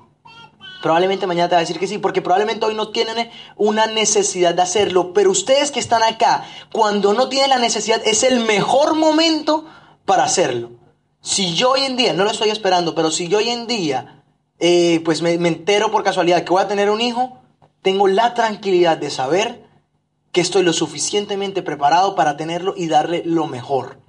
Probablemente 0.81 1.27
mañana 1.27 1.47
te 1.47 1.55
va 1.55 1.59
a 1.59 1.61
decir 1.61 1.77
que 1.77 1.85
sí, 1.85 1.99
porque 1.99 2.23
probablemente 2.23 2.65
hoy 2.65 2.73
no 2.73 2.89
tienen 2.89 3.29
una 3.55 3.85
necesidad 3.85 4.55
de 4.55 4.63
hacerlo. 4.63 5.13
Pero 5.13 5.29
ustedes 5.29 5.69
que 5.69 5.79
están 5.79 6.01
acá, 6.01 6.43
cuando 6.73 7.13
no 7.13 7.29
tienen 7.29 7.51
la 7.51 7.59
necesidad, 7.59 8.01
es 8.03 8.23
el 8.23 8.39
mejor 8.39 8.95
momento 8.95 9.65
para 10.05 10.23
hacerlo. 10.23 10.71
Si 11.21 11.53
yo 11.53 11.71
hoy 11.71 11.81
en 11.81 11.97
día, 11.97 12.13
no 12.13 12.23
lo 12.23 12.31
estoy 12.31 12.49
esperando, 12.49 12.95
pero 12.95 13.11
si 13.11 13.27
yo 13.27 13.37
hoy 13.37 13.49
en 13.49 13.67
día, 13.67 14.23
eh, 14.57 15.01
pues 15.05 15.21
me, 15.21 15.37
me 15.37 15.49
entero 15.49 15.91
por 15.91 16.03
casualidad 16.03 16.43
que 16.43 16.51
voy 16.51 16.63
a 16.63 16.67
tener 16.67 16.89
un 16.89 16.99
hijo, 16.99 17.37
tengo 17.83 18.07
la 18.07 18.33
tranquilidad 18.33 18.97
de 18.97 19.11
saber 19.11 19.63
que 20.31 20.41
estoy 20.41 20.63
lo 20.63 20.73
suficientemente 20.73 21.61
preparado 21.61 22.15
para 22.15 22.37
tenerlo 22.37 22.73
y 22.75 22.87
darle 22.87 23.21
lo 23.23 23.45
mejor. 23.45 23.99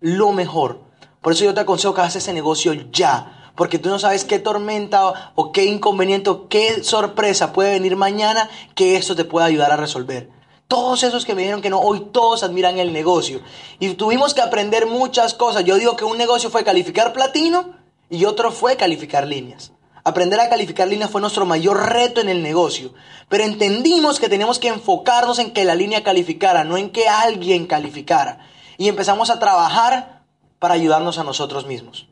Lo 0.00 0.32
mejor. 0.32 0.80
Por 1.20 1.32
eso 1.34 1.44
yo 1.44 1.52
te 1.52 1.60
aconsejo 1.60 1.92
que 1.92 2.00
hagas 2.00 2.16
ese 2.16 2.32
negocio 2.32 2.72
ya 2.72 3.33
porque 3.56 3.78
tú 3.78 3.88
no 3.88 3.98
sabes 3.98 4.24
qué 4.24 4.38
tormenta 4.38 5.32
o, 5.34 5.52
qué 5.52 5.64
inconveniente 5.64 6.30
o 6.30 6.48
qué 6.48 6.82
sorpresa 6.82 7.52
puede 7.52 7.72
venir 7.72 7.96
mañana 7.96 8.48
que 8.74 8.96
esto 8.96 9.14
te 9.14 9.24
pueda 9.24 9.46
ayudar 9.46 9.72
a 9.72 9.76
resolver. 9.76 10.28
Todos 10.66 11.02
esos 11.02 11.24
que 11.24 11.34
me 11.34 11.42
dijeron 11.42 11.62
que 11.62 11.70
no, 11.70 11.80
hoy 11.80 12.08
todos 12.12 12.42
admiran 12.42 12.78
el 12.78 12.92
negocio. 12.92 13.42
Y 13.78 13.90
tuvimos 13.94 14.34
que 14.34 14.40
aprender 14.40 14.86
muchas 14.86 15.34
cosas. 15.34 15.64
Yo 15.64 15.76
digo 15.76 15.94
que 15.94 16.04
un 16.04 16.18
negocio 16.18 16.50
fue 16.50 16.64
calificar 16.64 17.12
platino 17.12 17.74
y 18.10 18.24
otro 18.24 18.50
fue 18.50 18.76
calificar 18.76 19.26
líneas. 19.26 19.72
Aprender 20.04 20.40
a 20.40 20.48
calificar 20.48 20.88
líneas 20.88 21.10
fue 21.10 21.20
nuestro 21.20 21.46
mayor 21.46 21.90
reto 21.90 22.20
en 22.20 22.28
el 22.28 22.42
negocio. 22.42 22.92
Pero 23.28 23.44
entendimos 23.44 24.18
que 24.18 24.28
teníamos 24.28 24.58
que 24.58 24.68
enfocarnos 24.68 25.38
en 25.38 25.52
que 25.52 25.64
la 25.64 25.74
línea 25.74 26.02
calificara, 26.02 26.64
no 26.64 26.76
en 26.76 26.90
que 26.90 27.08
alguien 27.08 27.66
calificara. 27.66 28.40
Y 28.76 28.88
empezamos 28.88 29.30
a 29.30 29.38
trabajar 29.38 30.22
para 30.58 30.74
ayudarnos 30.74 31.18
a 31.18 31.24
nosotros 31.24 31.66
mismos. 31.66 32.08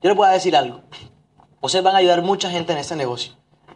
Yo 0.00 0.10
les 0.10 0.16
voy 0.16 0.28
a 0.28 0.30
decir 0.30 0.54
algo. 0.54 0.82
Ustedes 1.60 1.84
van 1.84 1.96
a 1.96 1.98
ayudar 1.98 2.22
mucha 2.22 2.48
gente 2.50 2.72
en 2.72 2.78
este 2.78 2.94
negocio. 2.94 3.32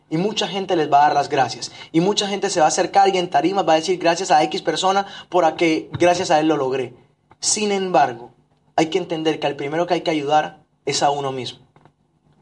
Y 0.08 0.18
mucha 0.18 0.46
gente 0.46 0.76
les 0.76 0.92
va 0.92 0.98
a 0.98 1.02
dar 1.08 1.14
las 1.14 1.28
gracias. 1.28 1.72
Y 1.90 2.00
mucha 2.00 2.28
gente 2.28 2.48
se 2.48 2.61
va 2.61 2.66
a 2.66 2.68
acercar 2.68 3.08
y 3.08 3.18
en 3.18 3.28
tarima 3.28 3.62
va 3.62 3.72
a 3.72 3.76
decir 3.76 3.98
gracias 3.98 4.30
a 4.30 4.40
X 4.44 4.62
persona 4.62 5.04
por 5.28 5.44
a 5.44 5.56
que 5.56 5.90
gracias 5.98 6.30
a 6.30 6.38
él 6.38 6.46
lo 6.46 6.56
logré. 6.56 6.94
Sin 7.40 7.72
embargo, 7.72 8.30
hay 8.76 8.87
que 8.87 8.98
entender 8.98 9.40
que 9.40 9.48
al 9.48 9.56
primero 9.56 9.87
que 9.88 9.94
hay 9.94 10.00
que 10.02 10.12
ayudar 10.12 10.62
es 10.87 11.02
a 11.02 11.11
uno 11.11 11.32
mismo. 11.32 11.66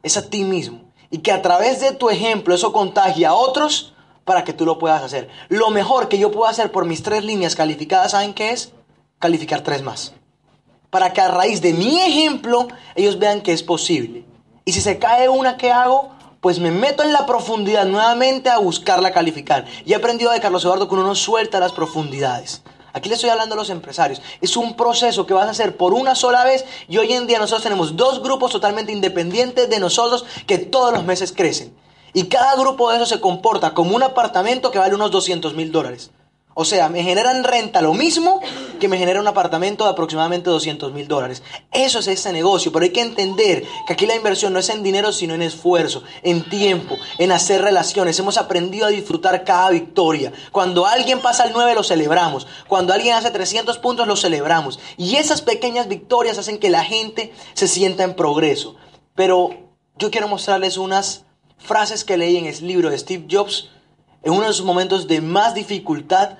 Es 0.03 0.19
a 0.19 0.29
ti 0.29 0.45
mismo. 0.45 0.93
Y 1.11 1.19
que 1.19 1.33
a 1.33 1.41
través 1.41 1.81
de 1.81 1.93
tu 1.93 2.11
ejemplo 2.11 2.55
eso 2.55 2.75
contagia 2.75 3.31
a 3.31 3.35
otros 3.35 3.95
para 4.27 4.45
que 4.45 4.53
tú 4.53 4.67
lo 4.67 4.79
puedas 4.79 5.03
hacer. 5.03 5.31
Lo 5.49 5.71
mejor 5.71 6.09
que 6.09 6.19
yo 6.19 6.31
puedo 6.31 6.51
hacer 6.51 6.71
por 6.71 6.85
mis 6.85 7.03
tres 7.03 7.25
líneas 7.25 7.57
calificadas, 7.57 8.11
¿saben 8.11 8.35
qué 8.35 8.51
es? 8.51 8.75
Calificar 9.19 9.63
tres 9.63 9.81
más 9.83 10.13
para 10.91 11.13
que 11.13 11.21
a 11.21 11.29
raíz 11.29 11.63
de 11.63 11.73
mi 11.73 12.01
ejemplo 12.01 12.69
ellos 12.95 13.19
vean 13.19 13.41
que 13.41 13.53
es 13.53 13.63
posible. 13.63 14.25
Y 14.65 14.73
si 14.73 14.81
se 14.81 14.99
cae 14.99 15.29
una 15.29 15.57
que 15.57 15.71
hago, 15.71 16.11
pues 16.41 16.59
me 16.59 16.71
meto 16.71 17.03
en 17.03 17.13
la 17.13 17.27
profundidad 17.27 17.87
nuevamente 17.87 18.51
a 18.51 18.59
buscarla 18.59 19.13
calificar. 19.13 19.67
Y 19.85 19.93
he 19.93 19.97
aprendido 19.97 20.31
de 20.31 20.41
Carlos 20.41 20.65
Eduardo 20.65 20.89
que 20.89 20.95
uno 20.95 21.05
no 21.05 21.15
suelta 21.15 21.61
las 21.61 21.73
profundidades. 21.73 22.63
Aquí 22.93 23.09
le 23.09 23.15
estoy 23.15 23.31
hablando 23.31 23.55
a 23.55 23.59
los 23.59 23.71
empresarios. 23.71 24.21
Es 24.41 24.57
un 24.57 24.75
proceso 24.75 25.27
que 25.27 25.35
vas 25.35 25.47
a 25.47 25.51
hacer 25.51 25.77
por 25.77 25.95
una 25.95 26.15
sola 26.15 26.45
vez 26.45 26.65
y 26.89 26.99
hoy 26.99 27.13
en 27.13 27.27
día 27.27 27.39
nosotros 27.39 27.63
tenemos 27.63 27.97
dos 27.97 28.23
grupos 28.23 28.51
totalmente 28.51 28.91
independientes 28.91 29.71
de 29.71 29.79
nosotros 29.79 30.25
que 30.47 30.59
todos 30.59 30.93
los 30.93 31.05
meses 31.05 31.33
crecen. 31.33 31.75
Y 32.13 32.25
cada 32.25 32.57
grupo 32.57 32.91
de 32.91 32.97
esos 32.97 33.09
se 33.09 33.21
comporta 33.21 33.75
como 33.75 33.95
un 33.95 34.03
apartamento 34.03 34.73
que 34.73 34.79
vale 34.79 34.97
unos 34.97 35.13
200 35.13 35.55
mil 35.55 35.71
dólares. 35.71 36.11
O 36.61 36.67
sea, 36.67 36.91
me 36.91 37.03
generan 37.03 37.43
renta 37.43 37.81
lo 37.81 37.95
mismo 37.95 38.39
que 38.79 38.87
me 38.87 38.99
genera 38.99 39.19
un 39.19 39.27
apartamento 39.27 39.85
de 39.85 39.93
aproximadamente 39.93 40.51
200 40.51 40.93
mil 40.93 41.09
dólares. 41.09 41.43
Eso 41.73 42.01
es 42.01 42.07
este 42.07 42.35
negocio, 42.35 42.71
pero 42.71 42.85
hay 42.85 42.91
que 42.91 43.01
entender 43.01 43.65
que 43.87 43.95
aquí 43.95 44.05
la 44.05 44.15
inversión 44.15 44.53
no 44.53 44.59
es 44.59 44.69
en 44.69 44.83
dinero, 44.83 45.11
sino 45.11 45.33
en 45.33 45.41
esfuerzo, 45.41 46.03
en 46.23 46.47
tiempo, 46.51 46.99
en 47.17 47.33
hacer 47.33 47.63
relaciones. 47.63 48.19
Hemos 48.19 48.37
aprendido 48.37 48.85
a 48.85 48.91
disfrutar 48.91 49.43
cada 49.43 49.71
victoria. 49.71 50.35
Cuando 50.53 50.85
alguien 50.85 51.21
pasa 51.21 51.45
al 51.45 51.53
9 51.55 51.75
lo 51.75 51.83
celebramos. 51.83 52.47
Cuando 52.69 52.93
alguien 52.93 53.15
hace 53.15 53.31
300 53.31 53.79
puntos 53.79 54.07
lo 54.07 54.17
celebramos. 54.17 54.81
Y 54.99 55.17
esas 55.17 55.41
pequeñas 55.41 55.89
victorias 55.89 56.37
hacen 56.37 56.59
que 56.59 56.69
la 56.69 56.85
gente 56.85 57.33
se 57.55 57.69
sienta 57.69 58.05
en 58.05 58.13
progreso. 58.13 58.77
Pero 59.15 59.49
yo 59.97 60.11
quiero 60.11 60.29
mostrarles 60.29 60.77
unas 60.77 61.25
frases 61.57 62.05
que 62.05 62.19
leí 62.19 62.37
en 62.37 62.45
el 62.45 62.67
libro 62.67 62.91
de 62.91 62.99
Steve 62.99 63.27
Jobs 63.31 63.71
en 64.23 64.33
uno 64.33 64.47
de 64.47 64.53
sus 64.53 64.67
momentos 64.67 65.09
de 65.09 65.21
más 65.21 65.55
dificultad, 65.55 66.37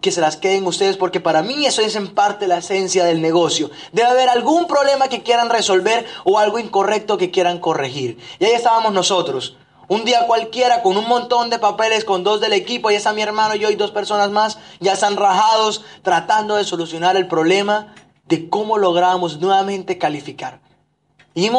que 0.00 0.12
se 0.12 0.20
las 0.20 0.36
queden 0.36 0.66
ustedes, 0.66 0.96
porque 0.96 1.20
para 1.20 1.42
mí 1.42 1.66
eso 1.66 1.82
es 1.82 1.96
en 1.96 2.14
parte 2.14 2.46
la 2.46 2.58
esencia 2.58 3.04
del 3.04 3.20
negocio. 3.20 3.70
Debe 3.92 4.08
haber 4.08 4.28
algún 4.28 4.66
problema 4.66 5.08
que 5.08 5.22
quieran 5.22 5.50
resolver 5.50 6.06
o 6.24 6.38
algo 6.38 6.58
incorrecto 6.58 7.18
que 7.18 7.30
quieran 7.30 7.58
corregir. 7.58 8.18
Y 8.38 8.44
ahí 8.44 8.52
estábamos 8.52 8.92
nosotros. 8.92 9.56
Un 9.88 10.04
día 10.04 10.26
cualquiera 10.26 10.82
con 10.82 10.96
un 10.96 11.08
montón 11.08 11.50
de 11.50 11.58
papeles, 11.58 12.04
con 12.04 12.22
dos 12.22 12.40
del 12.40 12.52
equipo, 12.52 12.88
ahí 12.88 12.94
está 12.94 13.12
mi 13.12 13.22
hermano, 13.22 13.56
yo 13.56 13.70
y 13.70 13.74
dos 13.74 13.90
personas 13.90 14.30
más, 14.30 14.58
ya 14.78 14.92
están 14.92 15.16
rajados 15.16 15.84
tratando 16.02 16.54
de 16.54 16.64
solucionar 16.64 17.16
el 17.16 17.26
problema 17.26 17.92
de 18.26 18.48
cómo 18.48 18.78
logramos 18.78 19.40
nuevamente 19.40 19.98
calificar. 19.98 20.60
Y 21.34 21.50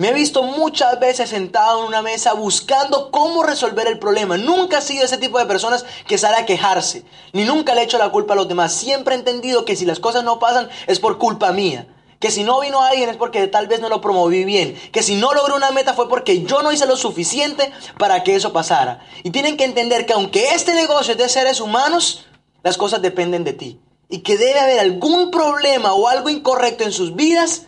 me 0.00 0.08
he 0.08 0.12
visto 0.14 0.42
muchas 0.42 0.98
veces 0.98 1.28
sentado 1.28 1.80
en 1.80 1.88
una 1.88 2.00
mesa 2.00 2.32
buscando 2.32 3.10
cómo 3.10 3.42
resolver 3.42 3.86
el 3.86 3.98
problema. 3.98 4.38
Nunca 4.38 4.78
he 4.78 4.80
sido 4.80 5.04
ese 5.04 5.18
tipo 5.18 5.38
de 5.38 5.44
personas 5.44 5.84
que 6.06 6.16
sale 6.16 6.38
a 6.38 6.46
quejarse, 6.46 7.04
ni 7.34 7.44
nunca 7.44 7.74
le 7.74 7.82
he 7.82 7.84
hecho 7.84 7.98
la 7.98 8.08
culpa 8.08 8.32
a 8.32 8.36
los 8.36 8.48
demás. 8.48 8.72
Siempre 8.72 9.14
he 9.14 9.18
entendido 9.18 9.66
que 9.66 9.76
si 9.76 9.84
las 9.84 10.00
cosas 10.00 10.24
no 10.24 10.38
pasan 10.38 10.70
es 10.86 11.00
por 11.00 11.18
culpa 11.18 11.52
mía. 11.52 11.86
Que 12.18 12.30
si 12.30 12.44
no 12.44 12.60
vino 12.60 12.80
alguien 12.80 13.10
es 13.10 13.18
porque 13.18 13.46
tal 13.46 13.66
vez 13.66 13.80
no 13.80 13.90
lo 13.90 14.00
promoví 14.00 14.46
bien. 14.46 14.74
Que 14.90 15.02
si 15.02 15.16
no 15.16 15.34
logré 15.34 15.52
una 15.52 15.70
meta 15.70 15.92
fue 15.92 16.08
porque 16.08 16.44
yo 16.44 16.62
no 16.62 16.72
hice 16.72 16.86
lo 16.86 16.96
suficiente 16.96 17.70
para 17.98 18.24
que 18.24 18.34
eso 18.34 18.54
pasara. 18.54 19.06
Y 19.22 19.32
tienen 19.32 19.58
que 19.58 19.64
entender 19.64 20.06
que 20.06 20.14
aunque 20.14 20.54
este 20.54 20.72
negocio 20.72 21.12
es 21.12 21.18
de 21.18 21.28
seres 21.28 21.60
humanos, 21.60 22.24
las 22.62 22.78
cosas 22.78 23.02
dependen 23.02 23.44
de 23.44 23.52
ti. 23.52 23.80
Y 24.08 24.20
que 24.20 24.38
debe 24.38 24.60
haber 24.60 24.80
algún 24.80 25.30
problema 25.30 25.92
o 25.92 26.08
algo 26.08 26.30
incorrecto 26.30 26.84
en 26.84 26.92
sus 26.92 27.14
vidas 27.14 27.66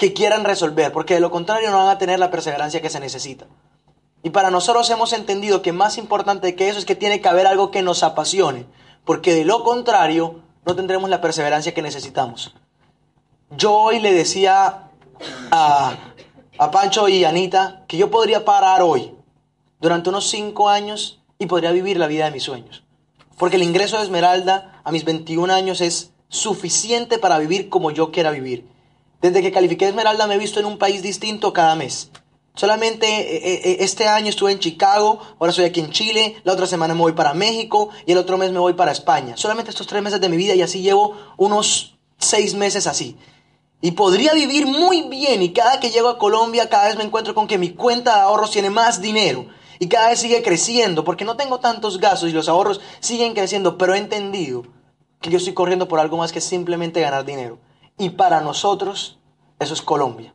que 0.00 0.14
quieran 0.14 0.44
resolver, 0.44 0.92
porque 0.92 1.12
de 1.12 1.20
lo 1.20 1.30
contrario 1.30 1.70
no 1.70 1.76
van 1.76 1.88
a 1.88 1.98
tener 1.98 2.18
la 2.18 2.30
perseverancia 2.30 2.80
que 2.80 2.88
se 2.88 3.00
necesita. 3.00 3.46
Y 4.22 4.30
para 4.30 4.50
nosotros 4.50 4.88
hemos 4.88 5.12
entendido 5.12 5.60
que 5.60 5.72
más 5.72 5.98
importante 5.98 6.56
que 6.56 6.70
eso 6.70 6.78
es 6.78 6.86
que 6.86 6.94
tiene 6.94 7.20
que 7.20 7.28
haber 7.28 7.46
algo 7.46 7.70
que 7.70 7.82
nos 7.82 8.02
apasione, 8.02 8.64
porque 9.04 9.34
de 9.34 9.44
lo 9.44 9.62
contrario 9.62 10.40
no 10.64 10.74
tendremos 10.74 11.10
la 11.10 11.20
perseverancia 11.20 11.74
que 11.74 11.82
necesitamos. 11.82 12.54
Yo 13.50 13.74
hoy 13.74 14.00
le 14.00 14.14
decía 14.14 14.88
a, 15.50 15.98
a 16.58 16.70
Pancho 16.70 17.06
y 17.06 17.24
Anita 17.24 17.84
que 17.86 17.98
yo 17.98 18.10
podría 18.10 18.46
parar 18.46 18.80
hoy 18.80 19.14
durante 19.82 20.08
unos 20.08 20.30
cinco 20.30 20.70
años 20.70 21.20
y 21.38 21.44
podría 21.44 21.72
vivir 21.72 21.98
la 21.98 22.06
vida 22.06 22.24
de 22.24 22.30
mis 22.30 22.44
sueños. 22.44 22.84
Porque 23.36 23.56
el 23.56 23.62
ingreso 23.62 23.98
de 23.98 24.04
Esmeralda 24.04 24.80
a 24.82 24.92
mis 24.92 25.04
21 25.04 25.52
años 25.52 25.82
es 25.82 26.12
suficiente 26.30 27.18
para 27.18 27.38
vivir 27.38 27.68
como 27.68 27.90
yo 27.90 28.10
quiera 28.10 28.30
vivir. 28.30 28.66
Desde 29.20 29.42
que 29.42 29.52
califiqué 29.52 29.86
Esmeralda 29.88 30.26
me 30.26 30.34
he 30.34 30.38
visto 30.38 30.60
en 30.60 30.66
un 30.66 30.78
país 30.78 31.02
distinto 31.02 31.52
cada 31.52 31.74
mes. 31.74 32.10
Solamente 32.54 33.06
eh, 33.06 33.60
eh, 33.64 33.76
este 33.80 34.08
año 34.08 34.28
estuve 34.28 34.52
en 34.52 34.58
Chicago, 34.58 35.20
ahora 35.38 35.50
estoy 35.50 35.66
aquí 35.66 35.80
en 35.80 35.90
Chile, 35.90 36.36
la 36.42 36.52
otra 36.52 36.66
semana 36.66 36.94
me 36.94 37.00
voy 37.00 37.12
para 37.12 37.32
México 37.32 37.90
y 38.06 38.12
el 38.12 38.18
otro 38.18 38.38
mes 38.38 38.50
me 38.50 38.58
voy 38.58 38.74
para 38.74 38.92
España. 38.92 39.36
Solamente 39.36 39.70
estos 39.70 39.86
tres 39.86 40.02
meses 40.02 40.20
de 40.20 40.28
mi 40.28 40.36
vida 40.36 40.54
y 40.54 40.62
así 40.62 40.82
llevo 40.82 41.16
unos 41.36 41.98
seis 42.18 42.54
meses 42.54 42.86
así. 42.86 43.16
Y 43.82 43.92
podría 43.92 44.34
vivir 44.34 44.66
muy 44.66 45.02
bien 45.02 45.42
y 45.42 45.52
cada 45.52 45.80
que 45.80 45.90
llego 45.90 46.08
a 46.08 46.18
Colombia 46.18 46.68
cada 46.68 46.88
vez 46.88 46.96
me 46.96 47.04
encuentro 47.04 47.34
con 47.34 47.46
que 47.46 47.56
mi 47.56 47.70
cuenta 47.70 48.14
de 48.14 48.20
ahorros 48.22 48.50
tiene 48.50 48.68
más 48.68 49.00
dinero 49.00 49.46
y 49.78 49.88
cada 49.88 50.10
vez 50.10 50.20
sigue 50.20 50.42
creciendo 50.42 51.04
porque 51.04 51.24
no 51.24 51.36
tengo 51.36 51.60
tantos 51.60 51.98
gastos 51.98 52.28
y 52.28 52.32
los 52.32 52.48
ahorros 52.48 52.80
siguen 53.00 53.34
creciendo, 53.34 53.78
pero 53.78 53.94
he 53.94 53.98
entendido 53.98 54.64
que 55.20 55.30
yo 55.30 55.38
estoy 55.38 55.54
corriendo 55.54 55.88
por 55.88 56.00
algo 56.00 56.16
más 56.16 56.32
que 56.32 56.40
simplemente 56.40 57.00
ganar 57.00 57.24
dinero. 57.24 57.58
Y 58.00 58.08
para 58.08 58.40
nosotros 58.40 59.18
eso 59.58 59.74
es 59.74 59.82
Colombia, 59.82 60.32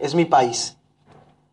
es 0.00 0.16
mi 0.16 0.24
país. 0.24 0.76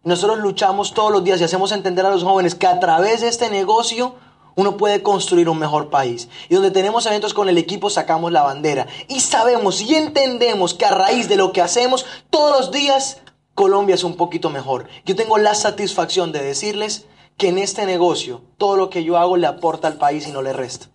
Nosotros 0.03 0.39
luchamos 0.39 0.95
todos 0.95 1.11
los 1.11 1.23
días 1.23 1.39
y 1.39 1.43
hacemos 1.43 1.71
entender 1.71 2.07
a 2.07 2.09
los 2.09 2.23
jóvenes 2.23 2.55
que 2.55 2.65
a 2.65 2.79
través 2.79 3.21
de 3.21 3.27
este 3.27 3.51
negocio 3.51 4.15
uno 4.55 4.77
puede 4.77 5.03
construir 5.03 5.47
un 5.47 5.59
mejor 5.59 5.91
país. 5.91 6.27
Y 6.49 6.55
donde 6.55 6.71
tenemos 6.71 7.05
eventos 7.05 7.35
con 7.35 7.49
el 7.49 7.59
equipo 7.59 7.91
sacamos 7.91 8.31
la 8.31 8.41
bandera. 8.41 8.87
Y 9.09 9.19
sabemos 9.19 9.79
y 9.79 9.93
entendemos 9.93 10.73
que 10.73 10.85
a 10.85 10.91
raíz 10.91 11.29
de 11.29 11.35
lo 11.35 11.53
que 11.53 11.61
hacemos 11.61 12.07
todos 12.31 12.57
los 12.57 12.71
días, 12.71 13.21
Colombia 13.53 13.93
es 13.93 14.03
un 14.03 14.17
poquito 14.17 14.49
mejor. 14.49 14.87
Yo 15.05 15.15
tengo 15.15 15.37
la 15.37 15.53
satisfacción 15.53 16.31
de 16.31 16.41
decirles 16.41 17.05
que 17.37 17.49
en 17.49 17.59
este 17.59 17.85
negocio 17.85 18.41
todo 18.57 18.75
lo 18.75 18.89
que 18.89 19.03
yo 19.03 19.19
hago 19.19 19.37
le 19.37 19.45
aporta 19.45 19.87
al 19.87 19.97
país 19.97 20.27
y 20.27 20.31
no 20.31 20.41
le 20.41 20.53
resta. 20.53 20.87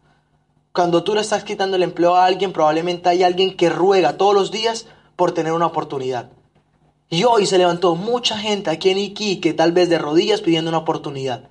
Cuando 0.73 1.05
tú 1.05 1.15
le 1.15 1.21
estás 1.21 1.45
quitando 1.45 1.77
el 1.77 1.83
empleo 1.83 2.15
a 2.15 2.25
alguien, 2.25 2.51
probablemente 2.51 3.11
hay 3.11 3.23
alguien 3.23 3.59
que 3.59 3.69
ruega 3.69 4.17
todos 4.17 4.35
los 4.35 4.51
días 4.51 4.87
por 5.17 5.33
tener 5.33 5.53
una 5.53 5.67
oportunidad. 5.67 6.31
Y 7.11 7.25
hoy 7.25 7.45
se 7.45 7.59
levantó 7.59 7.95
mucha 7.95 8.39
gente 8.39 8.71
aquí 8.71 8.89
en 8.89 8.97
Iquique, 8.97 9.53
tal 9.53 9.73
vez 9.73 9.91
de 9.91 9.99
rodillas 9.99 10.41
pidiendo 10.41 10.71
una 10.71 10.79
oportunidad. 10.79 11.43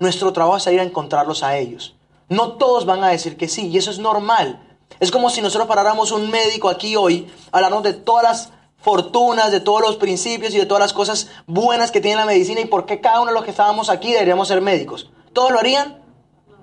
Nuestro 0.00 0.32
trabajo 0.32 0.56
es 0.56 0.66
ir 0.66 0.80
a 0.80 0.82
encontrarlos 0.82 1.44
a 1.44 1.56
ellos. 1.56 1.94
No 2.28 2.54
todos 2.54 2.84
van 2.84 3.04
a 3.04 3.10
decir 3.10 3.36
que 3.36 3.46
sí, 3.46 3.68
y 3.68 3.78
eso 3.78 3.92
es 3.92 4.00
normal. 4.00 4.60
Es 4.98 5.12
como 5.12 5.30
si 5.30 5.40
nosotros 5.40 5.68
paráramos 5.68 6.10
un 6.10 6.28
médico 6.28 6.68
aquí 6.68 6.96
hoy, 6.96 7.30
hablando 7.52 7.80
de 7.80 7.92
todas 7.92 8.24
las 8.24 8.52
fortunas, 8.78 9.52
de 9.52 9.60
todos 9.60 9.82
los 9.82 9.94
principios 9.96 10.52
y 10.52 10.58
de 10.58 10.66
todas 10.66 10.80
las 10.80 10.92
cosas 10.92 11.28
buenas 11.46 11.92
que 11.92 12.00
tiene 12.00 12.16
la 12.16 12.26
medicina 12.26 12.60
y 12.60 12.66
por 12.66 12.86
qué 12.86 13.00
cada 13.00 13.20
uno 13.20 13.30
de 13.30 13.34
los 13.34 13.44
que 13.44 13.52
estábamos 13.52 13.88
aquí 13.88 14.12
deberíamos 14.12 14.48
ser 14.48 14.60
médicos. 14.60 15.12
¿Todos 15.32 15.52
lo 15.52 15.60
harían? 15.60 16.02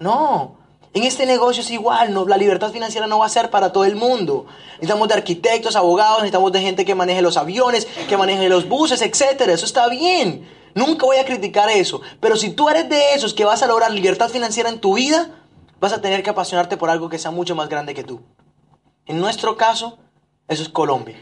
No. 0.01 0.60
En 0.93 1.03
este 1.03 1.25
negocio 1.25 1.61
es 1.61 1.71
igual, 1.71 2.13
no, 2.13 2.27
la 2.27 2.35
libertad 2.35 2.71
financiera 2.71 3.07
no 3.07 3.19
va 3.19 3.25
a 3.25 3.29
ser 3.29 3.49
para 3.49 3.71
todo 3.71 3.85
el 3.85 3.95
mundo. 3.95 4.45
Necesitamos 4.73 5.07
de 5.07 5.13
arquitectos, 5.13 5.77
abogados, 5.77 6.17
necesitamos 6.17 6.51
de 6.51 6.59
gente 6.59 6.83
que 6.83 6.95
maneje 6.95 7.21
los 7.21 7.37
aviones, 7.37 7.87
que 8.09 8.17
maneje 8.17 8.49
los 8.49 8.67
buses, 8.67 9.01
etc. 9.01 9.41
Eso 9.47 9.65
está 9.65 9.87
bien. 9.87 10.49
Nunca 10.75 11.05
voy 11.05 11.17
a 11.17 11.25
criticar 11.25 11.69
eso. 11.69 12.01
Pero 12.19 12.35
si 12.35 12.49
tú 12.49 12.67
eres 12.67 12.89
de 12.89 13.13
esos 13.13 13.33
que 13.33 13.45
vas 13.45 13.63
a 13.63 13.67
lograr 13.67 13.91
libertad 13.91 14.29
financiera 14.29 14.69
en 14.69 14.81
tu 14.81 14.95
vida, 14.95 15.29
vas 15.79 15.93
a 15.93 16.01
tener 16.01 16.23
que 16.23 16.29
apasionarte 16.29 16.75
por 16.75 16.89
algo 16.89 17.07
que 17.07 17.19
sea 17.19 17.31
mucho 17.31 17.55
más 17.55 17.69
grande 17.69 17.93
que 17.93 18.03
tú. 18.03 18.21
En 19.05 19.19
nuestro 19.19 19.55
caso, 19.55 19.97
eso 20.49 20.61
es 20.61 20.69
Colombia. 20.69 21.17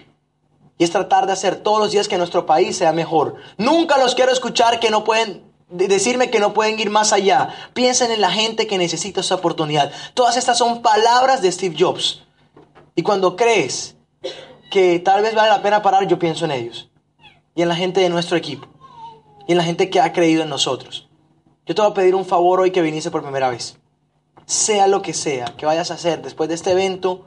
Y 0.79 0.83
es 0.83 0.91
tratar 0.91 1.27
de 1.27 1.33
hacer 1.33 1.57
todos 1.57 1.79
los 1.79 1.91
días 1.91 2.07
que 2.07 2.17
nuestro 2.17 2.47
país 2.47 2.75
sea 2.75 2.91
mejor. 2.91 3.35
Nunca 3.57 3.99
los 3.99 4.15
quiero 4.15 4.31
escuchar 4.31 4.79
que 4.79 4.89
no 4.89 5.03
pueden 5.03 5.48
decirme 5.69 6.29
que 6.29 6.39
no 6.39 6.53
pueden 6.53 6.79
ir 6.79 6.89
más 6.89 7.13
allá. 7.13 7.49
Piensen 7.73 8.11
en 8.11 8.21
la 8.21 8.31
gente 8.31 8.67
que 8.67 8.77
necesita 8.77 9.21
esa 9.21 9.35
oportunidad. 9.35 9.91
Todas 10.13 10.37
estas 10.37 10.57
son 10.57 10.81
palabras 10.81 11.41
de 11.41 11.51
Steve 11.51 11.75
Jobs. 11.77 12.23
Y 12.95 13.03
cuando 13.03 13.35
crees 13.35 13.95
que 14.71 14.99
tal 14.99 15.21
vez 15.21 15.35
vale 15.35 15.49
la 15.49 15.61
pena 15.61 15.81
parar, 15.81 16.07
yo 16.07 16.19
pienso 16.19 16.45
en 16.45 16.51
ellos. 16.51 16.89
Y 17.55 17.61
en 17.61 17.69
la 17.69 17.75
gente 17.75 18.01
de 18.01 18.09
nuestro 18.09 18.37
equipo. 18.37 18.67
Y 19.47 19.51
en 19.53 19.57
la 19.57 19.63
gente 19.63 19.89
que 19.89 20.01
ha 20.01 20.13
creído 20.13 20.43
en 20.43 20.49
nosotros. 20.49 21.07
Yo 21.65 21.75
te 21.75 21.81
voy 21.81 21.91
a 21.91 21.93
pedir 21.93 22.15
un 22.15 22.25
favor 22.25 22.59
hoy 22.59 22.71
que 22.71 22.81
viniste 22.81 23.11
por 23.11 23.21
primera 23.21 23.49
vez. 23.49 23.77
Sea 24.45 24.87
lo 24.87 25.01
que 25.01 25.13
sea 25.13 25.45
que 25.57 25.67
vayas 25.67 25.91
a 25.91 25.95
hacer 25.95 26.21
después 26.23 26.49
de 26.49 26.55
este 26.55 26.71
evento, 26.71 27.25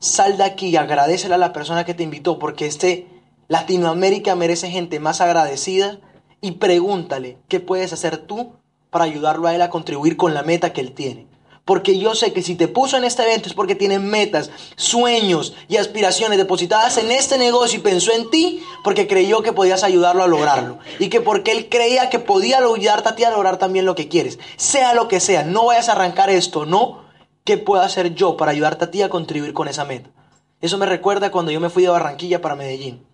sal 0.00 0.36
de 0.36 0.42
aquí 0.42 0.68
y 0.68 0.76
agradecele 0.76 1.34
a 1.34 1.38
la 1.38 1.52
persona 1.52 1.84
que 1.84 1.94
te 1.94 2.02
invitó 2.02 2.40
porque 2.40 2.66
este 2.66 3.06
Latinoamérica 3.46 4.34
merece 4.34 4.68
gente 4.68 4.98
más 4.98 5.20
agradecida 5.20 6.00
y 6.42 6.52
pregúntale 6.52 7.38
qué 7.48 7.60
puedes 7.60 7.94
hacer 7.94 8.18
tú 8.18 8.52
para 8.90 9.06
ayudarlo 9.06 9.48
a 9.48 9.54
él 9.54 9.62
a 9.62 9.70
contribuir 9.70 10.18
con 10.18 10.34
la 10.34 10.42
meta 10.42 10.74
que 10.74 10.82
él 10.82 10.92
tiene. 10.92 11.26
Porque 11.64 11.96
yo 11.96 12.16
sé 12.16 12.32
que 12.32 12.42
si 12.42 12.56
te 12.56 12.66
puso 12.66 12.96
en 12.96 13.04
este 13.04 13.22
evento 13.22 13.48
es 13.48 13.54
porque 13.54 13.76
tiene 13.76 14.00
metas, 14.00 14.50
sueños 14.74 15.54
y 15.68 15.76
aspiraciones 15.76 16.36
depositadas 16.36 16.98
en 16.98 17.12
este 17.12 17.38
negocio 17.38 17.78
y 17.78 17.82
pensó 17.82 18.12
en 18.12 18.28
ti 18.30 18.60
porque 18.82 19.06
creyó 19.06 19.42
que 19.44 19.52
podías 19.52 19.84
ayudarlo 19.84 20.24
a 20.24 20.26
lograrlo. 20.26 20.80
Y 20.98 21.08
que 21.08 21.20
porque 21.20 21.52
él 21.52 21.68
creía 21.68 22.10
que 22.10 22.18
podía 22.18 22.58
ayudarte 22.58 23.08
a 23.08 23.14
ti 23.14 23.22
a 23.22 23.30
lograr 23.30 23.58
también 23.58 23.86
lo 23.86 23.94
que 23.94 24.08
quieres. 24.08 24.40
Sea 24.56 24.92
lo 24.92 25.06
que 25.06 25.20
sea, 25.20 25.44
no 25.44 25.66
vayas 25.66 25.88
a 25.88 25.92
arrancar 25.92 26.30
esto, 26.30 26.66
no. 26.66 27.04
¿Qué 27.44 27.58
puedo 27.58 27.82
hacer 27.82 28.14
yo 28.14 28.36
para 28.36 28.50
ayudarte 28.50 28.84
a 28.84 28.90
ti 28.90 29.02
a 29.02 29.08
contribuir 29.08 29.52
con 29.52 29.68
esa 29.68 29.84
meta? 29.84 30.10
Eso 30.60 30.78
me 30.78 30.86
recuerda 30.86 31.30
cuando 31.30 31.52
yo 31.52 31.60
me 31.60 31.70
fui 31.70 31.84
de 31.84 31.90
Barranquilla 31.90 32.40
para 32.40 32.56
Medellín. 32.56 33.06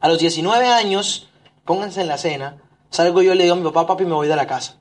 A 0.00 0.08
los 0.08 0.18
19 0.18 0.66
años 0.66 1.28
pónganse 1.64 2.00
en 2.00 2.08
la 2.08 2.18
cena, 2.18 2.62
salgo 2.90 3.22
yo 3.22 3.32
y 3.32 3.36
le 3.36 3.44
digo 3.44 3.54
a 3.54 3.58
mi 3.58 3.64
papá, 3.64 3.86
papi, 3.86 4.04
me 4.04 4.14
voy 4.14 4.28
de 4.28 4.36
la 4.36 4.46
casa. 4.46 4.80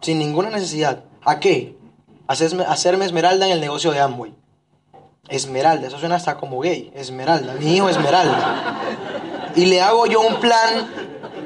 Sin 0.00 0.18
ninguna 0.18 0.50
necesidad. 0.50 1.04
¿A 1.24 1.40
qué? 1.40 1.76
Hacerme, 2.26 2.64
hacerme 2.64 3.04
esmeralda 3.04 3.46
en 3.46 3.52
el 3.52 3.60
negocio 3.60 3.90
de 3.92 4.00
Amway. 4.00 4.34
Esmeralda, 5.28 5.88
eso 5.88 5.98
suena 5.98 6.16
hasta 6.16 6.36
como 6.36 6.60
gay. 6.60 6.92
Esmeralda, 6.94 7.54
mi 7.54 7.76
hijo 7.76 7.88
Esmeralda. 7.88 8.80
Y 9.56 9.66
le 9.66 9.80
hago 9.80 10.06
yo 10.06 10.20
un 10.20 10.40
plan 10.40 10.88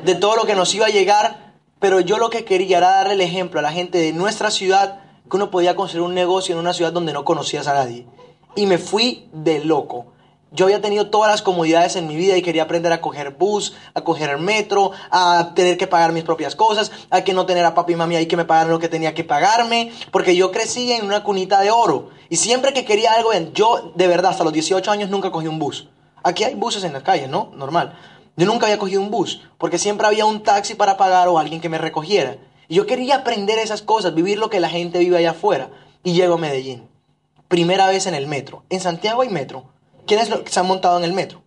de 0.05 0.15
todo 0.15 0.37
lo 0.37 0.47
que 0.47 0.55
nos 0.55 0.75
iba 0.75 0.87
a 0.87 0.91
llegar, 0.91 1.55
pero 1.79 2.01
yo 2.01 2.19
lo 2.19 2.31
que 2.31 2.45
quería 2.45 2.79
era 2.79 2.91
darle 2.91 3.15
el 3.15 3.21
ejemplo 3.21 3.61
a 3.61 3.63
la 3.63 3.73
gente 3.73 3.99
de 3.99 4.13
nuestra 4.13 4.51
ciudad 4.51 5.01
que 5.31 5.37
uno 5.37 5.51
podía 5.51 5.77
construir 5.77 6.07
un 6.07 6.15
negocio 6.15 6.55
en 6.55 6.61
una 6.61 6.73
ciudad 6.73 6.93
donde 6.93 7.13
no 7.13 7.25
conocías 7.25 7.69
a 7.69 7.75
nadie. 7.75 8.07
Y 8.57 8.67
me 8.67 8.79
fui 8.79 9.29
de 9.33 9.65
loco. 9.65 10.07
Yo 10.51 10.65
había 10.65 10.81
tenido 10.81 11.11
todas 11.11 11.31
las 11.31 11.43
comodidades 11.43 11.97
en 11.97 12.07
mi 12.07 12.17
vida 12.17 12.35
y 12.37 12.41
quería 12.41 12.63
aprender 12.63 12.91
a 12.91 13.03
coger 13.03 13.33
bus, 13.33 13.75
a 13.93 14.01
coger 14.01 14.39
metro, 14.39 14.93
a 15.11 15.53
tener 15.55 15.77
que 15.77 15.87
pagar 15.87 16.13
mis 16.13 16.25
propias 16.25 16.57
cosas, 16.57 16.91
a 17.11 17.23
que 17.23 17.35
no 17.35 17.45
tener 17.45 17.67
a 17.67 17.75
papi 17.75 17.93
y 17.93 17.97
mami 17.97 18.17
ahí 18.17 18.27
que 18.27 18.37
me 18.37 18.47
pagaran 18.47 18.71
lo 18.71 18.79
que 18.79 18.89
tenía 18.89 19.13
que 19.13 19.25
pagarme, 19.25 19.93
porque 20.11 20.35
yo 20.35 20.51
crecí 20.51 20.91
en 20.93 21.05
una 21.05 21.23
cunita 21.23 21.61
de 21.61 21.71
oro. 21.71 22.09
Y 22.31 22.37
siempre 22.37 22.73
que 22.73 22.87
quería 22.87 23.13
algo, 23.13 23.31
yo 23.53 23.93
de 23.95 24.07
verdad 24.07 24.31
hasta 24.31 24.45
los 24.45 24.55
18 24.55 24.91
años 24.91 25.11
nunca 25.11 25.31
cogí 25.31 25.49
un 25.49 25.59
bus. 25.59 25.91
Aquí 26.23 26.45
hay 26.45 26.55
buses 26.55 26.83
en 26.83 26.95
las 26.95 27.03
calles, 27.03 27.29
¿no? 27.29 27.51
Normal. 27.55 27.99
Yo 28.37 28.47
nunca 28.47 28.67
había 28.67 28.79
cogido 28.79 29.03
un 29.03 29.11
bus, 29.11 29.43
porque 29.59 29.77
siempre 29.77 30.07
había 30.07 30.25
un 30.25 30.43
taxi 30.43 30.75
para 30.75 30.97
pagar 30.97 31.29
o 31.29 31.39
alguien 31.39 31.61
que 31.61 31.69
me 31.69 31.77
recogiera. 31.77 32.39
Y 32.69 32.77
yo 32.77 32.87
quería 32.87 33.17
aprender 33.17 33.59
esas 33.59 33.83
cosas, 33.83 34.15
vivir 34.15 34.39
lo 34.39 34.49
que 34.49 34.61
la 34.61 34.71
gente 34.71 34.99
vive 34.99 35.19
allá 35.19 35.33
afuera. 35.33 35.71
Y 36.03 36.15
llego 36.15 36.35
a 36.35 36.39
Medellín. 36.39 36.89
Primera 37.49 37.87
vez 37.87 38.07
en 38.07 38.15
el 38.15 38.27
metro. 38.27 38.63
En 38.71 38.81
Santiago 38.81 39.21
hay 39.21 39.29
metro 39.29 39.78
¿Quiénes 40.09 40.31
se 40.47 40.59
han 40.59 40.67
montado 40.67 40.97
en 40.97 41.05
el 41.05 41.13
metro? 41.13 41.43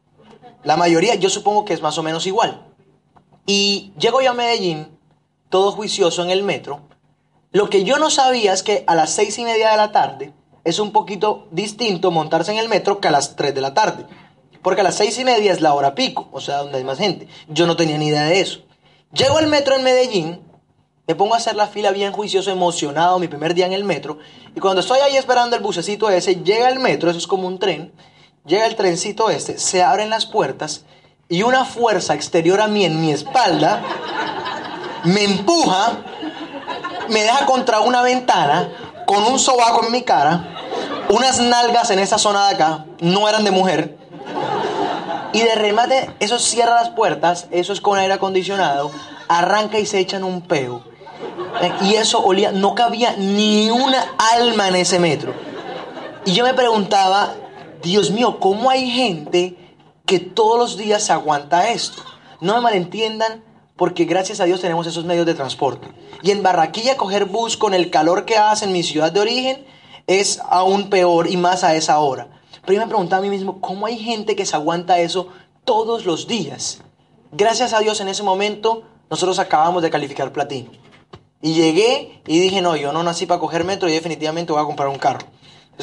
La 0.63 0.77
mayoría, 0.77 1.15
yo 1.15 1.31
supongo 1.31 1.65
que 1.65 1.73
es 1.73 1.81
más 1.81 1.97
o 1.97 2.03
menos 2.03 2.27
igual. 2.27 2.63
Y 3.47 3.91
llego 3.97 4.21
yo 4.21 4.29
a 4.29 4.35
Medellín, 4.35 4.87
todo 5.49 5.71
juicioso 5.71 6.23
en 6.23 6.29
el 6.29 6.43
metro. 6.43 6.81
Lo 7.51 7.71
que 7.71 7.83
yo 7.83 7.97
no 7.97 8.11
sabía 8.11 8.53
es 8.53 8.61
que 8.61 8.83
a 8.85 8.93
las 8.93 9.09
seis 9.09 9.39
y 9.39 9.43
media 9.43 9.71
de 9.71 9.77
la 9.77 9.91
tarde 9.91 10.31
es 10.63 10.77
un 10.77 10.91
poquito 10.91 11.47
distinto 11.49 12.11
montarse 12.11 12.51
en 12.51 12.59
el 12.59 12.69
metro 12.69 13.01
que 13.01 13.07
a 13.07 13.11
las 13.11 13.35
tres 13.35 13.55
de 13.55 13.61
la 13.61 13.73
tarde. 13.73 14.05
Porque 14.61 14.81
a 14.81 14.83
las 14.83 14.95
seis 14.95 15.17
y 15.17 15.25
media 15.25 15.51
es 15.51 15.61
la 15.61 15.73
hora 15.73 15.95
pico, 15.95 16.29
o 16.31 16.39
sea, 16.39 16.57
donde 16.57 16.77
hay 16.77 16.83
más 16.83 16.99
gente. 16.99 17.27
Yo 17.49 17.65
no 17.65 17.75
tenía 17.75 17.97
ni 17.97 18.07
idea 18.07 18.25
de 18.25 18.41
eso. 18.41 18.59
Llego 19.11 19.39
al 19.39 19.47
metro 19.47 19.75
en 19.75 19.83
Medellín, 19.83 20.39
me 21.07 21.15
pongo 21.15 21.33
a 21.33 21.37
hacer 21.37 21.55
la 21.55 21.65
fila 21.65 21.89
bien 21.89 22.11
juicioso, 22.11 22.51
emocionado, 22.51 23.17
mi 23.17 23.27
primer 23.27 23.55
día 23.55 23.65
en 23.65 23.73
el 23.73 23.83
metro. 23.83 24.19
Y 24.55 24.59
cuando 24.59 24.81
estoy 24.81 24.99
ahí 24.99 25.17
esperando 25.17 25.55
el 25.55 25.63
bucecito 25.63 26.11
ese, 26.11 26.35
llega 26.43 26.69
el 26.69 26.77
metro, 26.77 27.09
eso 27.09 27.17
es 27.17 27.25
como 27.25 27.47
un 27.47 27.57
tren, 27.57 27.91
llega 28.45 28.65
el 28.65 28.75
trencito 28.75 29.29
este, 29.29 29.57
se 29.57 29.83
abren 29.83 30.09
las 30.09 30.25
puertas 30.25 30.83
y 31.29 31.43
una 31.43 31.65
fuerza 31.65 32.13
exterior 32.13 32.59
a 32.61 32.67
mí 32.67 32.85
en 32.85 32.99
mi 32.99 33.11
espalda 33.11 33.81
me 35.03 35.23
empuja, 35.23 35.97
me 37.09 37.23
deja 37.23 37.45
contra 37.45 37.79
una 37.79 38.01
ventana 38.01 38.69
con 39.05 39.23
un 39.23 39.39
sobaco 39.39 39.85
en 39.85 39.91
mi 39.91 40.03
cara, 40.03 40.57
unas 41.09 41.39
nalgas 41.39 41.89
en 41.91 41.99
esa 41.99 42.17
zona 42.17 42.47
de 42.47 42.55
acá, 42.55 42.85
no 42.99 43.27
eran 43.27 43.43
de 43.43 43.51
mujer, 43.51 43.97
Y 45.33 45.41
de 45.41 45.55
remate, 45.55 46.11
eso 46.19 46.39
cierra 46.39 46.75
las 46.75 46.89
puertas, 46.89 47.47
eso 47.51 47.71
es 47.71 47.79
con 47.79 47.97
aire 47.97 48.13
acondicionado, 48.13 48.91
arranca 49.29 49.79
y 49.79 49.85
se 49.85 49.99
echan 49.99 50.25
un 50.25 50.41
peo. 50.41 50.83
Y 51.81 51.95
eso 51.95 52.21
olía, 52.21 52.51
no 52.51 52.75
cabía 52.75 53.15
ni 53.17 53.69
una 53.69 54.05
alma 54.35 54.67
en 54.67 54.75
ese 54.75 54.99
metro. 54.99 55.33
Y 56.25 56.33
yo 56.33 56.43
me 56.43 56.53
preguntaba, 56.53 57.33
Dios 57.81 58.11
mío, 58.11 58.39
¿cómo 58.39 58.69
hay 58.69 58.89
gente 58.89 59.55
que 60.05 60.19
todos 60.19 60.57
los 60.57 60.77
días 60.77 61.09
aguanta 61.09 61.71
esto? 61.71 62.01
No 62.39 62.55
me 62.55 62.61
malentiendan, 62.61 63.43
porque 63.75 64.05
gracias 64.05 64.39
a 64.39 64.45
Dios 64.45 64.61
tenemos 64.61 64.85
esos 64.87 65.05
medios 65.05 65.25
de 65.25 65.33
transporte. 65.33 65.87
Y 66.21 66.31
en 66.31 66.43
Barraquilla 66.43 66.97
coger 66.97 67.25
bus 67.25 67.57
con 67.57 67.73
el 67.73 67.89
calor 67.89 68.25
que 68.25 68.37
hace 68.37 68.65
en 68.65 68.73
mi 68.73 68.83
ciudad 68.83 69.11
de 69.11 69.19
origen 69.19 69.65
es 70.07 70.39
aún 70.49 70.89
peor 70.89 71.29
y 71.29 71.37
más 71.37 71.63
a 71.63 71.75
esa 71.75 71.99
hora. 71.99 72.27
Pero 72.61 72.73
yo 72.73 72.81
me 72.81 72.87
preguntaba 72.87 73.19
a 73.19 73.23
mí 73.23 73.29
mismo, 73.29 73.59
¿cómo 73.59 73.85
hay 73.85 73.97
gente 73.97 74.35
que 74.35 74.45
se 74.45 74.55
aguanta 74.55 74.99
eso 74.99 75.29
todos 75.65 76.05
los 76.05 76.27
días? 76.27 76.81
Gracias 77.31 77.73
a 77.73 77.79
Dios 77.79 78.01
en 78.01 78.07
ese 78.07 78.23
momento 78.23 78.83
nosotros 79.09 79.39
acabamos 79.39 79.81
de 79.81 79.89
calificar 79.89 80.31
platino. 80.31 80.69
Y 81.41 81.53
llegué 81.53 82.21
y 82.27 82.39
dije, 82.39 82.61
no, 82.61 82.75
yo 82.75 82.93
no 82.93 83.01
nací 83.01 83.25
para 83.25 83.39
coger 83.39 83.63
metro 83.63 83.89
y 83.89 83.93
definitivamente 83.93 84.53
voy 84.53 84.61
a 84.61 84.65
comprar 84.65 84.89
un 84.89 84.99
carro. 84.99 85.25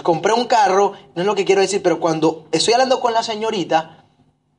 Compré 0.03 0.33
un 0.33 0.47
carro, 0.47 0.93
no 1.15 1.23
es 1.23 1.27
lo 1.27 1.35
que 1.35 1.45
quiero 1.45 1.61
decir, 1.61 1.83
pero 1.83 2.01
cuando 2.01 2.47
estoy 2.53 2.75
hablando 2.75 3.01
con 3.01 3.13
la 3.13 3.23
señorita, 3.23 4.05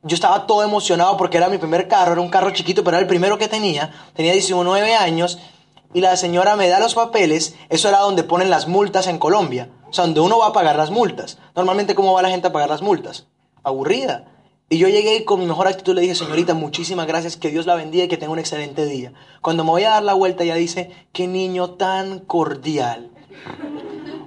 yo 0.02 0.14
estaba 0.14 0.46
todo 0.46 0.62
emocionado 0.62 1.16
porque 1.16 1.36
era 1.36 1.48
mi 1.48 1.58
primer 1.58 1.86
carro, 1.88 2.12
era 2.12 2.20
un 2.20 2.30
carro 2.30 2.50
chiquito, 2.50 2.82
pero 2.82 2.96
era 2.96 3.02
el 3.02 3.08
primero 3.08 3.38
que 3.38 3.48
tenía. 3.48 3.92
Tenía 4.14 4.32
19 4.32 4.94
años 4.94 5.38
y 5.92 6.00
la 6.00 6.16
señora 6.16 6.56
me 6.56 6.68
da 6.68 6.80
los 6.80 6.94
papeles. 6.94 7.54
Eso 7.68 7.88
era 7.88 7.98
donde 7.98 8.24
ponen 8.24 8.50
las 8.50 8.68
multas 8.68 9.06
en 9.08 9.18
Colombia. 9.18 9.70
O 9.90 9.92
sea, 9.92 10.04
donde 10.04 10.20
uno 10.20 10.38
va 10.38 10.48
a 10.48 10.52
pagar 10.52 10.76
las 10.76 10.90
multas. 10.90 11.38
Normalmente, 11.54 11.94
¿cómo 11.94 12.12
va 12.12 12.22
la 12.22 12.30
gente 12.30 12.48
a 12.48 12.52
pagar 12.52 12.70
las 12.70 12.82
multas? 12.82 13.26
Aburrida. 13.62 14.24
Y 14.72 14.78
yo 14.78 14.88
llegué 14.88 15.24
con 15.24 15.40
mi 15.40 15.46
mejor 15.46 15.66
actitud 15.66 15.96
le 15.96 16.02
dije, 16.02 16.14
señorita, 16.14 16.54
muchísimas 16.54 17.08
gracias, 17.08 17.36
que 17.36 17.50
Dios 17.50 17.66
la 17.66 17.74
bendiga 17.74 18.04
y 18.04 18.08
que 18.08 18.16
tenga 18.16 18.32
un 18.32 18.38
excelente 18.38 18.86
día. 18.86 19.12
Cuando 19.42 19.64
me 19.64 19.70
voy 19.70 19.82
a 19.82 19.90
dar 19.90 20.04
la 20.04 20.14
vuelta, 20.14 20.44
ella 20.44 20.54
dice, 20.54 20.92
qué 21.12 21.26
niño 21.26 21.70
tan 21.70 22.20
cordial. 22.20 23.10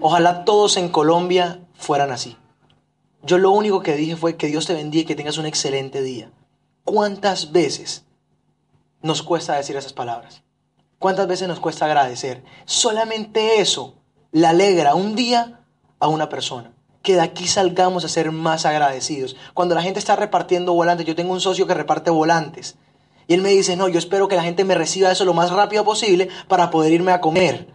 Ojalá 0.05 0.43
todos 0.43 0.75
en 0.75 0.89
Colombia 0.89 1.61
fueran 1.75 2.11
así. 2.11 2.35
Yo 3.21 3.37
lo 3.37 3.51
único 3.51 3.81
que 3.81 3.95
dije 3.95 4.17
fue 4.17 4.35
que 4.35 4.47
Dios 4.47 4.65
te 4.65 4.73
bendiga 4.73 5.03
y 5.03 5.05
que 5.05 5.15
tengas 5.15 5.37
un 5.37 5.45
excelente 5.45 6.01
día. 6.01 6.29
¿Cuántas 6.83 7.53
veces 7.53 8.03
nos 9.01 9.23
cuesta 9.23 9.55
decir 9.55 9.77
esas 9.77 9.93
palabras? 9.93 10.43
¿Cuántas 10.99 11.25
veces 11.25 11.47
nos 11.47 11.61
cuesta 11.61 11.85
agradecer? 11.85 12.43
Solamente 12.65 13.61
eso 13.61 13.95
le 14.33 14.45
alegra 14.45 14.93
un 14.93 15.15
día 15.15 15.61
a 16.01 16.09
una 16.09 16.27
persona. 16.27 16.73
Que 17.01 17.13
de 17.13 17.21
aquí 17.21 17.47
salgamos 17.47 18.03
a 18.03 18.09
ser 18.09 18.29
más 18.33 18.65
agradecidos. 18.65 19.37
Cuando 19.53 19.73
la 19.73 19.83
gente 19.83 19.99
está 19.99 20.17
repartiendo 20.17 20.73
volantes, 20.73 21.07
yo 21.07 21.15
tengo 21.15 21.31
un 21.31 21.39
socio 21.39 21.65
que 21.65 21.75
reparte 21.75 22.11
volantes. 22.11 22.75
Y 23.29 23.35
él 23.35 23.41
me 23.41 23.51
dice, 23.51 23.77
no, 23.77 23.87
yo 23.87 23.99
espero 23.99 24.27
que 24.27 24.35
la 24.35 24.43
gente 24.43 24.65
me 24.65 24.75
reciba 24.75 25.13
eso 25.13 25.23
lo 25.23 25.33
más 25.33 25.49
rápido 25.49 25.85
posible 25.85 26.27
para 26.49 26.71
poder 26.71 26.91
irme 26.91 27.13
a 27.13 27.21
comer 27.21 27.71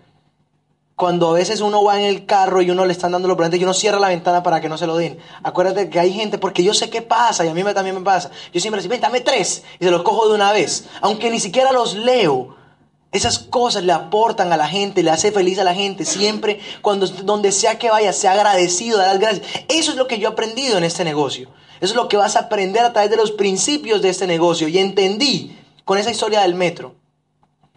cuando 0.99 1.31
a 1.31 1.35
veces 1.35 1.61
uno 1.61 1.85
va 1.85 1.97
en 1.97 2.07
el 2.07 2.27
carro 2.27 2.61
y 2.61 2.73
uno 2.73 2.85
le 2.85 2.91
están 2.91 3.13
dando 3.13 3.29
los 3.29 3.37
volantes 3.37 3.61
y 3.61 3.63
uno 3.63 3.73
cierra 3.73 4.01
la 4.01 4.09
ventana 4.09 4.43
para 4.43 4.61
que 4.61 4.69
no 4.69 4.77
se 4.77 4.85
lo 4.85 4.97
den. 4.97 5.17
Acuérdate 5.45 5.89
que 5.89 6.01
hay 6.01 6.13
gente, 6.13 6.39
porque 6.39 6.65
yo 6.65 6.75
sé 6.75 6.91
qué 6.91 7.03
pasa 7.03 7.47
y 7.47 7.49
a 7.49 7.55
mí 7.55 7.63
me, 7.63 7.73
también 7.73 7.95
me 7.95 8.03
pasa. 8.03 8.33
Yo 8.53 8.61
siempre 8.61 8.83
digo, 8.83 8.97
dame 8.97 9.21
tres 9.21 9.63
y 9.79 9.85
se 9.85 9.93
los 9.93 10.03
cojo 10.03 10.27
de 10.27 10.35
una 10.35 10.53
vez, 10.53 10.89
aunque 11.01 11.31
ni 11.31 11.39
siquiera 11.39 11.71
los 11.71 11.95
leo. 11.95 12.57
Esas 13.13 13.39
cosas 13.39 13.85
le 13.85 13.93
aportan 13.93 14.53
a 14.53 14.57
la 14.57 14.67
gente, 14.67 15.05
le 15.05 15.13
hace 15.13 15.31
feliz 15.31 15.61
a 15.61 15.65
la 15.65 15.73
gente. 15.73 16.05
Siempre, 16.05 16.59
cuando 16.83 17.07
donde 17.07 17.53
sea 17.53 17.79
que 17.79 17.91
vaya, 17.91 18.13
sea 18.13 18.33
agradecido, 18.33 18.99
dar 18.99 19.11
las 19.11 19.21
gracias. 19.21 19.47
Eso 19.69 19.93
es 19.93 19.97
lo 19.97 20.09
que 20.09 20.19
yo 20.19 20.31
he 20.31 20.33
aprendido 20.33 20.79
en 20.79 20.83
este 20.85 21.05
negocio. 21.05 21.49
Eso 21.81 21.93
es 21.93 21.97
lo 21.97 22.09
que 22.09 22.17
vas 22.17 22.35
a 22.35 22.41
aprender 22.41 22.85
a 22.85 22.93
través 22.93 23.13
de 23.13 23.17
los 23.17 23.31
principios 23.31 24.03
de 24.03 24.09
este 24.09 24.27
negocio. 24.27 24.67
Y 24.67 24.79
entendí 24.79 25.57
con 25.85 25.97
esa 25.97 26.11
historia 26.11 26.41
del 26.41 26.57
metro 26.57 26.97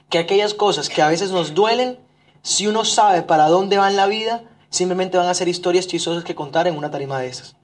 que 0.09 0.17
aquellas 0.17 0.55
cosas 0.55 0.89
que 0.89 1.03
a 1.03 1.07
veces 1.07 1.29
nos 1.29 1.53
duelen, 1.53 1.99
si 2.41 2.67
uno 2.67 2.85
sabe 2.85 3.21
para 3.21 3.47
dónde 3.47 3.77
va 3.77 3.89
en 3.89 3.95
la 3.95 4.07
vida, 4.07 4.43
simplemente 4.69 5.17
van 5.17 5.27
a 5.27 5.33
ser 5.33 5.47
historias 5.47 5.87
chistosas 5.87 6.23
que 6.23 6.35
contar 6.35 6.67
en 6.67 6.77
una 6.77 6.91
tarima 6.91 7.19
de 7.19 7.27
esas. 7.27 7.55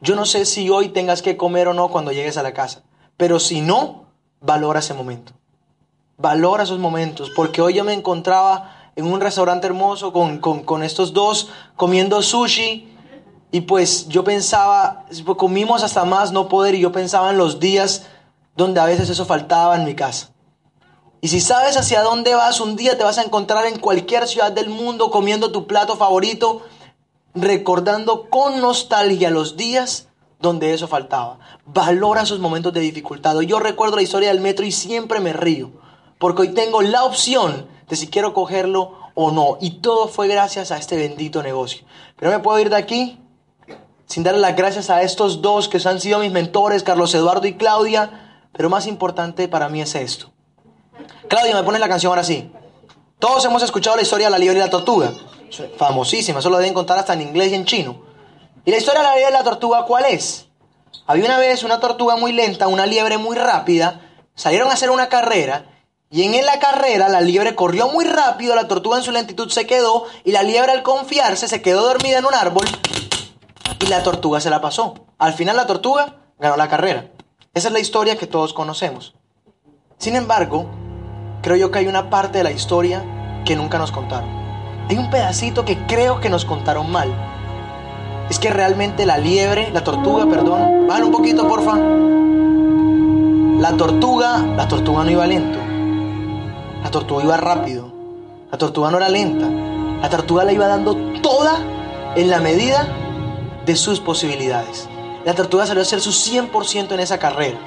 Yo 0.00 0.16
no 0.16 0.24
sé 0.24 0.46
si 0.46 0.70
hoy 0.70 0.88
tengas 0.88 1.22
que 1.22 1.36
comer 1.36 1.68
o 1.68 1.74
no 1.74 1.88
cuando 1.88 2.12
llegues 2.12 2.36
a 2.36 2.42
la 2.42 2.54
casa, 2.54 2.82
pero 3.16 3.38
si 3.38 3.60
no, 3.60 4.06
valora 4.40 4.80
ese 4.80 4.94
momento. 4.94 5.32
Valora 6.16 6.64
esos 6.64 6.78
momentos, 6.78 7.30
porque 7.36 7.62
hoy 7.62 7.74
yo 7.74 7.84
me 7.84 7.92
encontraba 7.92 8.92
en 8.96 9.06
un 9.06 9.20
restaurante 9.20 9.66
hermoso 9.66 10.12
con, 10.12 10.38
con, 10.38 10.62
con 10.62 10.82
estos 10.82 11.12
dos 11.12 11.50
comiendo 11.76 12.22
sushi 12.22 12.88
y 13.52 13.62
pues 13.62 14.08
yo 14.08 14.24
pensaba, 14.24 15.06
comimos 15.36 15.82
hasta 15.82 16.04
más 16.04 16.32
no 16.32 16.48
poder 16.48 16.74
y 16.74 16.80
yo 16.80 16.92
pensaba 16.92 17.30
en 17.30 17.38
los 17.38 17.60
días 17.60 18.06
donde 18.56 18.80
a 18.80 18.84
veces 18.84 19.10
eso 19.10 19.24
faltaba 19.24 19.76
en 19.76 19.84
mi 19.84 19.94
casa. 19.94 20.30
Y 21.22 21.28
si 21.28 21.40
sabes 21.40 21.76
hacia 21.76 22.02
dónde 22.02 22.34
vas, 22.34 22.60
un 22.60 22.76
día 22.76 22.96
te 22.96 23.04
vas 23.04 23.18
a 23.18 23.22
encontrar 23.22 23.66
en 23.66 23.78
cualquier 23.78 24.26
ciudad 24.26 24.52
del 24.52 24.70
mundo 24.70 25.10
comiendo 25.10 25.52
tu 25.52 25.66
plato 25.66 25.96
favorito, 25.96 26.62
recordando 27.34 28.30
con 28.30 28.60
nostalgia 28.60 29.28
los 29.28 29.56
días 29.56 30.08
donde 30.38 30.72
eso 30.72 30.88
faltaba. 30.88 31.38
Valora 31.66 32.22
esos 32.22 32.38
momentos 32.38 32.72
de 32.72 32.80
dificultad. 32.80 33.38
Yo 33.40 33.58
recuerdo 33.58 33.96
la 33.96 34.02
historia 34.02 34.30
del 34.30 34.40
metro 34.40 34.64
y 34.64 34.72
siempre 34.72 35.20
me 35.20 35.34
río, 35.34 35.72
porque 36.18 36.42
hoy 36.42 36.48
tengo 36.54 36.80
la 36.80 37.04
opción 37.04 37.66
de 37.86 37.96
si 37.96 38.08
quiero 38.08 38.32
cogerlo 38.32 38.94
o 39.14 39.30
no. 39.30 39.58
Y 39.60 39.80
todo 39.80 40.08
fue 40.08 40.26
gracias 40.26 40.70
a 40.70 40.78
este 40.78 40.96
bendito 40.96 41.42
negocio. 41.42 41.84
Pero 42.16 42.30
me 42.30 42.38
puedo 42.38 42.58
ir 42.58 42.70
de 42.70 42.76
aquí 42.76 43.18
sin 44.06 44.22
darle 44.22 44.40
las 44.40 44.56
gracias 44.56 44.88
a 44.88 45.02
estos 45.02 45.42
dos 45.42 45.68
que 45.68 45.78
han 45.86 46.00
sido 46.00 46.18
mis 46.18 46.32
mentores, 46.32 46.82
Carlos 46.82 47.14
Eduardo 47.14 47.46
y 47.46 47.58
Claudia. 47.58 48.48
Pero 48.52 48.70
más 48.70 48.86
importante 48.86 49.48
para 49.48 49.68
mí 49.68 49.82
es 49.82 49.94
esto. 49.94 50.32
Claudia, 51.28 51.54
me 51.54 51.62
pones 51.62 51.80
la 51.80 51.88
canción 51.88 52.10
ahora 52.10 52.24
sí. 52.24 52.50
Todos 53.18 53.44
hemos 53.44 53.62
escuchado 53.62 53.96
la 53.96 54.02
historia 54.02 54.26
de 54.26 54.30
la 54.30 54.38
liebre 54.38 54.58
y 54.58 54.62
la 54.62 54.70
tortuga. 54.70 55.12
Famosísima, 55.76 56.38
eso 56.38 56.50
lo 56.50 56.58
deben 56.58 56.74
contar 56.74 56.98
hasta 56.98 57.12
en 57.12 57.22
inglés 57.22 57.52
y 57.52 57.54
en 57.54 57.64
chino. 57.64 58.02
¿Y 58.64 58.70
la 58.70 58.78
historia 58.78 59.00
de 59.00 59.06
la 59.06 59.14
liebre 59.16 59.30
y 59.30 59.38
la 59.38 59.44
tortuga 59.44 59.84
cuál 59.84 60.04
es? 60.06 60.46
Había 61.06 61.24
una 61.24 61.38
vez 61.38 61.64
una 61.64 61.80
tortuga 61.80 62.16
muy 62.16 62.32
lenta, 62.32 62.68
una 62.68 62.86
liebre 62.86 63.18
muy 63.18 63.36
rápida, 63.36 64.00
salieron 64.34 64.70
a 64.70 64.74
hacer 64.74 64.90
una 64.90 65.08
carrera 65.08 65.66
y 66.10 66.22
en 66.22 66.44
la 66.44 66.58
carrera 66.58 67.08
la 67.08 67.20
liebre 67.20 67.54
corrió 67.54 67.88
muy 67.88 68.04
rápido, 68.04 68.54
la 68.54 68.66
tortuga 68.68 68.96
en 68.98 69.04
su 69.04 69.12
lentitud 69.12 69.48
se 69.50 69.66
quedó 69.66 70.06
y 70.24 70.32
la 70.32 70.42
liebre 70.42 70.72
al 70.72 70.82
confiarse 70.82 71.46
se 71.46 71.62
quedó 71.62 71.82
dormida 71.82 72.18
en 72.18 72.24
un 72.24 72.34
árbol 72.34 72.66
y 73.80 73.86
la 73.86 74.02
tortuga 74.02 74.40
se 74.40 74.50
la 74.50 74.60
pasó. 74.60 75.06
Al 75.18 75.34
final 75.34 75.56
la 75.56 75.66
tortuga 75.66 76.16
ganó 76.38 76.56
la 76.56 76.68
carrera. 76.68 77.10
Esa 77.54 77.68
es 77.68 77.72
la 77.74 77.80
historia 77.80 78.16
que 78.16 78.26
todos 78.26 78.54
conocemos. 78.54 79.14
Sin 79.98 80.16
embargo, 80.16 80.66
creo 81.42 81.56
yo 81.56 81.70
que 81.70 81.78
hay 81.80 81.86
una 81.86 82.10
parte 82.10 82.38
de 82.38 82.44
la 82.44 82.50
historia 82.50 83.04
que 83.44 83.56
nunca 83.56 83.78
nos 83.78 83.92
contaron. 83.92 84.28
Hay 84.88 84.98
un 84.98 85.10
pedacito 85.10 85.64
que 85.64 85.78
creo 85.86 86.20
que 86.20 86.28
nos 86.28 86.44
contaron 86.44 86.90
mal. 86.90 87.08
Es 88.28 88.38
que 88.38 88.50
realmente 88.50 89.06
la 89.06 89.18
liebre, 89.18 89.70
la 89.72 89.82
tortuga, 89.82 90.26
perdón, 90.26 90.86
bajan 90.86 91.04
un 91.04 91.12
poquito, 91.12 91.48
porfa. 91.48 91.76
La 93.60 93.76
tortuga, 93.76 94.38
la 94.56 94.68
tortuga 94.68 95.04
no 95.04 95.10
iba 95.10 95.26
lento. 95.26 95.58
La 96.82 96.90
tortuga 96.90 97.24
iba 97.24 97.36
rápido. 97.36 97.90
La 98.50 98.58
tortuga 98.58 98.90
no 98.90 98.96
era 98.96 99.08
lenta. 99.08 99.48
La 100.00 100.08
tortuga 100.08 100.44
la 100.44 100.52
iba 100.52 100.66
dando 100.66 100.96
toda 101.22 101.58
en 102.16 102.30
la 102.30 102.40
medida 102.40 102.88
de 103.66 103.76
sus 103.76 104.00
posibilidades. 104.00 104.88
La 105.24 105.34
tortuga 105.34 105.66
salió 105.66 105.82
a 105.82 105.82
hacer 105.82 106.00
su 106.00 106.10
100% 106.10 106.92
en 106.92 107.00
esa 107.00 107.18
carrera. 107.18 107.58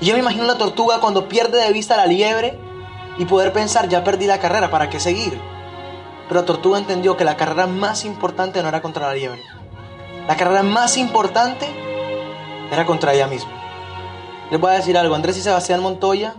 Y 0.00 0.06
yo 0.06 0.14
me 0.14 0.20
imagino 0.20 0.44
la 0.44 0.58
tortuga 0.58 1.00
cuando 1.00 1.28
pierde 1.28 1.62
de 1.62 1.72
vista 1.72 1.96
la 1.96 2.06
liebre 2.06 2.58
y 3.18 3.24
poder 3.24 3.52
pensar, 3.52 3.88
ya 3.88 4.04
perdí 4.04 4.26
la 4.26 4.38
carrera, 4.38 4.70
¿para 4.70 4.88
qué 4.88 5.00
seguir? 5.00 5.38
Pero 6.28 6.44
tortuga 6.44 6.78
entendió 6.78 7.16
que 7.16 7.24
la 7.24 7.36
carrera 7.36 7.66
más 7.66 8.04
importante 8.04 8.62
no 8.62 8.68
era 8.68 8.80
contra 8.80 9.08
la 9.08 9.14
liebre. 9.14 9.42
La 10.26 10.36
carrera 10.36 10.62
más 10.62 10.96
importante 10.96 11.66
era 12.70 12.86
contra 12.86 13.14
ella 13.14 13.26
misma. 13.26 13.50
Les 14.50 14.60
voy 14.60 14.70
a 14.70 14.74
decir 14.74 14.96
algo, 14.96 15.14
Andrés 15.14 15.36
y 15.36 15.40
Sebastián 15.40 15.82
Montoya 15.82 16.34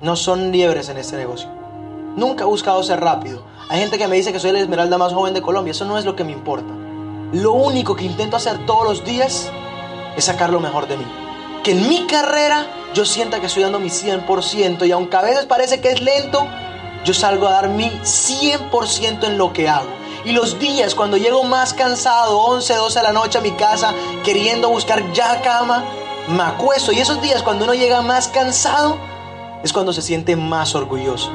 no 0.00 0.16
son 0.16 0.52
liebres 0.52 0.88
en 0.88 0.98
este 0.98 1.16
negocio. 1.16 1.48
Nunca 2.16 2.44
he 2.44 2.46
buscado 2.46 2.82
ser 2.82 3.00
rápido. 3.00 3.42
Hay 3.68 3.80
gente 3.80 3.98
que 3.98 4.06
me 4.06 4.16
dice 4.16 4.32
que 4.32 4.38
soy 4.38 4.52
la 4.52 4.60
esmeralda 4.60 4.98
más 4.98 5.12
joven 5.12 5.34
de 5.34 5.42
Colombia, 5.42 5.72
eso 5.72 5.84
no 5.84 5.98
es 5.98 6.04
lo 6.04 6.14
que 6.14 6.24
me 6.24 6.32
importa. 6.32 6.72
Lo 7.32 7.52
único 7.52 7.96
que 7.96 8.04
intento 8.04 8.36
hacer 8.36 8.64
todos 8.66 8.84
los 8.84 9.04
días 9.04 9.50
es 10.16 10.24
sacar 10.24 10.50
lo 10.50 10.60
mejor 10.60 10.86
de 10.86 10.98
mí. 10.98 11.23
Que 11.64 11.72
en 11.72 11.88
mi 11.88 12.06
carrera 12.06 12.66
yo 12.92 13.06
sienta 13.06 13.40
que 13.40 13.46
estoy 13.46 13.62
dando 13.62 13.80
mi 13.80 13.88
100% 13.88 14.86
y 14.86 14.92
aunque 14.92 15.16
a 15.16 15.22
veces 15.22 15.46
parece 15.46 15.80
que 15.80 15.88
es 15.88 16.02
lento, 16.02 16.46
yo 17.04 17.14
salgo 17.14 17.48
a 17.48 17.52
dar 17.52 17.68
mi 17.70 17.88
100% 17.88 19.24
en 19.24 19.38
lo 19.38 19.52
que 19.54 19.68
hago. 19.68 19.88
Y 20.26 20.32
los 20.32 20.58
días 20.58 20.94
cuando 20.94 21.16
llego 21.16 21.42
más 21.44 21.72
cansado, 21.72 22.38
11, 22.38 22.74
12 22.74 22.98
de 22.98 23.02
la 23.02 23.12
noche 23.12 23.38
a 23.38 23.40
mi 23.40 23.52
casa, 23.52 23.94
queriendo 24.22 24.68
buscar 24.68 25.10
ya 25.12 25.40
cama, 25.40 25.84
me 26.28 26.42
acuesto. 26.42 26.92
Y 26.92 26.98
esos 26.98 27.22
días 27.22 27.42
cuando 27.42 27.64
uno 27.64 27.74
llega 27.74 28.02
más 28.02 28.28
cansado, 28.28 28.98
es 29.62 29.72
cuando 29.72 29.94
se 29.94 30.02
siente 30.02 30.36
más 30.36 30.74
orgulloso. 30.74 31.32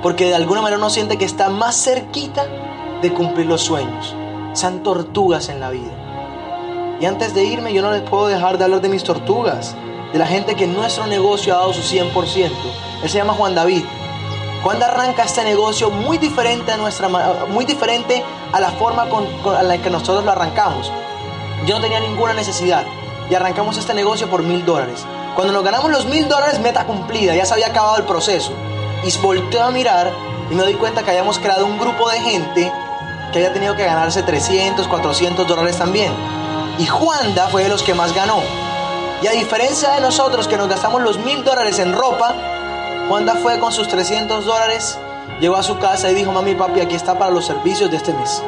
Porque 0.00 0.26
de 0.26 0.36
alguna 0.36 0.62
manera 0.62 0.78
uno 0.78 0.90
siente 0.90 1.18
que 1.18 1.24
está 1.24 1.48
más 1.48 1.76
cerquita 1.82 2.46
de 3.02 3.12
cumplir 3.12 3.46
los 3.46 3.62
sueños. 3.62 4.14
Sean 4.52 4.84
tortugas 4.84 5.48
en 5.48 5.58
la 5.58 5.70
vida. 5.70 6.05
Y 7.00 7.04
antes 7.04 7.34
de 7.34 7.44
irme, 7.44 7.72
yo 7.72 7.82
no 7.82 7.90
les 7.90 8.02
puedo 8.02 8.26
dejar 8.26 8.56
de 8.56 8.64
hablar 8.64 8.80
de 8.80 8.88
mis 8.88 9.04
tortugas, 9.04 9.74
de 10.12 10.18
la 10.18 10.26
gente 10.26 10.54
que 10.54 10.64
en 10.64 10.74
nuestro 10.74 11.06
negocio 11.06 11.54
ha 11.54 11.58
dado 11.58 11.74
su 11.74 11.82
100%. 11.82 12.50
Él 13.02 13.10
se 13.10 13.18
llama 13.18 13.34
Juan 13.34 13.54
David. 13.54 13.84
Juan 14.62 14.82
arranca 14.82 15.24
este 15.24 15.44
negocio 15.44 15.90
muy 15.90 16.18
diferente 16.18 16.72
a, 16.72 16.76
nuestra, 16.76 17.08
muy 17.48 17.64
diferente 17.64 18.24
a 18.52 18.60
la 18.60 18.70
forma 18.70 19.08
con, 19.08 19.26
la 19.44 19.78
que 19.78 19.90
nosotros 19.90 20.24
lo 20.24 20.32
arrancamos. 20.32 20.90
Yo 21.66 21.76
no 21.76 21.82
tenía 21.82 22.00
ninguna 22.00 22.32
necesidad 22.32 22.84
y 23.30 23.34
arrancamos 23.34 23.76
este 23.76 23.92
negocio 23.92 24.28
por 24.28 24.42
mil 24.42 24.64
dólares. 24.64 25.04
Cuando 25.34 25.52
nos 25.52 25.62
ganamos 25.62 25.90
los 25.90 26.06
mil 26.06 26.28
dólares, 26.28 26.58
meta 26.60 26.86
cumplida, 26.86 27.34
ya 27.34 27.44
se 27.44 27.52
había 27.52 27.66
acabado 27.66 27.98
el 27.98 28.04
proceso. 28.04 28.52
Y 29.04 29.16
volteo 29.18 29.62
a 29.62 29.70
mirar 29.70 30.10
y 30.50 30.54
me 30.54 30.62
doy 30.62 30.74
cuenta 30.74 31.02
que 31.02 31.10
habíamos 31.10 31.38
creado 31.38 31.66
un 31.66 31.78
grupo 31.78 32.08
de 32.08 32.20
gente 32.20 32.72
que 33.32 33.38
había 33.38 33.52
tenido 33.52 33.76
que 33.76 33.84
ganarse 33.84 34.22
300, 34.22 34.88
400 34.88 35.46
dólares 35.46 35.76
también. 35.76 36.12
Y 36.78 36.86
Juanda 36.86 37.48
fue 37.48 37.62
de 37.62 37.68
los 37.70 37.82
que 37.82 37.94
más 37.94 38.14
ganó. 38.14 38.42
Y 39.22 39.26
a 39.26 39.32
diferencia 39.32 39.92
de 39.92 40.00
nosotros 40.00 40.46
que 40.46 40.58
nos 40.58 40.68
gastamos 40.68 41.02
los 41.02 41.18
mil 41.18 41.42
dólares 41.42 41.78
en 41.78 41.94
ropa, 41.94 42.34
Juanda 43.08 43.34
fue 43.36 43.58
con 43.58 43.72
sus 43.72 43.88
300 43.88 44.44
dólares, 44.44 44.98
llegó 45.40 45.56
a 45.56 45.62
su 45.62 45.78
casa 45.78 46.10
y 46.10 46.14
dijo, 46.14 46.32
mami, 46.32 46.54
papi, 46.54 46.80
aquí 46.80 46.94
está 46.94 47.18
para 47.18 47.30
los 47.30 47.46
servicios 47.46 47.90
de 47.90 47.96
este 47.96 48.12
mes. 48.12 48.42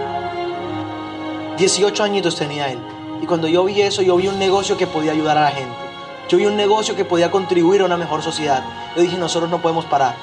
18 1.56 2.04
añitos 2.04 2.36
tenía 2.36 2.68
él. 2.68 2.78
Y 3.22 3.26
cuando 3.26 3.48
yo 3.48 3.64
vi 3.64 3.80
eso, 3.80 4.02
yo 4.02 4.16
vi 4.16 4.28
un 4.28 4.38
negocio 4.38 4.76
que 4.76 4.86
podía 4.86 5.12
ayudar 5.12 5.38
a 5.38 5.42
la 5.42 5.50
gente. 5.50 5.74
Yo 6.28 6.36
vi 6.36 6.44
un 6.44 6.56
negocio 6.56 6.94
que 6.94 7.06
podía 7.06 7.30
contribuir 7.30 7.80
a 7.80 7.86
una 7.86 7.96
mejor 7.96 8.22
sociedad. 8.22 8.62
Yo 8.94 9.02
dije, 9.02 9.16
nosotros 9.16 9.50
no 9.50 9.62
podemos 9.62 9.86
parar. 9.86 10.14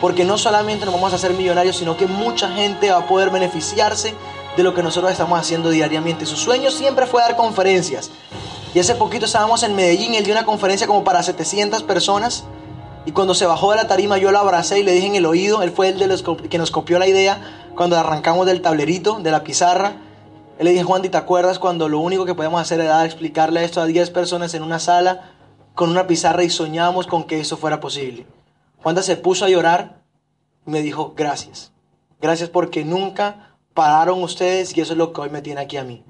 Porque 0.00 0.24
no 0.24 0.38
solamente 0.38 0.84
nos 0.84 0.94
vamos 0.94 1.12
a 1.12 1.16
hacer 1.16 1.32
millonarios, 1.34 1.76
sino 1.76 1.96
que 1.96 2.06
mucha 2.06 2.48
gente 2.50 2.90
va 2.90 2.98
a 2.98 3.06
poder 3.06 3.30
beneficiarse 3.30 4.14
de 4.56 4.62
lo 4.62 4.74
que 4.74 4.82
nosotros 4.82 5.12
estamos 5.12 5.38
haciendo 5.38 5.70
diariamente. 5.70 6.26
Su 6.26 6.36
sueño 6.36 6.70
siempre 6.70 7.06
fue 7.06 7.22
dar 7.22 7.36
conferencias. 7.36 8.10
Y 8.74 8.78
hace 8.78 8.94
poquito 8.94 9.26
estábamos 9.26 9.62
en 9.62 9.74
Medellín, 9.74 10.14
él 10.14 10.24
dio 10.24 10.34
una 10.34 10.44
conferencia 10.44 10.86
como 10.86 11.04
para 11.04 11.22
700 11.22 11.82
personas. 11.82 12.44
Y 13.04 13.12
cuando 13.12 13.34
se 13.34 13.46
bajó 13.46 13.70
de 13.70 13.76
la 13.76 13.88
tarima 13.88 14.16
yo 14.18 14.30
lo 14.30 14.38
abracé 14.38 14.78
y 14.78 14.82
le 14.82 14.92
dije 14.92 15.08
en 15.08 15.16
el 15.16 15.26
oído, 15.26 15.62
él 15.62 15.72
fue 15.72 15.88
el 15.88 16.48
que 16.48 16.58
nos 16.58 16.70
copió 16.70 16.98
la 16.98 17.06
idea 17.06 17.40
cuando 17.74 17.96
arrancamos 17.96 18.46
del 18.46 18.62
tablerito, 18.62 19.18
de 19.20 19.30
la 19.30 19.42
pizarra. 19.42 19.96
Él 20.58 20.66
le 20.66 20.70
dije, 20.70 20.84
Juan, 20.84 21.02
¿te 21.02 21.16
acuerdas 21.16 21.58
cuando 21.58 21.88
lo 21.88 21.98
único 21.98 22.24
que 22.24 22.34
podemos 22.34 22.60
hacer 22.60 22.80
era 22.80 23.04
explicarle 23.04 23.64
esto 23.64 23.80
a 23.80 23.86
10 23.86 24.10
personas 24.10 24.54
en 24.54 24.62
una 24.62 24.78
sala 24.78 25.32
con 25.74 25.90
una 25.90 26.06
pizarra 26.06 26.44
y 26.44 26.50
soñamos 26.50 27.06
con 27.06 27.24
que 27.24 27.40
eso 27.40 27.56
fuera 27.56 27.80
posible? 27.80 28.26
Juan 28.82 29.02
se 29.02 29.16
puso 29.16 29.44
a 29.44 29.48
llorar 29.48 30.02
y 30.66 30.70
me 30.70 30.82
dijo, 30.82 31.14
gracias. 31.16 31.72
Gracias 32.20 32.48
porque 32.48 32.84
nunca 32.84 33.51
pararon 33.74 34.22
ustedes 34.22 34.76
y 34.76 34.80
eso 34.80 34.92
es 34.92 34.98
lo 34.98 35.12
que 35.12 35.20
hoy 35.20 35.30
me 35.30 35.42
tiene 35.42 35.60
aquí 35.60 35.76
a 35.76 35.84
mí. 35.84 36.04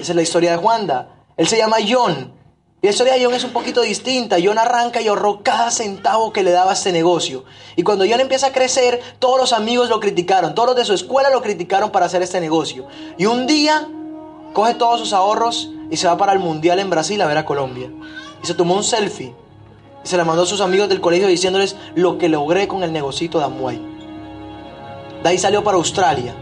Esa 0.00 0.12
es 0.12 0.16
la 0.16 0.22
historia 0.22 0.52
de 0.52 0.56
Juanda. 0.56 1.24
Él 1.36 1.46
se 1.46 1.56
llama 1.56 1.76
John. 1.86 2.34
Y 2.80 2.86
la 2.86 2.92
historia 2.92 3.14
de 3.14 3.24
John 3.24 3.34
es 3.34 3.44
un 3.44 3.52
poquito 3.52 3.82
distinta. 3.82 4.36
John 4.42 4.58
arranca 4.58 5.00
y 5.00 5.08
ahorró 5.08 5.42
cada 5.42 5.70
centavo 5.70 6.32
que 6.32 6.44
le 6.44 6.52
daba 6.52 6.70
a 6.70 6.74
este 6.74 6.92
negocio. 6.92 7.44
Y 7.74 7.82
cuando 7.82 8.04
John 8.08 8.20
empieza 8.20 8.48
a 8.48 8.52
crecer, 8.52 9.00
todos 9.18 9.38
los 9.38 9.52
amigos 9.52 9.88
lo 9.88 9.98
criticaron. 9.98 10.54
Todos 10.54 10.70
los 10.70 10.76
de 10.76 10.84
su 10.84 10.92
escuela 10.94 11.30
lo 11.30 11.42
criticaron 11.42 11.90
para 11.90 12.06
hacer 12.06 12.22
este 12.22 12.40
negocio. 12.40 12.86
Y 13.16 13.26
un 13.26 13.46
día 13.46 13.88
coge 14.52 14.74
todos 14.74 15.00
sus 15.00 15.12
ahorros 15.12 15.70
y 15.90 15.96
se 15.96 16.06
va 16.06 16.16
para 16.16 16.32
el 16.32 16.38
Mundial 16.38 16.78
en 16.78 16.90
Brasil 16.90 17.20
a 17.20 17.26
ver 17.26 17.38
a 17.38 17.44
Colombia. 17.44 17.90
Y 18.42 18.46
se 18.46 18.54
tomó 18.54 18.74
un 18.74 18.84
selfie. 18.84 19.34
Y 20.04 20.08
se 20.08 20.16
la 20.16 20.24
mandó 20.24 20.42
a 20.42 20.46
sus 20.46 20.60
amigos 20.60 20.88
del 20.88 21.00
colegio 21.00 21.26
diciéndoles 21.26 21.74
lo 21.96 22.18
que 22.18 22.28
logré 22.28 22.68
con 22.68 22.84
el 22.84 22.92
negocito 22.92 23.38
de 23.38 23.44
Amway. 23.44 23.80
De 25.24 25.28
ahí 25.28 25.38
salió 25.38 25.64
para 25.64 25.76
Australia. 25.76 26.34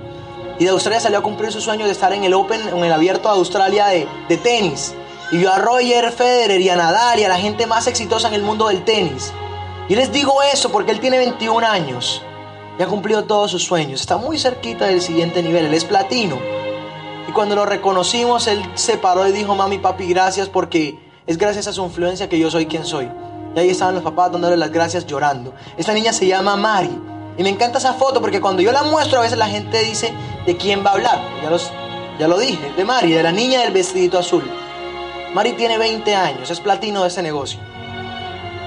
Y 0.59 0.65
de 0.65 0.71
Australia 0.71 1.01
salió 1.01 1.19
a 1.19 1.23
cumplir 1.23 1.53
su 1.53 1.61
sueño 1.61 1.85
de 1.85 1.93
estar 1.93 2.13
en 2.13 2.25
el 2.25 2.35
Open, 2.35 2.61
en 2.69 2.85
el 2.85 2.93
abierto 2.93 3.29
de 3.29 3.35
Australia 3.35 3.87
de, 3.87 4.37
tenis. 4.39 4.95
Y 5.31 5.39
vio 5.39 5.53
a 5.53 5.59
Roger 5.59 6.13
Federer 6.13 6.61
y 6.61 6.69
a 6.69 6.77
Nadal 6.77 7.19
y 7.19 7.25
a 7.25 7.29
la 7.29 7.39
gente 7.39 7.67
más 7.67 7.87
exitosa 7.87 8.29
en 8.29 8.35
el 8.35 8.43
mundo 8.43 8.69
del 8.69 8.85
tenis. 8.85 9.33
Y 9.89 9.95
les 9.95 10.13
digo 10.13 10.43
eso 10.43 10.71
porque 10.71 10.93
él 10.93 11.01
tiene 11.01 11.19
21 11.19 11.67
años 11.67 12.23
y 12.79 12.83
ha 12.83 12.87
cumplido 12.87 13.25
todos 13.25 13.51
sus 13.51 13.65
sueños. 13.65 14.01
Está 14.01 14.17
muy 14.17 14.39
cerquita 14.39 14.87
del 14.87 15.01
siguiente 15.01 15.43
nivel. 15.43 15.67
Él 15.67 15.75
es 15.75 15.85
platino. 15.85 16.39
Y 17.29 17.33
cuando 17.33 17.55
lo 17.57 17.67
reconocimos, 17.67 18.47
él 18.47 18.63
se 18.75 18.97
paró 18.97 19.27
y 19.29 19.33
dijo, 19.33 19.55
mami, 19.55 19.79
papi, 19.79 20.07
gracias 20.07 20.49
porque 20.49 20.99
es 21.27 21.39
gracias 21.39 21.67
a 21.67 21.73
su 21.73 21.85
influencia 21.85 22.29
que 22.29 22.39
yo 22.39 22.51
soy 22.51 22.67
quien 22.67 22.85
soy. 22.85 23.11
Y 23.55 23.59
ahí 23.59 23.71
estaban 23.71 23.95
los 23.95 24.05
papás 24.05 24.33
dándole 24.33 24.57
las 24.57 24.71
gracias 24.71 25.07
llorando. 25.07 25.55
Esta 25.77 25.93
niña 25.93 26.13
se 26.13 26.27
llama 26.27 26.57
Mari. 26.57 27.16
Y 27.39 27.43
me 27.43 27.51
encanta 27.51 27.79
esa 27.79 27.95
foto 27.95 28.21
porque 28.21 28.41
cuando 28.41 28.63
yo 28.63 28.73
la 28.73 28.83
muestro 28.83 29.19
a 29.19 29.23
veces 29.23 29.39
la 29.39 29.49
gente 29.49 29.83
dice 29.83 30.13
de 30.47 30.57
quién 30.57 30.85
va 30.85 30.91
a 30.91 30.95
hablar. 30.95 31.21
Ya, 31.43 31.51
los, 31.51 31.71
ya 32.19 32.29
lo 32.29 32.39
dije, 32.39 32.73
de 32.77 32.85
Mari, 32.85 33.13
de 33.13 33.23
la 33.23 33.33
niña 33.33 33.61
del 33.61 33.73
vestidito 33.73 34.19
azul. 34.19 34.49
Mari 35.35 35.53
tiene 35.53 35.77
20 35.77 36.15
años, 36.15 36.51
es 36.51 36.61
platino 36.61 37.03
de 37.03 37.09
ese 37.09 37.23
negocio. 37.23 37.61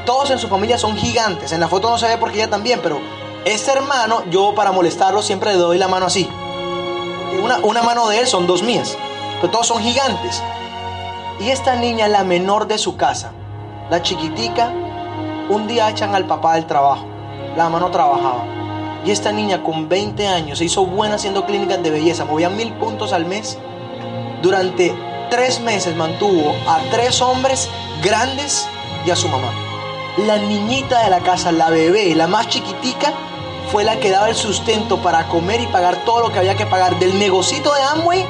Todos 0.06 0.30
en 0.32 0.38
su 0.38 0.48
familia 0.48 0.78
son 0.78 0.96
gigantes. 0.96 1.52
En 1.52 1.60
la 1.60 1.68
foto 1.68 1.90
no 1.90 1.98
se 1.98 2.08
ve 2.08 2.18
porque 2.18 2.38
ella 2.38 2.50
también, 2.50 2.80
pero 2.84 3.00
este 3.46 3.72
hermano, 3.72 4.24
yo 4.30 4.54
para 4.54 4.72
molestarlo 4.72 5.22
siempre 5.24 5.52
le 5.52 5.58
doy 5.58 5.78
la 5.78 5.88
mano 5.88 6.06
así. 6.06 6.30
Una, 7.42 7.58
una 7.60 7.82
mano 7.82 8.08
de 8.10 8.20
él 8.20 8.28
son 8.28 8.46
dos 8.46 8.62
mías, 8.62 8.98
pero 9.40 9.52
todos 9.52 9.68
son 9.68 9.82
gigantes. 9.82 10.44
Y 11.40 11.50
esta 11.50 11.76
niña, 11.76 12.08
la 12.08 12.24
menor 12.24 12.68
de 12.68 12.78
su 12.78 12.98
casa, 12.98 13.32
la 13.90 14.02
chiquitica, 14.04 14.72
un 15.50 15.66
día 15.68 15.90
echan 15.90 16.14
al 16.14 16.26
papá 16.26 16.56
del 16.56 16.68
trabajo. 16.68 17.09
La 17.60 17.66
mamá 17.66 17.82
no 17.82 17.92
trabajaba. 17.92 18.46
Y 19.04 19.12
esta 19.12 19.34
niña 19.34 19.64
con 19.64 19.90
20 19.90 20.26
años 20.30 20.60
se 20.60 20.64
hizo 20.64 20.86
buena 20.86 21.16
haciendo 21.16 21.46
clínicas 21.46 21.84
de 21.84 21.92
belleza, 21.92 22.24
movía 22.24 22.50
mil 22.50 22.72
puntos 22.76 23.12
al 23.12 23.26
mes. 23.26 23.58
Durante 24.42 24.96
tres 25.30 25.60
meses 25.60 25.94
mantuvo 25.98 26.56
a 26.70 26.80
tres 26.90 27.22
hombres 27.22 27.70
grandes 28.02 28.66
y 29.06 29.10
a 29.10 29.18
su 29.18 29.28
mamá. 29.28 29.52
La 30.20 30.38
niñita 30.38 31.04
de 31.04 31.10
la 31.10 31.20
casa, 31.20 31.52
la 31.52 31.70
bebé, 31.70 32.16
la 32.16 32.28
más 32.28 32.48
chiquitica, 32.48 33.12
fue 33.74 33.84
la 33.84 34.00
que 34.00 34.10
daba 34.10 34.30
el 34.30 34.36
sustento 34.36 35.00
para 35.00 35.28
comer 35.28 35.60
y 35.60 35.68
pagar 35.68 36.06
todo 36.06 36.22
lo 36.22 36.32
que 36.32 36.40
había 36.40 36.56
que 36.56 36.66
pagar 36.66 36.98
del 36.98 37.20
negocito 37.20 37.74
de 37.74 37.82
Amway 37.82 38.26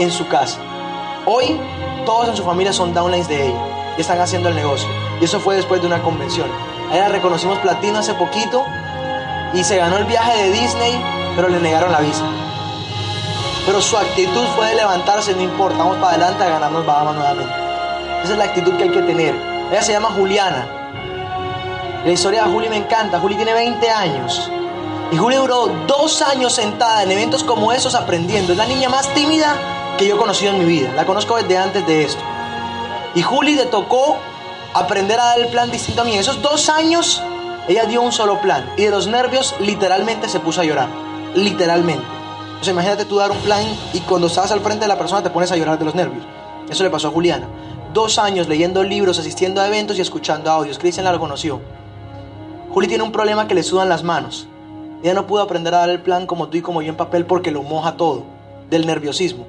en 0.00 0.10
su 0.10 0.26
casa. 0.26 0.58
Hoy 1.24 1.56
todos 2.04 2.30
en 2.30 2.36
su 2.36 2.42
familia 2.42 2.72
son 2.72 2.94
downlines 2.94 3.28
de 3.28 3.46
ella 3.46 3.94
y 3.96 4.00
están 4.00 4.20
haciendo 4.20 4.48
el 4.48 4.56
negocio. 4.56 4.88
Y 5.20 5.24
eso 5.24 5.38
fue 5.38 5.54
después 5.54 5.80
de 5.80 5.86
una 5.86 6.02
convención. 6.02 6.48
Ella 6.92 7.08
reconocimos 7.08 7.58
platino 7.58 7.98
hace 7.98 8.14
poquito 8.14 8.64
y 9.52 9.64
se 9.64 9.76
ganó 9.76 9.96
el 9.96 10.04
viaje 10.04 10.42
de 10.42 10.52
Disney, 10.52 11.02
pero 11.36 11.48
le 11.48 11.60
negaron 11.60 11.92
la 11.92 12.00
visa. 12.00 12.24
Pero 13.66 13.80
su 13.80 13.96
actitud 13.96 14.44
fue 14.56 14.68
de 14.68 14.74
levantarse, 14.76 15.34
no 15.34 15.42
importa, 15.42 15.78
vamos 15.78 15.96
para 15.96 16.10
adelante 16.10 16.44
a 16.44 16.48
ganarnos 16.48 16.84
Bahamas 16.84 17.14
nuevamente. 17.14 17.54
Esa 18.22 18.32
es 18.32 18.38
la 18.38 18.44
actitud 18.44 18.76
que 18.76 18.84
hay 18.84 18.90
que 18.90 19.02
tener. 19.02 19.34
Ella 19.70 19.82
se 19.82 19.92
llama 19.92 20.10
Juliana. 20.10 20.66
La 22.04 22.10
historia 22.10 22.44
de 22.44 22.50
Juli 22.50 22.68
me 22.68 22.76
encanta. 22.76 23.18
Juli 23.18 23.34
tiene 23.34 23.54
20 23.54 23.90
años. 23.90 24.50
Y 25.10 25.16
Juli 25.16 25.36
duró 25.36 25.68
dos 25.86 26.20
años 26.22 26.54
sentada 26.54 27.02
en 27.02 27.12
eventos 27.12 27.44
como 27.44 27.72
esos 27.72 27.94
aprendiendo. 27.94 28.52
Es 28.52 28.58
la 28.58 28.66
niña 28.66 28.88
más 28.90 29.08
tímida 29.14 29.56
que 29.98 30.06
yo 30.06 30.16
he 30.16 30.18
conocido 30.18 30.52
en 30.52 30.58
mi 30.58 30.64
vida. 30.66 30.92
La 30.94 31.06
conozco 31.06 31.36
desde 31.36 31.56
antes 31.56 31.86
de 31.86 32.04
esto. 32.04 32.22
Y 33.14 33.22
Juli 33.22 33.54
le 33.54 33.66
tocó 33.66 34.18
aprender 34.74 35.18
a 35.20 35.24
dar 35.24 35.40
el 35.40 35.48
plan 35.48 35.70
distinto 35.70 36.02
a 36.02 36.04
mí. 36.04 36.16
Esos 36.16 36.42
dos 36.42 36.68
años, 36.68 37.22
ella 37.68 37.86
dio 37.86 38.02
un 38.02 38.12
solo 38.12 38.40
plan. 38.40 38.68
Y 38.76 38.82
de 38.82 38.90
los 38.90 39.06
nervios, 39.06 39.54
literalmente 39.60 40.28
se 40.28 40.40
puso 40.40 40.60
a 40.60 40.64
llorar. 40.64 40.88
Literalmente. 41.34 42.04
O 42.60 42.64
sea, 42.64 42.72
imagínate 42.72 43.04
tú 43.04 43.16
dar 43.16 43.30
un 43.30 43.38
plan 43.38 43.64
y 43.92 44.00
cuando 44.00 44.26
estás 44.26 44.50
al 44.50 44.60
frente 44.60 44.84
de 44.84 44.88
la 44.88 44.98
persona 44.98 45.22
te 45.22 45.30
pones 45.30 45.52
a 45.52 45.56
llorar 45.56 45.78
de 45.78 45.84
los 45.84 45.94
nervios. 45.94 46.24
Eso 46.68 46.82
le 46.82 46.90
pasó 46.90 47.08
a 47.08 47.10
Juliana. 47.12 47.46
Dos 47.92 48.18
años 48.18 48.48
leyendo 48.48 48.82
libros, 48.82 49.18
asistiendo 49.18 49.60
a 49.60 49.68
eventos 49.68 49.98
y 49.98 50.00
escuchando 50.00 50.50
audios. 50.50 50.78
Cristian 50.78 51.04
la 51.04 51.12
reconoció. 51.12 51.60
Juli 52.70 52.88
tiene 52.88 53.04
un 53.04 53.12
problema 53.12 53.46
que 53.46 53.54
le 53.54 53.62
sudan 53.62 53.88
las 53.88 54.02
manos. 54.02 54.48
Ella 55.02 55.14
no 55.14 55.26
pudo 55.26 55.42
aprender 55.42 55.74
a 55.74 55.78
dar 55.78 55.90
el 55.90 56.00
plan 56.00 56.26
como 56.26 56.48
tú 56.48 56.56
y 56.56 56.62
como 56.62 56.82
yo 56.82 56.88
en 56.88 56.96
papel 56.96 57.26
porque 57.26 57.50
lo 57.50 57.62
moja 57.62 57.96
todo, 57.96 58.24
del 58.70 58.86
nerviosismo. 58.86 59.46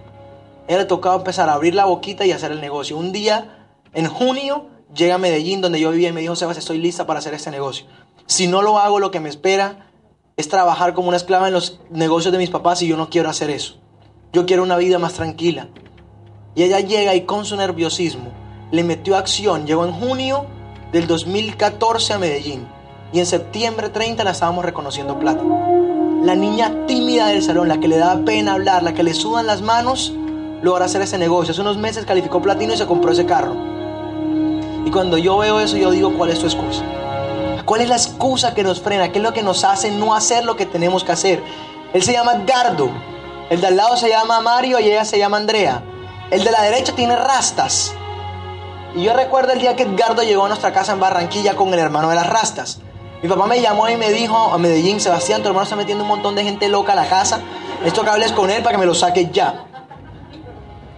Ella 0.68 0.80
le 0.80 0.86
tocaba 0.86 1.16
empezar 1.16 1.50
a 1.50 1.54
abrir 1.54 1.74
la 1.74 1.86
boquita 1.86 2.26
y 2.26 2.34
hacer 2.34 2.52
el 2.52 2.62
negocio. 2.62 2.98
Un 2.98 3.12
día, 3.12 3.66
en 3.94 4.08
junio, 4.08 4.66
llega 4.94 5.16
a 5.16 5.18
Medellín, 5.18 5.62
donde 5.62 5.80
yo 5.80 5.92
vivía, 5.92 6.10
y 6.10 6.14
me 6.14 6.22
dijo, 6.22 6.36
Sebas, 6.36 6.58
estoy 6.58 6.78
lista 6.78 7.06
para 7.06 7.20
hacer 7.20 7.34
este 7.34 7.52
negocio. 7.52 7.86
Si 8.28 8.48
no 8.48 8.62
lo 8.62 8.80
hago, 8.80 9.00
lo 9.00 9.12
que 9.12 9.20
me 9.20 9.30
espera 9.30 9.92
es 10.38 10.50
trabajar 10.50 10.94
como 10.94 11.08
una 11.08 11.18
esclava 11.18 11.48
en 11.48 11.54
los 11.54 11.80
negocios 11.90 12.32
de 12.32 12.38
mis 12.38 12.50
papás 12.50 12.82
y 12.82 12.88
yo 12.88 12.98
no 12.98 13.10
quiero 13.10 13.30
hacer 13.30 13.50
eso. 13.50 13.78
Yo 14.34 14.46
quiero 14.46 14.64
una 14.64 14.78
vida 14.78 15.00
más 15.00 15.14
tranquila. 15.14 15.70
Y 16.56 16.64
ella 16.64 16.80
llega 16.80 17.16
y 17.16 17.22
con 17.22 17.46
su 17.46 17.56
nerviosismo 17.56 18.32
le 18.72 18.84
metió 18.84 19.16
acción. 19.16 19.66
Llegó 19.66 19.86
en 19.86 19.94
junio 19.94 20.46
del 20.92 21.08
2014 21.08 22.14
a 22.14 22.20
Medellín 22.20 22.68
y 23.14 23.20
en 23.20 23.26
septiembre 23.26 23.90
30 23.90 24.24
la 24.24 24.32
estábamos 24.32 24.66
reconociendo 24.66 25.20
plata. 25.20 25.44
La 26.24 26.36
niña 26.36 26.86
tímida 26.88 27.28
del 27.28 27.44
salón, 27.44 27.68
la 27.68 27.80
que 27.80 27.88
le 27.88 27.98
da 27.98 28.26
pena 28.26 28.54
hablar, 28.54 28.84
la 28.84 28.94
que 28.94 29.04
le 29.04 29.14
sudan 29.14 29.46
las 29.46 29.62
manos, 29.62 30.14
logra 30.62 30.86
hacer 30.86 31.02
ese 31.02 31.18
negocio. 31.18 31.52
Hace 31.52 31.62
unos 31.62 31.78
meses 31.78 32.06
calificó 32.06 32.42
platino 32.42 32.74
y 32.74 32.78
se 32.78 32.88
compró 32.88 33.12
ese 33.12 33.26
carro. 33.26 33.75
Y 34.86 34.92
cuando 34.92 35.18
yo 35.18 35.38
veo 35.38 35.60
eso, 35.60 35.78
yo 35.78 35.90
digo, 35.92 36.14
¿cuál 36.16 36.30
es 36.30 36.40
tu 36.40 36.46
excusa? 36.46 36.84
¿Cuál 37.66 37.82
es 37.82 37.90
la 37.90 37.96
excusa 37.96 38.54
que 38.54 38.64
nos 38.64 38.80
frena? 38.80 39.12
¿Qué 39.12 39.18
es 39.18 39.24
lo 39.24 39.34
que 39.34 39.42
nos 39.42 39.64
hace 39.64 39.90
no 39.90 40.14
hacer 40.14 40.46
lo 40.46 40.56
que 40.56 40.68
tenemos 40.68 41.04
que 41.04 41.12
hacer? 41.12 41.44
Él 41.94 42.04
se 42.04 42.14
llama 42.14 42.44
Gardo. 42.46 42.92
El 43.50 43.62
de 43.62 43.68
al 43.68 43.76
lado 43.76 43.98
se 43.98 44.10
llama 44.10 44.40
Mario 44.42 44.80
y 44.80 44.86
ella 44.86 45.04
se 45.04 45.18
llama 45.18 45.38
Andrea. 45.38 45.82
El 46.30 46.44
de 46.44 46.52
la 46.52 46.62
derecha 46.62 46.94
tiene 46.94 47.16
rastas. 47.16 47.96
Y 48.96 49.04
yo 49.04 49.14
recuerdo 49.14 49.54
el 49.54 49.60
día 49.60 49.76
que 49.76 49.84
Edgardo 49.84 50.22
llegó 50.22 50.46
a 50.46 50.48
nuestra 50.48 50.72
casa 50.72 50.94
en 50.94 51.00
Barranquilla 51.00 51.56
con 51.56 51.74
el 51.74 51.80
hermano 51.80 52.10
de 52.10 52.16
las 52.16 52.28
rastas. 52.28 52.80
Mi 53.24 53.30
papá 53.30 53.48
me 53.48 53.60
llamó 53.60 53.90
y 53.90 53.98
me 53.98 54.12
dijo 54.12 54.38
a 54.38 54.58
Medellín, 54.60 55.00
Sebastián, 55.00 55.42
tu 55.42 55.48
hermano 55.48 55.64
está 55.64 55.76
metiendo 55.76 56.04
un 56.04 56.10
montón 56.10 56.36
de 56.36 56.44
gente 56.44 56.70
loca 56.70 56.94
a 56.94 56.96
la 56.96 57.08
casa. 57.08 57.40
Esto 57.84 58.04
que 58.04 58.10
hables 58.12 58.32
con 58.34 58.52
él 58.52 58.62
para 58.62 58.76
que 58.76 58.80
me 58.80 58.86
lo 58.86 58.94
saques 58.94 59.32
ya. 59.32 59.66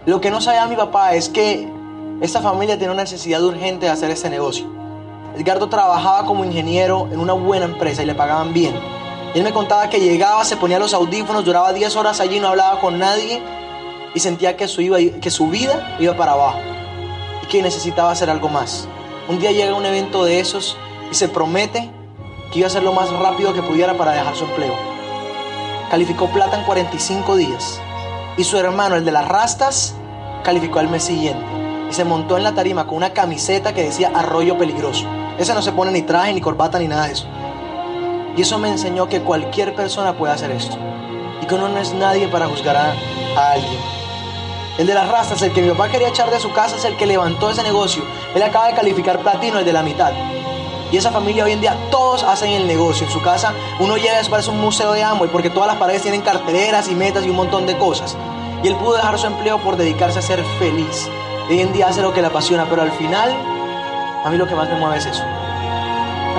Lo 0.05 0.19
que 0.19 0.29
no 0.29 0.41
sabía 0.41 0.65
mi 0.67 0.75
papá 0.75 1.13
es 1.15 1.29
que 1.29 1.76
esta 2.19 2.41
familia 2.41 2.79
tiene 2.79 2.93
una 2.93 3.03
necesidad 3.03 3.43
urgente 3.43 3.85
de 3.85 3.91
hacer 3.91 4.09
este 4.09 4.29
negocio. 4.31 4.65
Edgardo 5.37 5.69
trabajaba 5.69 6.25
como 6.25 6.43
ingeniero 6.43 7.07
en 7.11 7.19
una 7.19 7.33
buena 7.33 7.65
empresa 7.65 8.01
y 8.01 8.07
le 8.07 8.15
pagaban 8.15 8.53
bien. 8.53 8.73
Él 9.35 9.43
me 9.43 9.53
contaba 9.53 9.87
que 9.87 9.99
llegaba, 9.99 10.43
se 10.43 10.57
ponía 10.57 10.79
los 10.79 10.95
audífonos, 10.95 11.45
duraba 11.45 11.73
10 11.73 11.95
horas 11.95 12.19
allí, 12.19 12.39
no 12.39 12.47
hablaba 12.47 12.79
con 12.79 12.97
nadie 12.97 13.39
y 14.15 14.19
sentía 14.19 14.57
que 14.57 14.67
su, 14.67 14.81
que 15.21 15.29
su 15.29 15.49
vida 15.49 15.95
iba 15.99 16.17
para 16.17 16.31
abajo 16.31 16.57
y 17.43 17.45
que 17.45 17.61
necesitaba 17.61 18.09
hacer 18.09 18.31
algo 18.31 18.49
más. 18.49 18.87
Un 19.29 19.37
día 19.37 19.51
llega 19.51 19.75
un 19.75 19.85
evento 19.85 20.25
de 20.25 20.39
esos 20.39 20.75
y 21.11 21.13
se 21.13 21.27
promete 21.27 21.91
que 22.51 22.59
iba 22.59 22.65
a 22.65 22.69
hacer 22.71 22.81
lo 22.81 22.93
más 22.93 23.11
rápido 23.11 23.53
que 23.53 23.61
pudiera 23.61 23.95
para 23.95 24.13
dejar 24.13 24.35
su 24.35 24.45
empleo. 24.45 24.73
Calificó 25.91 26.29
plata 26.29 26.57
en 26.57 26.65
45 26.65 27.35
días 27.35 27.79
y 28.37 28.43
su 28.43 28.57
hermano, 28.57 28.95
el 28.95 29.05
de 29.05 29.11
las 29.11 29.27
rastas, 29.27 29.93
calificó 30.43 30.79
al 30.79 30.87
mes 30.87 31.03
siguiente 31.03 31.56
y 31.89 31.93
se 31.93 32.03
montó 32.03 32.37
en 32.37 32.43
la 32.43 32.53
tarima 32.53 32.85
con 32.85 32.97
una 32.97 33.13
camiseta 33.13 33.73
que 33.73 33.83
decía 33.83 34.11
arroyo 34.13 34.57
peligroso. 34.57 35.05
Ese 35.37 35.53
no 35.53 35.61
se 35.61 35.71
pone 35.71 35.91
ni 35.91 36.01
traje, 36.01 36.33
ni 36.33 36.41
corbata, 36.41 36.79
ni 36.79 36.87
nada 36.87 37.05
de 37.05 37.13
eso. 37.13 37.27
Y 38.35 38.41
eso 38.41 38.57
me 38.59 38.69
enseñó 38.69 39.07
que 39.07 39.21
cualquier 39.21 39.73
persona 39.75 40.13
puede 40.13 40.33
hacer 40.33 40.51
esto. 40.51 40.77
Y 41.41 41.45
que 41.45 41.55
uno 41.55 41.69
no 41.69 41.79
es 41.79 41.93
nadie 41.93 42.27
para 42.27 42.47
juzgar 42.47 42.75
a, 42.75 43.51
alguien. 43.51 43.79
El 44.77 44.85
de 44.85 44.93
las 44.93 45.07
rastas, 45.07 45.41
el 45.41 45.53
que 45.53 45.61
mi 45.61 45.69
papá 45.69 45.89
quería 45.89 46.09
echar 46.09 46.29
de 46.29 46.39
su 46.39 46.51
casa, 46.51 46.75
es 46.75 46.85
el 46.85 46.97
que 46.97 47.05
levantó 47.05 47.49
ese 47.49 47.63
negocio. 47.63 48.03
Él 48.35 48.43
acaba 48.43 48.67
de 48.67 48.75
calificar 48.75 49.19
platino, 49.19 49.59
el 49.59 49.65
de 49.65 49.73
la 49.73 49.81
mitad. 49.81 50.11
Y 50.91 50.97
esa 50.97 51.11
familia 51.11 51.43
hoy 51.43 51.51
en 51.51 51.61
día 51.61 51.75
todos 51.89 52.23
hacen 52.23 52.51
el 52.51 52.67
negocio. 52.67 53.07
En 53.07 53.11
su 53.11 53.21
casa 53.21 53.53
uno 53.79 53.97
llega, 53.97 54.19
eso 54.19 54.29
parece 54.29 54.51
un 54.51 54.61
museo 54.61 54.93
de 54.93 55.03
Amway 55.03 55.29
porque 55.29 55.49
todas 55.49 55.67
las 55.67 55.77
paredes 55.77 56.03
tienen 56.03 56.21
carteleras 56.21 56.89
y 56.89 56.95
metas 56.95 57.25
y 57.25 57.29
un 57.29 57.35
montón 57.35 57.65
de 57.65 57.77
cosas. 57.77 58.15
Y 58.63 58.67
él 58.67 58.75
pudo 58.75 58.95
dejar 58.95 59.17
su 59.17 59.27
empleo 59.27 59.57
por 59.59 59.77
dedicarse 59.77 60.19
a 60.19 60.21
ser 60.21 60.43
feliz. 60.59 61.09
Hoy 61.49 61.61
en 61.61 61.71
día 61.71 61.87
hace 61.87 62.01
lo 62.01 62.13
que 62.13 62.21
le 62.21 62.27
apasiona, 62.27 62.67
pero 62.69 62.81
al 62.81 62.91
final, 62.91 63.33
a 64.25 64.29
mí 64.29 64.37
lo 64.37 64.47
que 64.47 64.55
más 64.55 64.67
me 64.67 64.75
mueve 64.75 64.97
es 64.97 65.05
eso. 65.05 65.23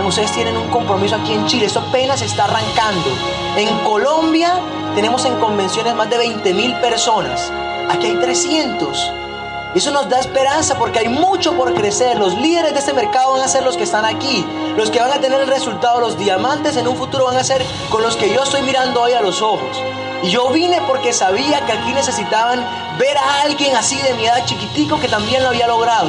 Ustedes 0.07 0.33
tienen 0.33 0.57
un 0.57 0.69
compromiso 0.69 1.17
aquí 1.17 1.35
en 1.35 1.45
Chile, 1.47 1.67
esto 1.67 1.81
apenas 1.81 2.23
está 2.23 2.45
arrancando. 2.45 3.11
En 3.57 3.69
Colombia 3.81 4.55
tenemos 4.95 5.25
en 5.27 5.39
convenciones 5.39 5.95
más 5.95 6.09
de 6.09 6.17
20 6.17 6.55
mil 6.55 6.75
personas. 6.81 7.53
Aquí 7.91 8.07
hay 8.07 8.17
300. 8.17 9.13
Eso 9.75 9.91
nos 9.91 10.09
da 10.09 10.19
esperanza 10.19 10.79
porque 10.79 11.01
hay 11.01 11.09
mucho 11.09 11.55
por 11.55 11.75
crecer. 11.75 12.19
Los 12.19 12.39
líderes 12.39 12.73
de 12.73 12.79
este 12.79 12.95
mercado 12.95 13.33
van 13.33 13.43
a 13.43 13.49
ser 13.49 13.65
los 13.65 13.77
que 13.77 13.83
están 13.83 14.07
aquí. 14.07 14.47
Los 14.79 14.91
que 14.91 14.99
van 14.99 15.13
a 15.13 15.21
tener 15.21 15.43
el 15.43 15.49
resultado, 15.49 16.01
los 16.01 16.17
diamantes 16.17 16.79
en 16.79 16.89
un 16.89 16.97
futuro 16.97 17.27
van 17.27 17.37
a 17.37 17.45
ser 17.45 17.63
con 17.91 18.03
los 18.03 18.17
que 18.17 18.33
yo 18.33 18.43
estoy 18.43 18.63
mirando 18.63 19.03
hoy 19.03 19.13
a 19.13 19.21
los 19.21 19.43
ojos. 19.43 19.83
Y 20.23 20.31
yo 20.31 20.51
vine 20.51 20.81
porque 20.87 21.13
sabía 21.13 21.65
que 21.65 21.73
aquí 21.73 21.93
necesitaban 21.93 22.65
ver 22.99 23.17
a 23.17 23.43
alguien 23.43 23.77
así 23.77 23.97
de 24.03 24.15
mi 24.15 24.27
edad 24.27 24.45
chiquitico 24.45 24.99
que 24.99 25.09
también 25.09 25.43
lo 25.43 25.51
había 25.51 25.67
logrado. 25.69 26.09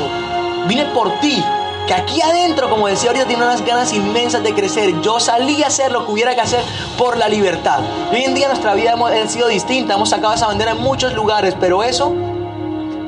Vine 0.68 0.86
por 0.86 1.20
ti, 1.20 1.44
que 1.88 1.94
aquí 1.94 2.22
adentro, 2.22 2.70
como 2.70 2.88
decía 2.88 3.10
ahorita, 3.10 3.28
tiene 3.28 3.44
unas 3.44 3.64
ganas 3.64 3.94
inmensas 3.94 4.44
de 4.44 4.54
crecer. 4.54 5.00
Yo 5.02 5.20
salí 5.20 5.64
a 5.64 5.68
hacer 5.68 5.92
lo 5.92 6.06
que 6.06 6.12
hubiera 6.12 6.36
que 6.36 6.42
hacer 6.42 6.64
por 6.98 7.18
la 7.18 7.28
libertad. 7.28 7.80
hoy 8.12 8.24
en 8.24 8.34
día 8.34 8.48
nuestra 8.48 8.74
vida 8.74 8.94
ha 8.94 9.28
sido 9.28 9.48
distinta, 9.48 9.94
hemos 9.94 10.10
sacado 10.10 10.34
esa 10.34 10.48
bandera 10.48 10.72
en 10.72 10.82
muchos 10.82 11.14
lugares, 11.14 11.56
pero 11.60 11.84
eso 11.84 12.14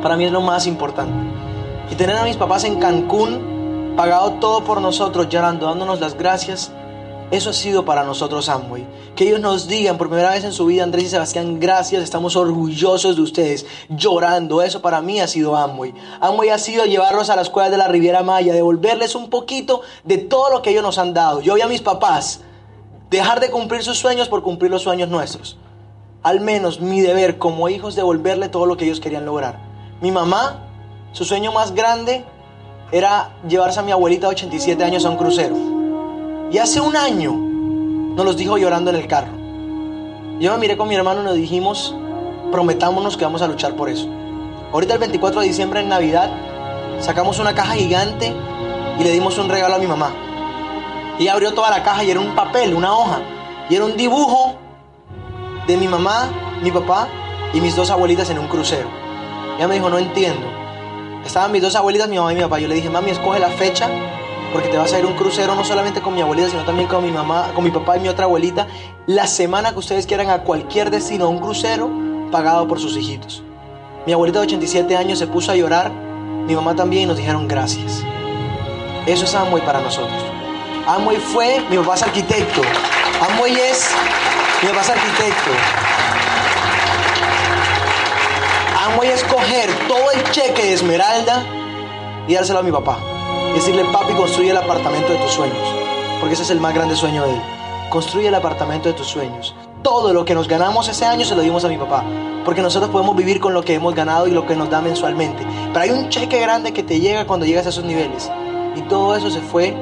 para 0.02 0.18
mí 0.18 0.26
es 0.26 0.32
lo 0.32 0.42
más 0.42 0.68
importante. 0.68 1.14
Y 1.92 1.96
tener 1.96 2.16
a 2.16 2.24
mis 2.24 2.38
papás 2.38 2.64
en 2.64 2.80
Cancún, 2.80 3.94
pagado 3.96 4.34
todo 4.34 4.64
por 4.64 4.82
nosotros, 4.82 5.30
llorando, 5.30 5.68
dándonos 5.68 6.00
las 6.00 6.16
gracias, 6.16 6.72
eso 7.32 7.50
ha 7.50 7.54
sido 7.54 7.86
para 7.86 8.04
nosotros 8.04 8.50
Amway. 8.50 8.86
Que 9.16 9.24
ellos 9.24 9.40
nos 9.40 9.70
digan 9.70 9.98
por 9.98 10.10
primera 10.10 10.32
vez 10.32 10.44
en 10.44 10.52
su 10.52 10.66
vida, 10.66 10.84
Andrés 10.84 11.06
y 11.06 11.10
Sebastián, 11.10 11.62
gracias, 11.62 12.04
estamos 12.04 12.36
orgullosos 12.36 13.16
de 13.16 13.22
ustedes, 13.22 13.66
llorando. 13.88 14.62
Eso 14.62 14.82
para 14.82 15.02
mí 15.02 15.22
ha 15.22 15.28
sido 15.28 15.56
Amway. 15.56 15.94
Amway 16.20 16.50
ha 16.50 16.58
sido 16.58 16.84
llevarlos 16.86 17.30
a 17.30 17.38
las 17.38 17.48
escuelas 17.48 17.72
de 17.72 17.78
la 17.78 17.88
Riviera 17.88 18.22
Maya, 18.22 18.54
devolverles 18.54 19.16
un 19.16 19.30
poquito 19.30 19.82
de 20.04 20.18
todo 20.18 20.52
lo 20.52 20.62
que 20.62 20.72
ellos 20.72 20.84
nos 20.84 20.98
han 20.98 21.14
dado. 21.14 21.40
Yo 21.40 21.54
vi 21.56 21.62
a 21.62 21.68
mis 21.68 21.82
papás 21.82 22.42
dejar 23.10 23.40
de 23.40 23.50
cumplir 23.50 23.82
sus 23.82 23.98
sueños 23.98 24.28
por 24.28 24.44
cumplir 24.44 24.70
los 24.70 24.82
sueños 24.82 25.08
nuestros. 25.08 25.58
Al 26.24 26.42
menos 26.42 26.82
mi 26.82 27.00
deber 27.00 27.38
como 27.38 27.70
hijos 27.70 27.96
devolverle 27.96 28.50
todo 28.50 28.66
lo 28.66 28.76
que 28.76 28.84
ellos 28.84 29.00
querían 29.00 29.26
lograr. 29.26 29.58
Mi 30.02 30.12
mamá, 30.12 30.68
su 31.14 31.24
sueño 31.24 31.54
más 31.54 31.74
grande 31.74 32.26
era 32.92 33.38
llevarse 33.48 33.80
a 33.80 33.84
mi 33.84 33.94
abuelita 33.94 34.28
de 34.28 34.34
87 34.34 34.84
años 34.84 35.06
a 35.06 35.10
un 35.10 35.16
crucero. 35.16 35.71
Y 36.52 36.58
hace 36.58 36.82
un 36.82 36.98
año 36.98 37.32
nos 37.32 38.26
los 38.26 38.36
dijo 38.36 38.58
llorando 38.58 38.90
en 38.90 38.98
el 38.98 39.08
carro. 39.08 39.32
Yo 40.40 40.52
me 40.52 40.58
miré 40.58 40.76
con 40.76 40.90
mi 40.90 40.96
hermano 40.96 41.22
y 41.22 41.24
nos 41.24 41.36
dijimos, 41.36 41.96
prometámonos 42.52 43.16
que 43.16 43.24
vamos 43.24 43.42
a 43.42 43.48
luchar 43.48 43.76
por 43.76 43.88
eso. 43.88 44.10
Ahorita 44.74 44.94
el 44.96 45.00
24 45.00 45.40
de 45.40 45.48
diciembre 45.48 45.80
en 45.80 45.88
Navidad 45.88 46.30
sacamos 47.00 47.40
una 47.40 47.56
caja 47.56 47.76
gigante 47.76 48.34
y 49.00 49.04
le 49.04 49.12
dimos 49.12 49.38
un 49.38 49.48
regalo 49.48 49.76
a 49.76 49.80
mi 49.80 49.88
mamá. 49.88 50.12
Ella 51.20 51.34
abrió 51.34 51.54
toda 51.54 51.70
la 51.70 51.84
caja 51.84 52.04
y 52.04 52.12
era 52.12 52.20
un 52.20 52.36
papel, 52.36 52.74
una 52.74 52.98
hoja. 52.98 53.22
Y 53.70 53.76
era 53.76 53.86
un 53.86 53.96
dibujo 53.96 54.56
de 55.68 55.78
mi 55.78 55.88
mamá, 55.88 56.28
mi 56.62 56.72
papá 56.72 57.08
y 57.54 57.62
mis 57.62 57.78
dos 57.78 57.92
abuelitas 57.92 58.30
en 58.30 58.40
un 58.40 58.48
crucero. 58.48 58.90
Ella 59.58 59.70
me 59.70 59.76
dijo, 59.76 59.90
no 59.90 60.00
entiendo. 60.00 60.48
Estaban 61.26 61.54
mis 61.54 61.62
dos 61.62 61.78
abuelitas, 61.78 62.10
mi 62.10 62.18
mamá 62.18 62.34
y 62.34 62.36
mi 62.36 62.42
papá. 62.42 62.60
Yo 62.60 62.68
le 62.68 62.76
dije, 62.76 62.90
mami, 62.90 63.12
escoge 63.12 63.40
la 63.40 63.50
fecha 63.52 63.90
porque 64.52 64.68
te 64.68 64.78
vas 64.78 64.92
a 64.94 65.00
ir 65.00 65.06
un 65.06 65.14
crucero 65.16 65.56
no 65.56 65.64
solamente 65.64 66.02
con 66.02 66.14
mi 66.14 66.22
abuelita, 66.22 66.50
sino 66.50 66.64
también 66.66 66.88
con 66.88 67.04
mi 67.04 67.12
mamá, 67.12 67.52
con 67.54 67.64
mi 67.64 67.72
papá 67.72 67.98
y 67.98 68.02
mi 68.02 68.10
otra 68.10 68.26
abuelita, 68.26 68.68
la 69.08 69.28
semana 69.28 69.72
que 69.72 69.80
ustedes 69.80 70.06
quieran 70.06 70.30
a 70.30 70.44
cualquier 70.44 70.92
destino, 70.92 71.26
a 71.26 71.30
un 71.30 71.40
crucero 71.40 71.90
pagado 72.32 72.68
por 72.68 72.80
sus 72.80 72.98
hijitos. 72.98 73.44
Mi 74.06 74.14
abuelita 74.14 74.40
de 74.40 74.48
87 74.48 74.98
años 74.98 75.20
se 75.20 75.28
puso 75.28 75.52
a 75.52 75.56
llorar, 75.56 75.92
mi 75.92 76.56
mamá 76.56 76.76
también 76.76 77.04
y 77.04 77.06
nos 77.06 77.18
dijeron 77.18 77.48
gracias. 77.48 78.04
Eso 79.06 79.26
es 79.26 79.36
Amway 79.36 79.64
para 79.64 79.80
nosotros. 79.82 80.24
Amway 80.88 81.18
fue, 81.18 81.62
mi 81.70 81.78
papá 81.78 81.96
es 81.96 82.04
arquitecto. 82.04 82.62
Amway 83.30 83.54
es, 83.54 83.90
mi 84.62 84.70
papá 84.70 84.82
es 84.82 84.90
arquitecto. 84.90 85.52
Amway 88.86 89.10
es 89.10 89.24
coger 89.24 89.70
todo 89.88 90.12
el 90.12 90.24
cheque 90.32 90.64
de 90.64 90.74
Esmeralda 90.74 91.44
y 92.28 92.34
dárselo 92.34 92.60
a 92.60 92.64
mi 92.64 92.72
papá 92.72 92.98
decirle, 93.54 93.84
papi, 93.86 94.14
construye 94.14 94.52
el 94.52 94.58
apartamento 94.58 95.12
de 95.12 95.20
tus 95.20 95.32
sueños, 95.32 95.76
porque 96.20 96.34
ese 96.34 96.44
es 96.44 96.50
el 96.50 96.60
más 96.60 96.74
grande 96.74 96.96
sueño 96.96 97.24
de 97.24 97.34
él. 97.34 97.42
Construye 97.90 98.28
el 98.28 98.36
apartamento 98.36 98.88
de 98.88 98.94
tus 98.94 99.08
sueños. 99.08 99.54
Todo 99.84 100.14
lo 100.14 100.24
que 100.26 100.36
nos 100.36 100.48
ganamos 100.48 100.88
ese 100.88 101.06
año 101.06 101.26
se 101.26 101.36
lo 101.36 101.42
dimos 101.42 101.66
a 101.66 101.68
mi 101.68 101.78
papá, 101.78 102.04
porque 102.46 102.62
nosotros 102.62 102.92
podemos 102.92 103.16
vivir 103.16 103.40
con 103.40 103.54
lo 103.54 103.64
que 103.64 103.74
hemos 103.74 103.94
ganado 103.96 104.28
y 104.28 104.32
lo 104.32 104.46
que 104.46 104.56
nos 104.56 104.70
da 104.70 104.82
mensualmente. 104.82 105.46
Pero 105.74 105.80
hay 105.80 105.90
un 105.90 106.10
cheque 106.10 106.40
grande 106.40 106.72
que 106.72 106.84
te 106.84 107.00
llega 107.00 107.26
cuando 107.26 107.46
llegas 107.46 107.66
a 107.66 107.70
esos 107.70 107.84
niveles. 107.84 108.32
Y 108.76 108.82
todo 108.84 109.16
eso 109.16 109.30
se 109.30 109.42
fue 109.42 109.76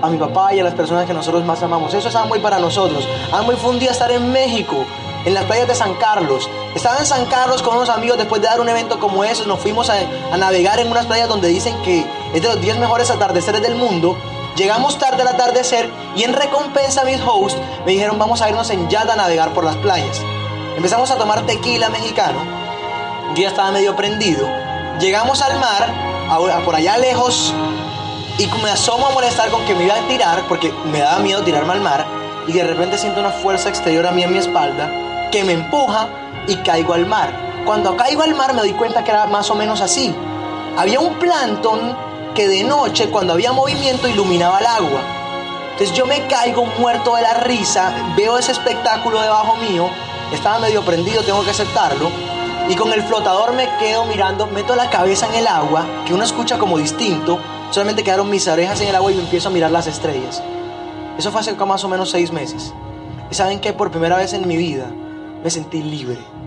a 0.00 0.08
mi 0.08 0.16
papá 0.16 0.54
y 0.54 0.60
a 0.60 0.64
las 0.64 0.74
personas 0.74 1.06
que 1.06 1.14
nosotros 1.14 1.44
más 1.44 1.62
amamos. 1.62 1.92
Eso 1.94 2.08
es 2.08 2.14
Amway 2.14 2.40
para 2.40 2.58
nosotros. 2.58 3.08
Amway 3.32 3.56
fue 3.56 3.70
un 3.70 3.78
día 3.78 3.90
estar 3.90 4.10
en 4.12 4.30
México, 4.30 4.84
en 5.24 5.34
las 5.34 5.44
playas 5.44 5.66
de 5.66 5.74
San 5.74 5.94
Carlos. 5.94 6.48
Estaba 6.74 6.98
en 6.98 7.06
San 7.06 7.24
Carlos 7.26 7.62
con 7.62 7.76
unos 7.76 7.88
amigos 7.88 8.18
después 8.18 8.40
de 8.40 8.48
dar 8.48 8.60
un 8.60 8.68
evento 8.68 9.00
como 9.00 9.24
ese. 9.24 9.46
Nos 9.46 9.58
fuimos 9.58 9.90
a, 9.90 9.94
a 10.32 10.36
navegar 10.36 10.78
en 10.78 10.90
unas 10.90 11.06
playas 11.06 11.28
donde 11.28 11.48
dicen 11.48 11.74
que 11.82 12.06
es 12.34 12.42
de 12.42 12.48
los 12.48 12.60
10 12.60 12.78
mejores 12.78 13.10
atardeceres 13.10 13.62
del 13.62 13.74
mundo. 13.74 14.16
Llegamos 14.56 14.98
tarde 14.98 15.22
al 15.22 15.28
atardecer 15.28 15.88
y 16.16 16.24
en 16.24 16.32
recompensa 16.32 17.02
a 17.02 17.04
mis 17.04 17.20
hosts 17.20 17.60
me 17.86 17.92
dijeron 17.92 18.18
vamos 18.18 18.42
a 18.42 18.48
irnos 18.48 18.70
en 18.70 18.88
yada 18.88 19.12
a 19.12 19.16
navegar 19.16 19.54
por 19.54 19.64
las 19.64 19.76
playas. 19.76 20.20
Empezamos 20.76 21.10
a 21.10 21.16
tomar 21.16 21.46
tequila 21.46 21.88
mexicano. 21.88 22.38
Yo 23.34 23.42
ya 23.42 23.48
estaba 23.48 23.70
medio 23.70 23.94
prendido. 23.94 24.48
Llegamos 25.00 25.42
al 25.42 25.58
mar, 25.58 25.92
por 26.64 26.74
allá 26.74 26.98
lejos, 26.98 27.54
y 28.38 28.46
me 28.62 28.70
asomo 28.70 29.06
a 29.06 29.10
molestar 29.10 29.50
con 29.50 29.64
que 29.64 29.74
me 29.74 29.84
iba 29.84 29.94
a 29.94 30.08
tirar, 30.08 30.42
porque 30.48 30.72
me 30.90 31.00
daba 31.00 31.18
miedo 31.20 31.42
tirarme 31.42 31.72
al 31.72 31.80
mar, 31.80 32.06
y 32.46 32.52
de 32.52 32.64
repente 32.64 32.98
siento 32.98 33.20
una 33.20 33.30
fuerza 33.30 33.68
exterior 33.68 34.06
a 34.06 34.12
mí 34.12 34.22
en 34.22 34.32
mi 34.32 34.38
espalda 34.38 34.90
que 35.30 35.44
me 35.44 35.52
empuja 35.52 36.08
y 36.46 36.56
caigo 36.56 36.94
al 36.94 37.06
mar. 37.06 37.62
Cuando 37.64 37.96
caigo 37.96 38.22
al 38.22 38.34
mar 38.34 38.54
me 38.54 38.60
doy 38.60 38.72
cuenta 38.72 39.04
que 39.04 39.10
era 39.10 39.26
más 39.26 39.50
o 39.50 39.54
menos 39.54 39.80
así. 39.80 40.14
Había 40.76 41.00
un 41.00 41.14
plancton 41.18 41.96
que 42.38 42.46
de 42.46 42.62
noche, 42.62 43.10
cuando 43.10 43.32
había 43.32 43.50
movimiento, 43.50 44.06
iluminaba 44.06 44.60
el 44.60 44.66
agua. 44.66 45.00
Entonces 45.72 45.92
yo 45.92 46.06
me 46.06 46.24
caigo 46.28 46.64
muerto 46.78 47.16
de 47.16 47.22
la 47.22 47.34
risa, 47.34 48.12
veo 48.16 48.38
ese 48.38 48.52
espectáculo 48.52 49.20
debajo 49.20 49.56
mío, 49.56 49.90
estaba 50.32 50.60
medio 50.60 50.82
prendido, 50.82 51.24
tengo 51.24 51.42
que 51.42 51.50
aceptarlo, 51.50 52.08
y 52.68 52.76
con 52.76 52.92
el 52.92 53.02
flotador 53.02 53.54
me 53.54 53.68
quedo 53.78 54.04
mirando, 54.04 54.46
meto 54.46 54.76
la 54.76 54.88
cabeza 54.88 55.26
en 55.26 55.34
el 55.34 55.48
agua, 55.48 55.84
que 56.06 56.14
uno 56.14 56.22
escucha 56.22 56.58
como 56.58 56.78
distinto, 56.78 57.40
solamente 57.72 58.04
quedaron 58.04 58.30
mis 58.30 58.46
orejas 58.46 58.80
en 58.82 58.86
el 58.90 58.94
agua 58.94 59.10
y 59.10 59.16
me 59.16 59.22
empiezo 59.22 59.48
a 59.48 59.52
mirar 59.52 59.72
las 59.72 59.88
estrellas. 59.88 60.40
Eso 61.18 61.32
fue 61.32 61.40
hace 61.40 61.54
más 61.54 61.82
o 61.82 61.88
menos 61.88 62.08
seis 62.08 62.30
meses. 62.30 62.72
Y 63.32 63.34
saben 63.34 63.58
que 63.58 63.72
por 63.72 63.90
primera 63.90 64.16
vez 64.16 64.32
en 64.32 64.46
mi 64.46 64.56
vida 64.56 64.86
me 65.42 65.50
sentí 65.50 65.82
libre. 65.82 66.37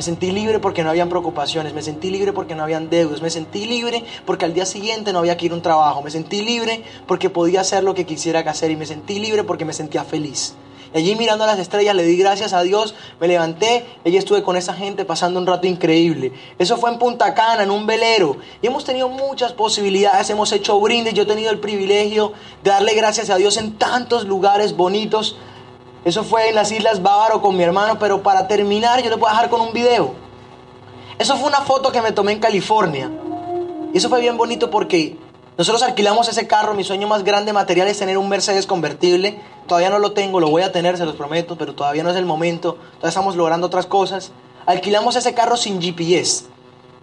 Me 0.00 0.04
sentí 0.04 0.30
libre 0.30 0.60
porque 0.60 0.82
no 0.82 0.88
habían 0.88 1.10
preocupaciones, 1.10 1.74
me 1.74 1.82
sentí 1.82 2.08
libre 2.08 2.32
porque 2.32 2.54
no 2.54 2.62
habían 2.62 2.88
deudas, 2.88 3.20
me 3.20 3.28
sentí 3.28 3.66
libre 3.66 4.02
porque 4.24 4.46
al 4.46 4.54
día 4.54 4.64
siguiente 4.64 5.12
no 5.12 5.18
había 5.18 5.36
que 5.36 5.44
ir 5.44 5.52
a 5.52 5.56
un 5.56 5.60
trabajo, 5.60 6.00
me 6.00 6.10
sentí 6.10 6.40
libre 6.40 6.82
porque 7.06 7.28
podía 7.28 7.60
hacer 7.60 7.84
lo 7.84 7.94
que 7.94 8.06
quisiera 8.06 8.40
hacer 8.40 8.70
y 8.70 8.76
me 8.76 8.86
sentí 8.86 9.18
libre 9.18 9.44
porque 9.44 9.66
me 9.66 9.74
sentía 9.74 10.02
feliz. 10.04 10.54
Y 10.94 10.96
allí 10.96 11.16
mirando 11.16 11.44
a 11.44 11.48
las 11.48 11.58
estrellas 11.58 11.94
le 11.94 12.04
di 12.04 12.16
gracias 12.16 12.54
a 12.54 12.62
Dios, 12.62 12.94
me 13.20 13.28
levanté 13.28 13.84
y 14.02 14.16
estuve 14.16 14.42
con 14.42 14.56
esa 14.56 14.72
gente 14.72 15.04
pasando 15.04 15.38
un 15.38 15.46
rato 15.46 15.66
increíble. 15.66 16.32
Eso 16.58 16.78
fue 16.78 16.90
en 16.90 16.98
Punta 16.98 17.34
Cana, 17.34 17.64
en 17.64 17.70
un 17.70 17.84
velero. 17.84 18.38
Y 18.62 18.68
hemos 18.68 18.86
tenido 18.86 19.10
muchas 19.10 19.52
posibilidades, 19.52 20.30
hemos 20.30 20.50
hecho 20.52 20.80
brindes, 20.80 21.12
yo 21.12 21.24
he 21.24 21.26
tenido 21.26 21.50
el 21.50 21.58
privilegio 21.58 22.32
de 22.64 22.70
darle 22.70 22.94
gracias 22.94 23.28
a 23.28 23.36
Dios 23.36 23.58
en 23.58 23.74
tantos 23.74 24.24
lugares 24.24 24.74
bonitos. 24.74 25.36
Eso 26.04 26.24
fue 26.24 26.48
en 26.48 26.54
las 26.54 26.72
Islas 26.72 27.02
Bávaro 27.02 27.42
con 27.42 27.56
mi 27.56 27.62
hermano, 27.62 27.98
pero 27.98 28.22
para 28.22 28.48
terminar 28.48 29.02
yo 29.02 29.10
le 29.10 29.18
puedo 29.18 29.32
dejar 29.32 29.50
con 29.50 29.60
un 29.60 29.72
video. 29.72 30.14
Eso 31.18 31.36
fue 31.36 31.48
una 31.48 31.60
foto 31.60 31.92
que 31.92 32.00
me 32.00 32.12
tomé 32.12 32.32
en 32.32 32.38
California. 32.40 33.10
Y 33.92 33.98
eso 33.98 34.08
fue 34.08 34.20
bien 34.20 34.38
bonito 34.38 34.70
porque 34.70 35.18
nosotros 35.58 35.82
alquilamos 35.82 36.26
ese 36.28 36.46
carro, 36.46 36.72
mi 36.72 36.84
sueño 36.84 37.06
más 37.06 37.22
grande 37.22 37.52
material 37.52 37.86
es 37.88 37.98
tener 37.98 38.16
un 38.16 38.30
Mercedes 38.30 38.66
convertible. 38.66 39.38
Todavía 39.66 39.90
no 39.90 39.98
lo 39.98 40.12
tengo, 40.12 40.40
lo 40.40 40.48
voy 40.48 40.62
a 40.62 40.72
tener, 40.72 40.96
se 40.96 41.04
los 41.04 41.16
prometo, 41.16 41.58
pero 41.58 41.74
todavía 41.74 42.02
no 42.02 42.08
es 42.10 42.16
el 42.16 42.24
momento. 42.24 42.78
Todavía 42.92 43.08
estamos 43.10 43.36
logrando 43.36 43.66
otras 43.66 43.84
cosas. 43.84 44.32
Alquilamos 44.64 45.16
ese 45.16 45.34
carro 45.34 45.58
sin 45.58 45.82
GPS. 45.82 46.46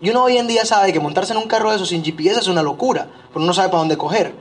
Y 0.02 0.10
uno 0.10 0.24
hoy 0.24 0.38
en 0.38 0.48
día 0.48 0.66
sabe 0.66 0.92
que 0.92 1.00
montarse 1.00 1.34
en 1.34 1.38
un 1.38 1.48
carro 1.48 1.70
de 1.70 1.76
eso 1.76 1.86
sin 1.86 2.04
GPS 2.04 2.40
es 2.40 2.48
una 2.48 2.64
locura, 2.64 3.08
porque 3.26 3.38
uno 3.38 3.46
no 3.46 3.54
sabe 3.54 3.70
para 3.70 3.80
dónde 3.80 3.98
coger. 3.98 4.34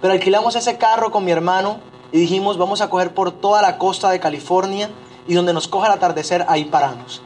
Pero 0.00 0.12
alquilamos 0.12 0.56
ese 0.56 0.76
carro 0.78 1.12
con 1.12 1.24
mi 1.24 1.30
hermano 1.30 1.78
y 2.12 2.18
dijimos, 2.18 2.58
vamos 2.58 2.80
a 2.80 2.90
coger 2.90 3.14
por 3.14 3.32
toda 3.32 3.62
la 3.62 3.78
costa 3.78 4.10
de 4.10 4.20
California 4.20 4.90
y 5.26 5.34
donde 5.34 5.52
nos 5.52 5.66
coja 5.66 5.86
el 5.86 5.92
atardecer, 5.94 6.44
ahí 6.48 6.66
paramos. 6.66 7.22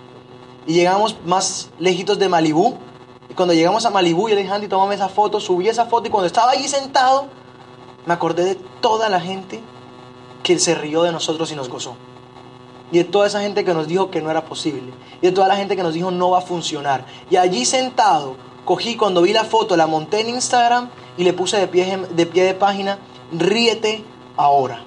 Y 0.66 0.74
llegamos 0.74 1.16
más 1.24 1.70
lejitos 1.78 2.18
de 2.18 2.28
Malibú, 2.28 2.78
y 3.28 3.34
cuando 3.34 3.54
llegamos 3.54 3.84
a 3.84 3.90
Malibú, 3.90 4.28
yo 4.28 4.34
le 4.34 4.42
dije, 4.42 4.52
Andy, 4.52 4.68
tómame 4.68 4.94
esa 4.94 5.08
foto, 5.08 5.40
subí 5.40 5.68
esa 5.68 5.86
foto 5.86 6.06
y 6.06 6.10
cuando 6.10 6.26
estaba 6.26 6.52
allí 6.52 6.68
sentado, 6.68 7.26
me 8.04 8.14
acordé 8.14 8.44
de 8.44 8.54
toda 8.80 9.08
la 9.08 9.20
gente 9.20 9.60
que 10.42 10.58
se 10.58 10.74
rió 10.74 11.02
de 11.02 11.12
nosotros 11.12 11.50
y 11.50 11.56
nos 11.56 11.68
gozó. 11.68 11.96
Y 12.92 12.98
de 12.98 13.04
toda 13.04 13.26
esa 13.26 13.40
gente 13.40 13.64
que 13.64 13.74
nos 13.74 13.88
dijo 13.88 14.10
que 14.10 14.20
no 14.20 14.30
era 14.30 14.44
posible. 14.44 14.92
Y 15.20 15.26
de 15.26 15.32
toda 15.32 15.48
la 15.48 15.56
gente 15.56 15.74
que 15.74 15.82
nos 15.82 15.92
dijo 15.92 16.12
no 16.12 16.30
va 16.30 16.38
a 16.38 16.42
funcionar. 16.42 17.04
Y 17.28 17.36
allí 17.36 17.64
sentado, 17.64 18.36
cogí 18.64 18.96
cuando 18.96 19.22
vi 19.22 19.32
la 19.32 19.42
foto, 19.42 19.76
la 19.76 19.88
monté 19.88 20.20
en 20.20 20.28
Instagram 20.30 20.88
y 21.16 21.24
le 21.24 21.32
puse 21.32 21.58
de 21.58 21.66
pie 21.66 21.98
de, 22.10 22.26
pie 22.26 22.44
de 22.44 22.54
página, 22.54 22.98
ríete 23.32 24.04
ahora. 24.36 24.82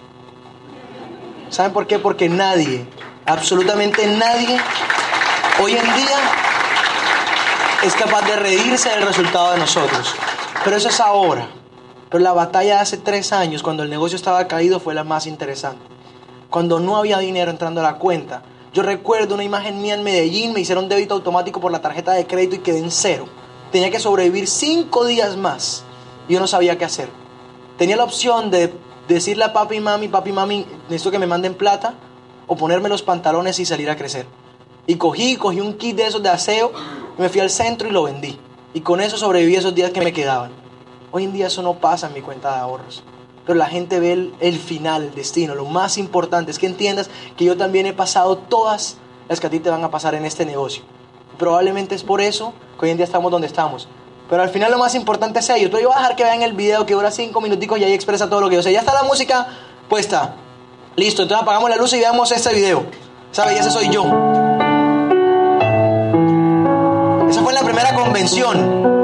¿Saben 1.49 1.73
por 1.73 1.87
qué? 1.87 1.99
Porque 1.99 2.29
nadie, 2.29 2.85
absolutamente 3.25 4.05
nadie, 4.07 4.59
hoy 5.61 5.71
en 5.71 5.95
día 5.95 6.17
es 7.83 7.93
capaz 7.95 8.21
de 8.21 8.35
reírse 8.35 8.89
del 8.89 9.01
resultado 9.01 9.53
de 9.53 9.59
nosotros. 9.59 10.13
Pero 10.63 10.75
eso 10.75 10.89
es 10.89 10.99
ahora. 10.99 11.47
Pero 12.09 12.23
la 12.23 12.33
batalla 12.33 12.75
de 12.75 12.81
hace 12.81 12.97
tres 12.97 13.31
años, 13.31 13.63
cuando 13.63 13.83
el 13.83 13.89
negocio 13.89 14.15
estaba 14.15 14.47
caído, 14.47 14.79
fue 14.79 14.93
la 14.93 15.03
más 15.03 15.27
interesante. 15.27 15.83
Cuando 16.49 16.79
no 16.79 16.97
había 16.97 17.19
dinero 17.19 17.51
entrando 17.51 17.81
a 17.81 17.83
la 17.83 17.95
cuenta. 17.95 18.41
Yo 18.73 18.83
recuerdo 18.83 19.35
una 19.35 19.43
imagen 19.43 19.81
mía 19.81 19.95
en 19.95 20.03
Medellín, 20.03 20.53
me 20.53 20.59
hicieron 20.59 20.89
débito 20.89 21.15
automático 21.15 21.59
por 21.59 21.71
la 21.71 21.81
tarjeta 21.81 22.13
de 22.13 22.27
crédito 22.27 22.55
y 22.55 22.59
quedé 22.59 22.79
en 22.79 22.91
cero. 22.91 23.25
Tenía 23.71 23.89
que 23.89 23.99
sobrevivir 23.99 24.47
cinco 24.47 25.05
días 25.05 25.37
más 25.37 25.83
y 26.27 26.33
yo 26.33 26.39
no 26.39 26.47
sabía 26.47 26.77
qué 26.77 26.85
hacer. 26.85 27.09
Tenía 27.77 27.95
la 27.95 28.03
opción 28.03 28.51
de 28.51 28.73
decirle 29.15 29.43
a 29.43 29.53
papi 29.53 29.77
y 29.77 29.79
mami, 29.81 30.07
papi 30.07 30.29
y 30.29 30.33
mami, 30.33 30.65
necesito 30.83 31.11
que 31.11 31.19
me 31.19 31.27
manden 31.27 31.55
plata 31.55 31.95
o 32.47 32.55
ponerme 32.55 32.89
los 32.89 33.01
pantalones 33.01 33.59
y 33.59 33.65
salir 33.65 33.89
a 33.89 33.95
crecer. 33.95 34.25
Y 34.87 34.95
cogí, 34.95 35.35
cogí 35.35 35.61
un 35.61 35.73
kit 35.73 35.95
de 35.97 36.07
esos 36.07 36.23
de 36.23 36.29
aseo 36.29 36.71
me 37.17 37.29
fui 37.29 37.41
al 37.41 37.49
centro 37.49 37.87
y 37.87 37.91
lo 37.91 38.03
vendí. 38.03 38.39
Y 38.73 38.81
con 38.81 39.01
eso 39.01 39.17
sobreviví 39.17 39.55
esos 39.55 39.75
días 39.75 39.91
que 39.91 40.01
me 40.01 40.13
quedaban. 40.13 40.51
Hoy 41.11 41.25
en 41.25 41.33
día 41.33 41.47
eso 41.47 41.61
no 41.61 41.75
pasa 41.75 42.07
en 42.07 42.13
mi 42.13 42.21
cuenta 42.21 42.53
de 42.53 42.59
ahorros. 42.59 43.03
Pero 43.45 43.57
la 43.57 43.65
gente 43.65 43.99
ve 43.99 44.13
el, 44.13 44.33
el 44.39 44.57
final, 44.57 45.03
el 45.03 45.15
destino. 45.15 45.53
Lo 45.53 45.65
más 45.65 45.97
importante 45.97 46.51
es 46.51 46.59
que 46.59 46.67
entiendas 46.67 47.09
que 47.35 47.45
yo 47.45 47.57
también 47.57 47.87
he 47.87 47.93
pasado 47.93 48.37
todas 48.37 48.97
las 49.27 49.39
que 49.39 49.47
a 49.47 49.49
ti 49.49 49.59
te 49.59 49.69
van 49.69 49.83
a 49.83 49.91
pasar 49.91 50.15
en 50.15 50.25
este 50.25 50.45
negocio. 50.45 50.83
Probablemente 51.37 51.93
es 51.93 52.03
por 52.03 52.21
eso 52.21 52.53
que 52.79 52.85
hoy 52.85 52.91
en 52.91 52.97
día 52.97 53.05
estamos 53.05 53.31
donde 53.31 53.47
estamos. 53.47 53.87
Pero 54.29 54.43
al 54.43 54.49
final 54.49 54.71
lo 54.71 54.77
más 54.77 54.93
importante 54.93 55.39
es 55.39 55.49
ello. 55.49 55.69
Yo 55.69 55.87
voy 55.87 55.95
a 55.95 56.01
dejar 56.01 56.15
que 56.15 56.23
vean 56.23 56.43
el 56.43 56.53
video 56.53 56.85
que 56.85 56.93
dura 56.93 57.09
cinco 57.09 57.41
minuticos 57.41 57.79
y 57.79 57.83
ahí 57.83 57.93
expresa 57.93 58.29
todo 58.29 58.41
lo 58.41 58.49
que 58.49 58.55
yo 58.55 58.63
sé. 58.63 58.71
Ya 58.71 58.79
está 58.79 58.93
la 58.93 59.03
música 59.03 59.47
puesta. 59.89 60.35
Listo, 60.95 61.23
entonces 61.23 61.41
apagamos 61.41 61.69
la 61.69 61.77
luz 61.77 61.93
y 61.93 61.99
veamos 61.99 62.31
este 62.31 62.53
video. 62.53 62.83
¿Sabe? 63.31 63.55
Y 63.55 63.57
ese 63.57 63.71
soy 63.71 63.89
yo. 63.89 64.03
Esa 67.27 67.41
fue 67.41 67.53
la 67.53 67.61
primera 67.61 67.95
convención. 67.95 68.99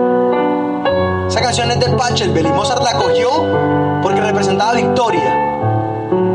Esa 1.28 1.42
canción 1.42 1.72
es 1.72 1.80
de 1.80 1.90
Pachelbel 1.90 2.46
y 2.46 2.52
Mozart 2.52 2.84
la 2.84 2.94
cogió 2.94 3.30
porque 4.04 4.22
representaba 4.22 4.74
victoria. 4.74 5.34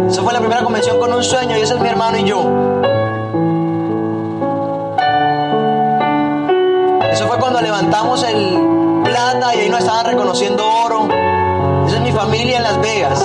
Esa 0.09 0.23
fue 0.23 0.33
la 0.33 0.41
primera 0.41 0.65
convención 0.65 0.99
con 0.99 1.13
un 1.13 1.23
sueño 1.23 1.57
y 1.57 1.61
ese 1.61 1.75
es 1.75 1.81
mi 1.81 1.89
hermano 1.89 2.19
y 2.19 2.25
yo. 2.25 2.41
Eso 7.13 7.29
fue 7.29 7.39
cuando 7.39 7.61
levantamos 7.61 8.25
el 8.25 8.70
plata 9.03 9.55
y 9.55 9.61
ahí 9.61 9.69
nos 9.69 9.81
estaban 9.81 10.07
reconociendo 10.07 10.67
oro. 10.67 11.09
Esa 11.87 11.97
es 11.97 12.03
mi 12.03 12.13
familia 12.13 12.59
en 12.59 12.63
Las 12.63 12.81
Vegas. 12.81 13.25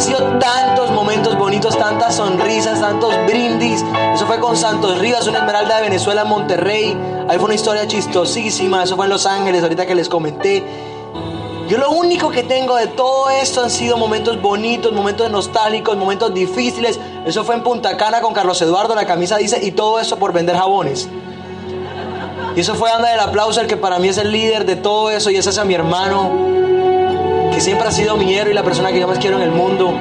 Han 0.00 0.06
sido 0.06 0.38
tantos 0.38 0.90
momentos 0.92 1.36
bonitos, 1.36 1.78
tantas 1.78 2.14
sonrisas, 2.14 2.80
tantos 2.80 3.12
brindis. 3.26 3.84
Eso 4.14 4.26
fue 4.26 4.40
con 4.40 4.56
Santos 4.56 4.98
Rivas, 4.98 5.26
una 5.26 5.40
esmeralda 5.40 5.76
de 5.76 5.82
Venezuela 5.82 6.22
en 6.22 6.28
Monterrey. 6.28 6.96
Ahí 7.28 7.36
fue 7.36 7.44
una 7.44 7.54
historia 7.54 7.86
chistosísima. 7.86 8.82
Eso 8.82 8.96
fue 8.96 9.04
en 9.04 9.10
Los 9.10 9.26
Ángeles, 9.26 9.62
ahorita 9.62 9.84
que 9.84 9.94
les 9.94 10.08
comenté. 10.08 10.64
Yo 11.68 11.76
lo 11.76 11.90
único 11.90 12.30
que 12.30 12.42
tengo 12.42 12.76
de 12.76 12.86
todo 12.86 13.28
esto 13.28 13.62
han 13.62 13.68
sido 13.68 13.98
momentos 13.98 14.40
bonitos, 14.40 14.90
momentos 14.90 15.30
nostálgicos, 15.30 15.98
momentos 15.98 16.32
difíciles. 16.32 16.98
Eso 17.26 17.44
fue 17.44 17.56
en 17.56 17.62
Punta 17.62 17.98
Cana 17.98 18.22
con 18.22 18.32
Carlos 18.32 18.62
Eduardo, 18.62 18.94
la 18.94 19.04
camisa 19.04 19.36
dice, 19.36 19.62
y 19.62 19.72
todo 19.72 20.00
eso 20.00 20.16
por 20.16 20.32
vender 20.32 20.56
jabones. 20.56 21.10
Y 22.56 22.60
eso 22.60 22.74
fue 22.74 22.88
dando 22.88 23.06
el 23.06 23.20
aplauso 23.20 23.60
al 23.60 23.66
que 23.66 23.76
para 23.76 23.98
mí 23.98 24.08
es 24.08 24.16
el 24.16 24.32
líder 24.32 24.64
de 24.64 24.76
todo 24.76 25.10
eso 25.10 25.30
y 25.30 25.36
ese 25.36 25.50
es 25.50 25.58
a 25.58 25.66
mi 25.66 25.74
hermano, 25.74 26.30
siempre 27.60 27.88
ha 27.88 27.92
sido 27.92 28.16
mi 28.16 28.34
héroe 28.34 28.52
y 28.52 28.54
la 28.54 28.62
persona 28.62 28.92
que 28.92 29.00
yo 29.00 29.08
más 29.08 29.18
quiero 29.18 29.36
en 29.36 29.42
el 29.42 29.50
mundo. 29.50 29.94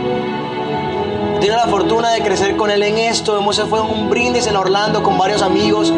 Tengo 1.41 1.55
la 1.55 1.68
fortuna 1.68 2.12
de 2.12 2.22
crecer 2.22 2.55
con 2.57 2.70
él 2.70 2.84
en 2.84 2.97
esto. 2.97 3.38
Hemos 3.38 3.60
fue 3.62 3.82
un 3.82 4.10
brindis 4.10 4.47
en 4.47 4.55
Orlando 4.55 5.03
con 5.03 5.18
varios 5.18 5.41
amigos. 5.41 5.93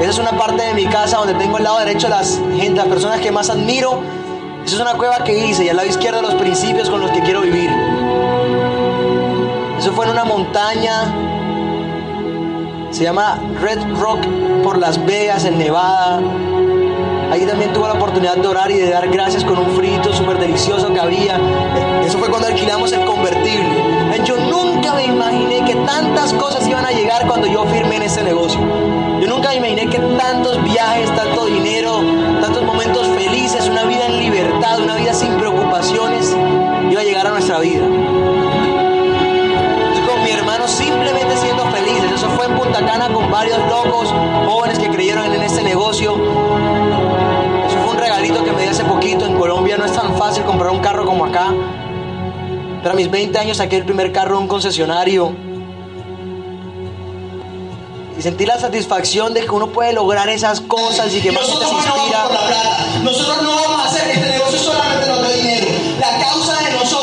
Esa 0.00 0.10
es 0.10 0.18
una 0.18 0.32
parte 0.32 0.62
de 0.62 0.74
mi 0.74 0.86
casa 0.86 1.18
donde 1.18 1.34
tengo 1.34 1.58
el 1.58 1.64
lado 1.64 1.78
derecho 1.78 2.08
las, 2.08 2.40
las 2.74 2.86
personas 2.86 3.20
que 3.20 3.30
más 3.30 3.50
admiro 3.50 4.00
esa 4.64 4.76
es 4.76 4.82
una 4.82 4.94
cueva 4.94 5.24
que 5.24 5.36
hice 5.36 5.64
y 5.64 5.68
al 5.68 5.76
lado 5.76 5.88
izquierdo 5.88 6.22
los 6.22 6.34
principios 6.34 6.90
con 6.90 7.00
los 7.00 7.10
que 7.10 7.20
quiero 7.20 7.40
vivir. 7.40 7.70
Eso 9.78 9.92
fue 9.92 10.04
en 10.04 10.12
una 10.12 10.24
montaña. 10.24 11.12
Se 12.90 13.04
llama 13.04 13.38
Red 13.60 13.78
Rock 13.98 14.26
por 14.62 14.78
Las 14.78 15.04
Vegas, 15.04 15.44
en 15.44 15.58
Nevada. 15.58 16.20
Ahí 17.30 17.46
también 17.46 17.72
tuve 17.72 17.86
la 17.86 17.94
oportunidad 17.94 18.36
de 18.36 18.48
orar 18.48 18.70
y 18.70 18.78
de 18.78 18.90
dar 18.90 19.08
gracias 19.08 19.44
con 19.44 19.56
un 19.58 19.76
frito 19.76 20.12
súper 20.12 20.38
delicioso 20.38 20.92
que 20.92 20.98
había. 20.98 21.38
Eso 22.04 22.18
fue 22.18 22.28
cuando 22.28 22.48
alquilamos 22.48 22.92
el 22.92 23.04
convertible. 23.04 24.00
Yo 24.24 24.36
nunca 24.36 24.94
me 24.94 25.04
imaginé 25.04 25.64
que 25.64 25.76
tantas 25.76 26.32
cosas 26.34 26.66
iban 26.66 26.84
a 26.84 26.90
llegar 26.90 27.26
cuando 27.26 27.46
yo 27.46 27.64
firmé 27.66 27.96
en 27.96 28.02
ese 28.02 28.22
negocio. 28.22 28.60
Yo 29.20 29.28
nunca 29.28 29.50
me 29.50 29.56
imaginé 29.56 29.86
que 29.86 29.98
tantos 29.98 30.62
viajes, 30.64 31.14
tanto 31.14 31.46
dinero, 31.46 32.02
tantos 32.40 32.64
momentos 32.64 33.06
felices, 33.08 33.68
una 33.68 33.84
vida 33.84 34.06
en 34.06 34.18
libertad, 34.18 34.80
una 34.80 34.96
vida 34.96 35.14
sin 35.14 35.36
preocupaciones, 35.36 36.36
iba 36.90 37.00
a 37.00 37.04
llegar 37.04 37.26
a 37.26 37.30
nuestra 37.30 37.60
vida. 37.60 37.84
con 40.06 40.24
mi 40.24 40.30
hermano 40.30 40.66
simplemente 40.66 41.36
siendo 41.36 41.64
felices. 41.66 42.12
Eso 42.12 42.28
fue 42.30 42.46
en 42.46 42.56
Punta 42.56 42.84
Cana 42.84 43.08
con 43.12 43.30
varios 43.30 43.58
locos, 43.68 44.12
jóvenes 44.46 44.78
que 44.78 44.88
creyeron 44.88 45.32
en 45.32 45.42
este 45.42 45.62
negocio. 45.62 46.79
En 49.12 49.34
Colombia 49.34 49.76
no 49.76 49.84
es 49.84 49.92
tan 49.92 50.16
fácil 50.16 50.44
comprar 50.44 50.70
un 50.70 50.78
carro 50.78 51.04
como 51.04 51.24
acá. 51.24 51.52
Pero 52.80 52.92
a 52.92 52.94
mis 52.94 53.10
20 53.10 53.36
años 53.40 53.56
saqué 53.56 53.76
el 53.76 53.84
primer 53.84 54.12
carro 54.12 54.36
de 54.36 54.42
un 54.42 54.46
concesionario. 54.46 55.34
Y 58.16 58.22
sentí 58.22 58.46
la 58.46 58.56
satisfacción 58.56 59.34
de 59.34 59.40
que 59.40 59.50
uno 59.50 59.70
puede 59.70 59.92
lograr 59.94 60.28
esas 60.28 60.60
cosas 60.60 61.12
y 61.12 61.20
que 61.20 61.32
más 61.32 61.42
gente 61.44 61.64
se 61.64 61.74
inspira. 61.74 62.28
Nosotros 63.02 63.42
no 63.42 63.56
vamos 63.56 63.80
a 63.80 63.84
hacer 63.86 64.10
este 64.10 64.28
negocio 64.30 64.58
solamente 64.60 65.06
nos 65.08 65.26
dé 65.26 65.34
dinero. 65.34 65.66
La 65.98 66.24
causa 66.24 66.62
de 66.62 66.72
nosotros 66.72 66.99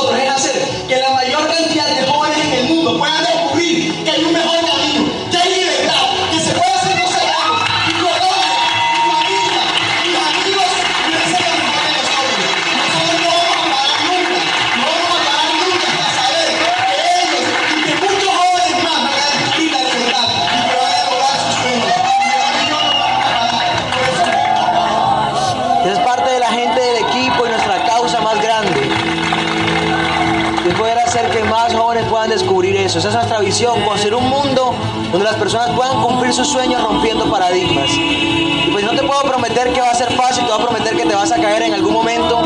eso. 32.97 33.09
Esa 33.09 33.09
es 33.09 33.15
nuestra 33.15 33.39
visión, 33.39 33.81
construir 33.83 34.15
un 34.15 34.27
mundo 34.27 34.73
donde 35.11 35.23
las 35.23 35.35
personas 35.35 35.69
puedan 35.71 36.01
cumplir 36.01 36.33
sus 36.33 36.47
sueños 36.47 36.81
rompiendo 36.81 37.29
paradigmas. 37.29 37.89
Y 37.91 38.69
pues 38.71 38.83
no 38.83 38.91
te 38.91 39.03
puedo 39.03 39.21
prometer 39.21 39.71
que 39.71 39.81
va 39.81 39.91
a 39.91 39.95
ser 39.95 40.11
fácil, 40.13 40.45
te 40.45 40.51
voy 40.51 40.61
a 40.61 40.65
prometer 40.65 40.95
que 40.95 41.05
te 41.05 41.15
vas 41.15 41.31
a 41.31 41.35
caer 41.35 41.63
en 41.63 41.73
algún 41.73 41.93
momento. 41.93 42.41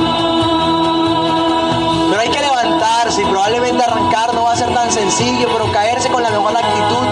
Pero 2.09 2.21
hay 2.21 2.29
que 2.29 2.39
levantarse 2.39 3.21
y 3.21 3.25
probablemente 3.25 3.83
arrancar 3.83 4.33
no 4.33 4.43
va 4.43 4.53
a 4.53 4.55
ser 4.55 4.73
tan 4.73 4.91
sencillo, 4.91 5.47
pero 5.51 5.71
caerse 5.71 6.09
con 6.09 6.21
la 6.21 6.29
mejor 6.29 6.55
actitud 6.55 7.07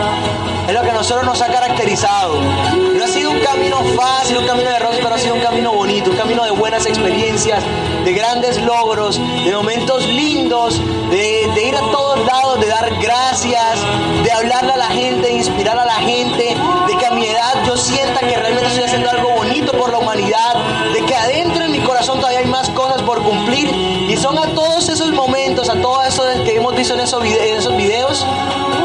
es 0.68 0.76
lo 0.76 0.82
que 0.82 0.92
a 0.92 0.94
nosotros 0.94 1.26
nos 1.26 1.42
ha 1.42 1.48
caracterizado. 1.48 2.40
No 2.42 3.04
ha 3.04 3.08
sido 3.08 3.32
un 3.32 3.40
camino 3.40 3.78
fácil, 3.96 4.38
un 4.38 4.46
camino 4.46 4.70
de 4.70 4.80
rosas, 4.80 5.00
pero 5.02 5.16
ha 5.16 5.18
sido 5.18 5.36
un 5.36 5.42
camino 5.42 5.72
bonito, 5.72 6.12
un 6.12 6.18
camino 6.18 6.44
de 6.44 6.52
buenas 6.52 6.86
experiencias, 6.86 7.64
de 8.04 8.14
grandes 8.14 8.62
logros, 8.62 9.20
de 9.46 9.52
momentos 9.56 10.06
lindos, 10.08 10.80
de, 11.10 11.50
de 11.56 11.68
ir 11.68 11.76
a 11.76 11.80
todos 11.80 12.24
de 12.60 12.68
dar 12.68 12.90
gracias, 13.02 13.80
de 14.24 14.32
hablarle 14.32 14.74
a 14.74 14.78
la 14.78 14.88
gente, 14.88 15.28
de 15.28 15.34
inspirar 15.34 15.78
a 15.78 15.86
la 15.86 15.96
gente, 15.96 16.56
de 16.88 16.98
que 16.98 17.06
a 17.06 17.12
mi 17.12 17.26
edad 17.26 17.64
yo 17.66 17.78
sienta 17.78 18.20
que 18.20 18.36
realmente 18.36 18.68
estoy 18.68 18.84
haciendo 18.84 19.10
algo 19.10 19.30
bonito 19.32 19.72
por 19.74 19.92
la 19.92 20.00
humanidad, 20.00 20.56
de 20.94 21.06
que 21.06 21.16
adentro 21.16 21.64
en 21.64 21.72
mi 21.72 21.80
corazón 21.80 22.20
todavía 22.20 22.40
hay 22.40 22.46
más 22.46 22.70
cosas 22.70 23.02
por 23.02 23.24
cumplir. 23.24 23.70
Y 24.10 24.18
son 24.18 24.38
a 24.38 24.48
todos 24.54 24.90
esos 24.90 25.12
momentos, 25.12 25.70
a 25.70 25.76
todo 25.82 26.04
eso 26.04 26.24
que 26.44 26.56
hemos 26.56 26.76
visto 26.76 26.94
en 26.94 27.02
esos, 27.02 27.24
en 27.24 27.78
videos, 27.78 28.26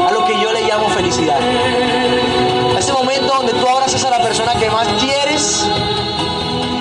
a 0.07 0.11
lo 0.11 0.25
que 0.25 0.39
yo 0.39 0.51
le 0.51 0.61
llamo 0.61 0.89
felicidad. 0.89 1.39
A 2.75 2.79
ese 2.79 2.93
momento 2.93 3.33
donde 3.33 3.53
tú 3.53 3.67
abrazas 3.67 4.03
a 4.03 4.09
la 4.09 4.21
persona 4.21 4.53
que 4.55 4.69
más 4.69 4.87
quieres 5.01 5.65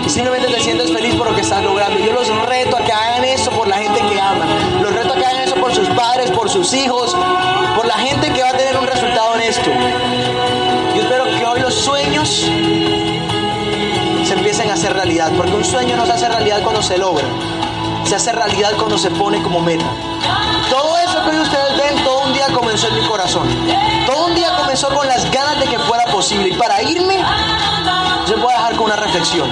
y 0.05 0.11
simplemente 0.11 0.49
te 0.49 0.61
sientes 0.61 0.93
feliz 0.93 1.15
por 1.15 1.31
lo 1.31 1.35
que 1.35 1.41
estás 1.41 1.63
logrando. 1.63 1.99
Yo 1.99 2.13
los 2.13 2.29
reto 2.47 2.77
a 2.77 2.85
que 2.85 2.93
hagan 2.93 3.25
eso 3.25 3.34
sus 6.65 6.75
hijos, 6.75 7.15
por 7.77 7.87
la 7.87 7.95
gente 7.95 8.33
que 8.33 8.43
va 8.43 8.49
a 8.49 8.57
tener 8.57 8.79
un 8.79 8.87
resultado 8.87 9.35
en 9.35 9.43
esto. 9.43 9.71
Yo 10.95 11.03
espero 11.03 11.25
que 11.25 11.45
hoy 11.45 11.61
los 11.61 11.75
sueños 11.75 12.29
se 14.25 14.33
empiecen 14.33 14.71
a 14.71 14.73
hacer 14.73 14.95
realidad, 14.95 15.31
porque 15.37 15.53
un 15.53 15.65
sueño 15.65 15.95
no 15.95 16.07
se 16.07 16.13
hace 16.13 16.27
realidad 16.27 16.63
cuando 16.63 16.81
se 16.81 16.97
logra, 16.97 17.27
se 18.05 18.15
hace 18.15 18.33
realidad 18.33 18.73
cuando 18.79 18.97
se 18.97 19.11
pone 19.11 19.43
como 19.43 19.61
meta. 19.61 19.85
Todo 20.71 20.97
eso 20.99 21.23
que 21.25 21.37
hoy 21.37 21.43
ustedes 21.43 21.77
ven, 21.77 22.03
todo 22.03 22.25
un 22.25 22.33
día 22.33 22.47
comenzó 22.55 22.89
en 22.89 22.95
mi 22.95 23.07
corazón. 23.07 23.47
Todo 24.07 24.27
un 24.27 24.35
día 24.35 24.57
comenzó 24.57 24.89
con 24.89 25.07
las 25.07 25.31
ganas 25.31 25.61
de 25.61 25.67
que 25.67 25.79
fuera 25.81 26.05
posible. 26.07 26.49
Y 26.49 26.55
para 26.55 26.83
irme, 26.83 27.19
yo 28.27 28.39
voy 28.39 28.53
a 28.53 28.57
dejar 28.57 28.77
con 28.77 28.87
una 28.87 28.97
reflexión. 28.97 29.51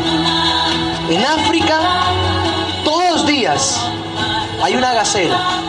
En 1.10 1.22
África, 1.26 1.78
todos 2.84 3.04
los 3.10 3.26
días 3.26 3.78
hay 4.62 4.76
una 4.76 4.94
gacela, 4.94 5.61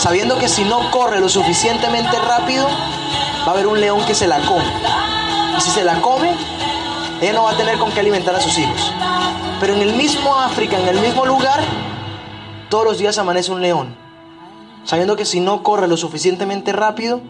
sabiendo 0.00 0.38
que 0.38 0.48
si 0.48 0.64
no 0.64 0.90
corre 0.90 1.20
lo 1.20 1.28
suficientemente 1.28 2.18
rápido, 2.18 2.66
va 2.66 3.46
a 3.46 3.50
haber 3.50 3.66
un 3.66 3.80
león 3.80 4.04
que 4.06 4.14
se 4.14 4.26
la 4.26 4.38
come. 4.40 4.64
Y 5.56 5.60
si 5.60 5.70
se 5.70 5.84
la 5.84 6.00
come, 6.00 6.34
ella 7.20 7.34
no 7.34 7.44
va 7.44 7.50
a 7.50 7.56
tener 7.56 7.78
con 7.78 7.92
qué 7.92 8.00
alimentar 8.00 8.34
a 8.34 8.40
sus 8.40 8.58
hijos. 8.58 8.92
Pero 9.60 9.74
en 9.74 9.82
el 9.82 9.94
mismo 9.94 10.34
África, 10.36 10.78
en 10.78 10.88
el 10.88 11.00
mismo 11.00 11.26
lugar, 11.26 11.60
todos 12.70 12.84
los 12.84 12.98
días 12.98 13.18
amanece 13.18 13.52
un 13.52 13.60
león, 13.60 13.94
sabiendo 14.84 15.16
que 15.16 15.26
si 15.26 15.40
no 15.40 15.62
corre 15.62 15.86
lo 15.86 15.98
suficientemente 15.98 16.72
rápido, 16.72 17.20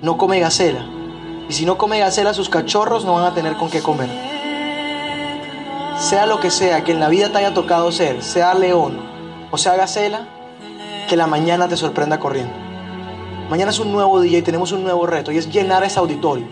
no 0.00 0.16
come 0.16 0.38
gacela. 0.38 0.86
Y 1.48 1.52
si 1.52 1.66
no 1.66 1.76
come 1.76 1.98
gacela, 1.98 2.34
sus 2.34 2.48
cachorros 2.48 3.04
no 3.04 3.14
van 3.14 3.24
a 3.24 3.34
tener 3.34 3.56
con 3.56 3.68
qué 3.68 3.82
comer. 3.82 4.08
Sea 5.98 6.26
lo 6.26 6.38
que 6.40 6.50
sea 6.50 6.84
que 6.84 6.92
en 6.92 7.00
la 7.00 7.08
vida 7.08 7.30
te 7.30 7.38
haya 7.38 7.52
tocado 7.52 7.90
ser, 7.90 8.22
sea 8.22 8.54
león 8.54 9.12
o 9.52 9.58
sea 9.58 9.76
gacela, 9.76 10.26
que 11.12 11.16
la 11.18 11.26
mañana 11.26 11.68
te 11.68 11.76
sorprenda 11.76 12.18
corriendo. 12.18 12.54
Mañana 13.50 13.70
es 13.70 13.78
un 13.78 13.92
nuevo 13.92 14.18
día 14.22 14.38
y 14.38 14.42
tenemos 14.42 14.72
un 14.72 14.82
nuevo 14.82 15.06
reto 15.06 15.30
y 15.30 15.36
es 15.36 15.52
llenar 15.52 15.84
ese 15.84 15.98
auditorio. 15.98 16.46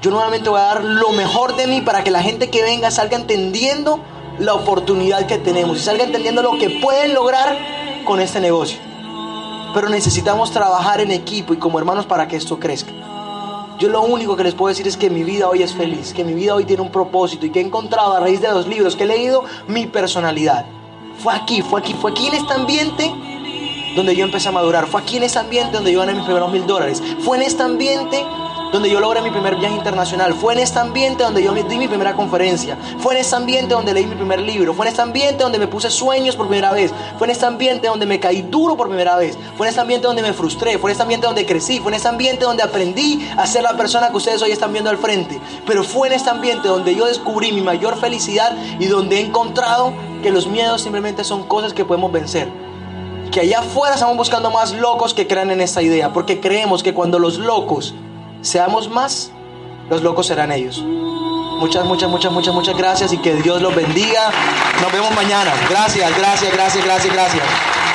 Yo 0.00 0.10
nuevamente 0.10 0.48
voy 0.48 0.58
a 0.58 0.62
dar 0.62 0.84
lo 0.84 1.12
mejor 1.12 1.54
de 1.54 1.66
mí 1.66 1.82
para 1.82 2.02
que 2.02 2.10
la 2.10 2.22
gente 2.22 2.48
que 2.48 2.62
venga 2.62 2.90
salga 2.90 3.18
entendiendo 3.18 4.00
la 4.38 4.54
oportunidad 4.54 5.26
que 5.26 5.36
tenemos 5.36 5.76
y 5.76 5.80
salga 5.82 6.04
entendiendo 6.04 6.40
lo 6.40 6.56
que 6.56 6.80
pueden 6.80 7.12
lograr 7.12 7.58
con 8.06 8.20
este 8.20 8.40
negocio. 8.40 8.78
Pero 9.74 9.90
necesitamos 9.90 10.50
trabajar 10.50 11.02
en 11.02 11.10
equipo 11.10 11.52
y 11.52 11.58
como 11.58 11.78
hermanos 11.78 12.06
para 12.06 12.26
que 12.26 12.36
esto 12.36 12.58
crezca. 12.58 12.92
Yo 13.78 13.90
lo 13.90 14.00
único 14.00 14.34
que 14.34 14.44
les 14.44 14.54
puedo 14.54 14.70
decir 14.70 14.88
es 14.88 14.96
que 14.96 15.10
mi 15.10 15.24
vida 15.24 15.46
hoy 15.46 15.62
es 15.62 15.74
feliz, 15.74 16.14
que 16.14 16.24
mi 16.24 16.32
vida 16.32 16.54
hoy 16.54 16.64
tiene 16.64 16.80
un 16.80 16.90
propósito 16.90 17.44
y 17.44 17.50
que 17.50 17.60
he 17.60 17.66
encontrado 17.66 18.14
a 18.14 18.20
raíz 18.20 18.40
de 18.40 18.48
los 18.48 18.66
libros 18.66 18.96
que 18.96 19.04
he 19.04 19.06
leído 19.06 19.44
mi 19.66 19.84
personalidad. 19.84 20.64
Fue 21.18 21.34
aquí, 21.34 21.60
fue 21.60 21.80
aquí, 21.80 21.92
fue 21.92 22.12
aquí 22.12 22.28
en 22.28 22.34
este 22.34 22.54
ambiente 22.54 23.12
donde 23.98 24.14
yo 24.14 24.24
empecé 24.24 24.48
a 24.48 24.52
madurar. 24.52 24.86
Fue 24.86 25.00
aquí 25.00 25.16
en 25.16 25.24
este 25.24 25.40
ambiente 25.40 25.72
donde 25.72 25.92
yo 25.92 25.98
gané 25.98 26.14
mis 26.14 26.22
primeros 26.22 26.52
mil 26.52 26.64
dólares. 26.66 27.02
Fue 27.18 27.36
en 27.36 27.42
este 27.42 27.64
ambiente 27.64 28.24
donde 28.72 28.88
yo 28.88 29.00
logré 29.00 29.20
mi 29.22 29.30
primer 29.30 29.56
viaje 29.56 29.74
internacional. 29.74 30.34
Fue 30.34 30.52
en 30.52 30.60
este 30.60 30.78
ambiente 30.78 31.24
donde 31.24 31.42
yo 31.42 31.52
di 31.52 31.76
mi 31.76 31.88
primera 31.88 32.14
conferencia. 32.14 32.78
Fue 33.00 33.14
en 33.14 33.20
este 33.22 33.34
ambiente 33.34 33.74
donde 33.74 33.92
leí 33.92 34.06
mi 34.06 34.14
primer 34.14 34.40
libro. 34.40 34.72
Fue 34.72 34.86
en 34.86 34.90
este 34.90 35.02
ambiente 35.02 35.42
donde 35.42 35.58
me 35.58 35.66
puse 35.66 35.90
sueños 35.90 36.36
por 36.36 36.46
primera 36.46 36.70
vez. 36.70 36.92
Fue 37.18 37.26
en 37.26 37.32
este 37.32 37.44
ambiente 37.46 37.88
donde 37.88 38.06
me 38.06 38.20
caí 38.20 38.42
duro 38.42 38.76
por 38.76 38.86
primera 38.86 39.16
vez. 39.16 39.36
Fue 39.56 39.66
en 39.66 39.70
este 39.70 39.80
ambiente 39.80 40.06
donde 40.06 40.22
me 40.22 40.32
frustré. 40.32 40.78
Fue 40.78 40.90
en 40.90 40.92
este 40.92 41.02
ambiente 41.02 41.26
donde 41.26 41.44
crecí. 41.44 41.80
Fue 41.80 41.90
en 41.90 41.96
este 41.96 42.08
ambiente 42.08 42.44
donde 42.44 42.62
aprendí 42.62 43.28
a 43.36 43.48
ser 43.48 43.64
la 43.64 43.76
persona 43.76 44.10
que 44.10 44.16
ustedes 44.16 44.40
hoy 44.42 44.52
están 44.52 44.72
viendo 44.72 44.90
al 44.90 44.98
frente. 44.98 45.40
Pero 45.66 45.82
fue 45.82 46.06
en 46.06 46.14
este 46.14 46.30
ambiente 46.30 46.68
donde 46.68 46.94
yo 46.94 47.06
descubrí 47.06 47.50
mi 47.50 47.62
mayor 47.62 47.98
felicidad 47.98 48.56
y 48.78 48.86
donde 48.86 49.16
he 49.16 49.20
encontrado 49.22 49.92
que 50.22 50.30
los 50.30 50.46
miedos 50.46 50.82
simplemente 50.82 51.24
son 51.24 51.42
cosas 51.48 51.72
que 51.72 51.84
podemos 51.84 52.12
vencer 52.12 52.67
que 53.30 53.40
allá 53.40 53.60
afuera 53.60 53.94
estamos 53.94 54.16
buscando 54.16 54.50
más 54.50 54.72
locos 54.72 55.14
que 55.14 55.26
crean 55.26 55.50
en 55.50 55.60
esta 55.60 55.82
idea, 55.82 56.12
porque 56.12 56.40
creemos 56.40 56.82
que 56.82 56.94
cuando 56.94 57.18
los 57.18 57.38
locos 57.38 57.94
seamos 58.40 58.88
más, 58.88 59.32
los 59.90 60.02
locos 60.02 60.26
serán 60.26 60.52
ellos. 60.52 60.82
Muchas, 61.58 61.84
muchas, 61.84 62.08
muchas, 62.08 62.32
muchas, 62.32 62.54
muchas 62.54 62.76
gracias 62.76 63.12
y 63.12 63.18
que 63.18 63.34
Dios 63.34 63.60
los 63.60 63.74
bendiga. 63.74 64.30
Nos 64.80 64.92
vemos 64.92 65.10
mañana. 65.14 65.52
Gracias, 65.68 66.16
gracias, 66.16 66.52
gracias, 66.52 66.84
gracias, 66.84 67.12
gracias. 67.12 67.87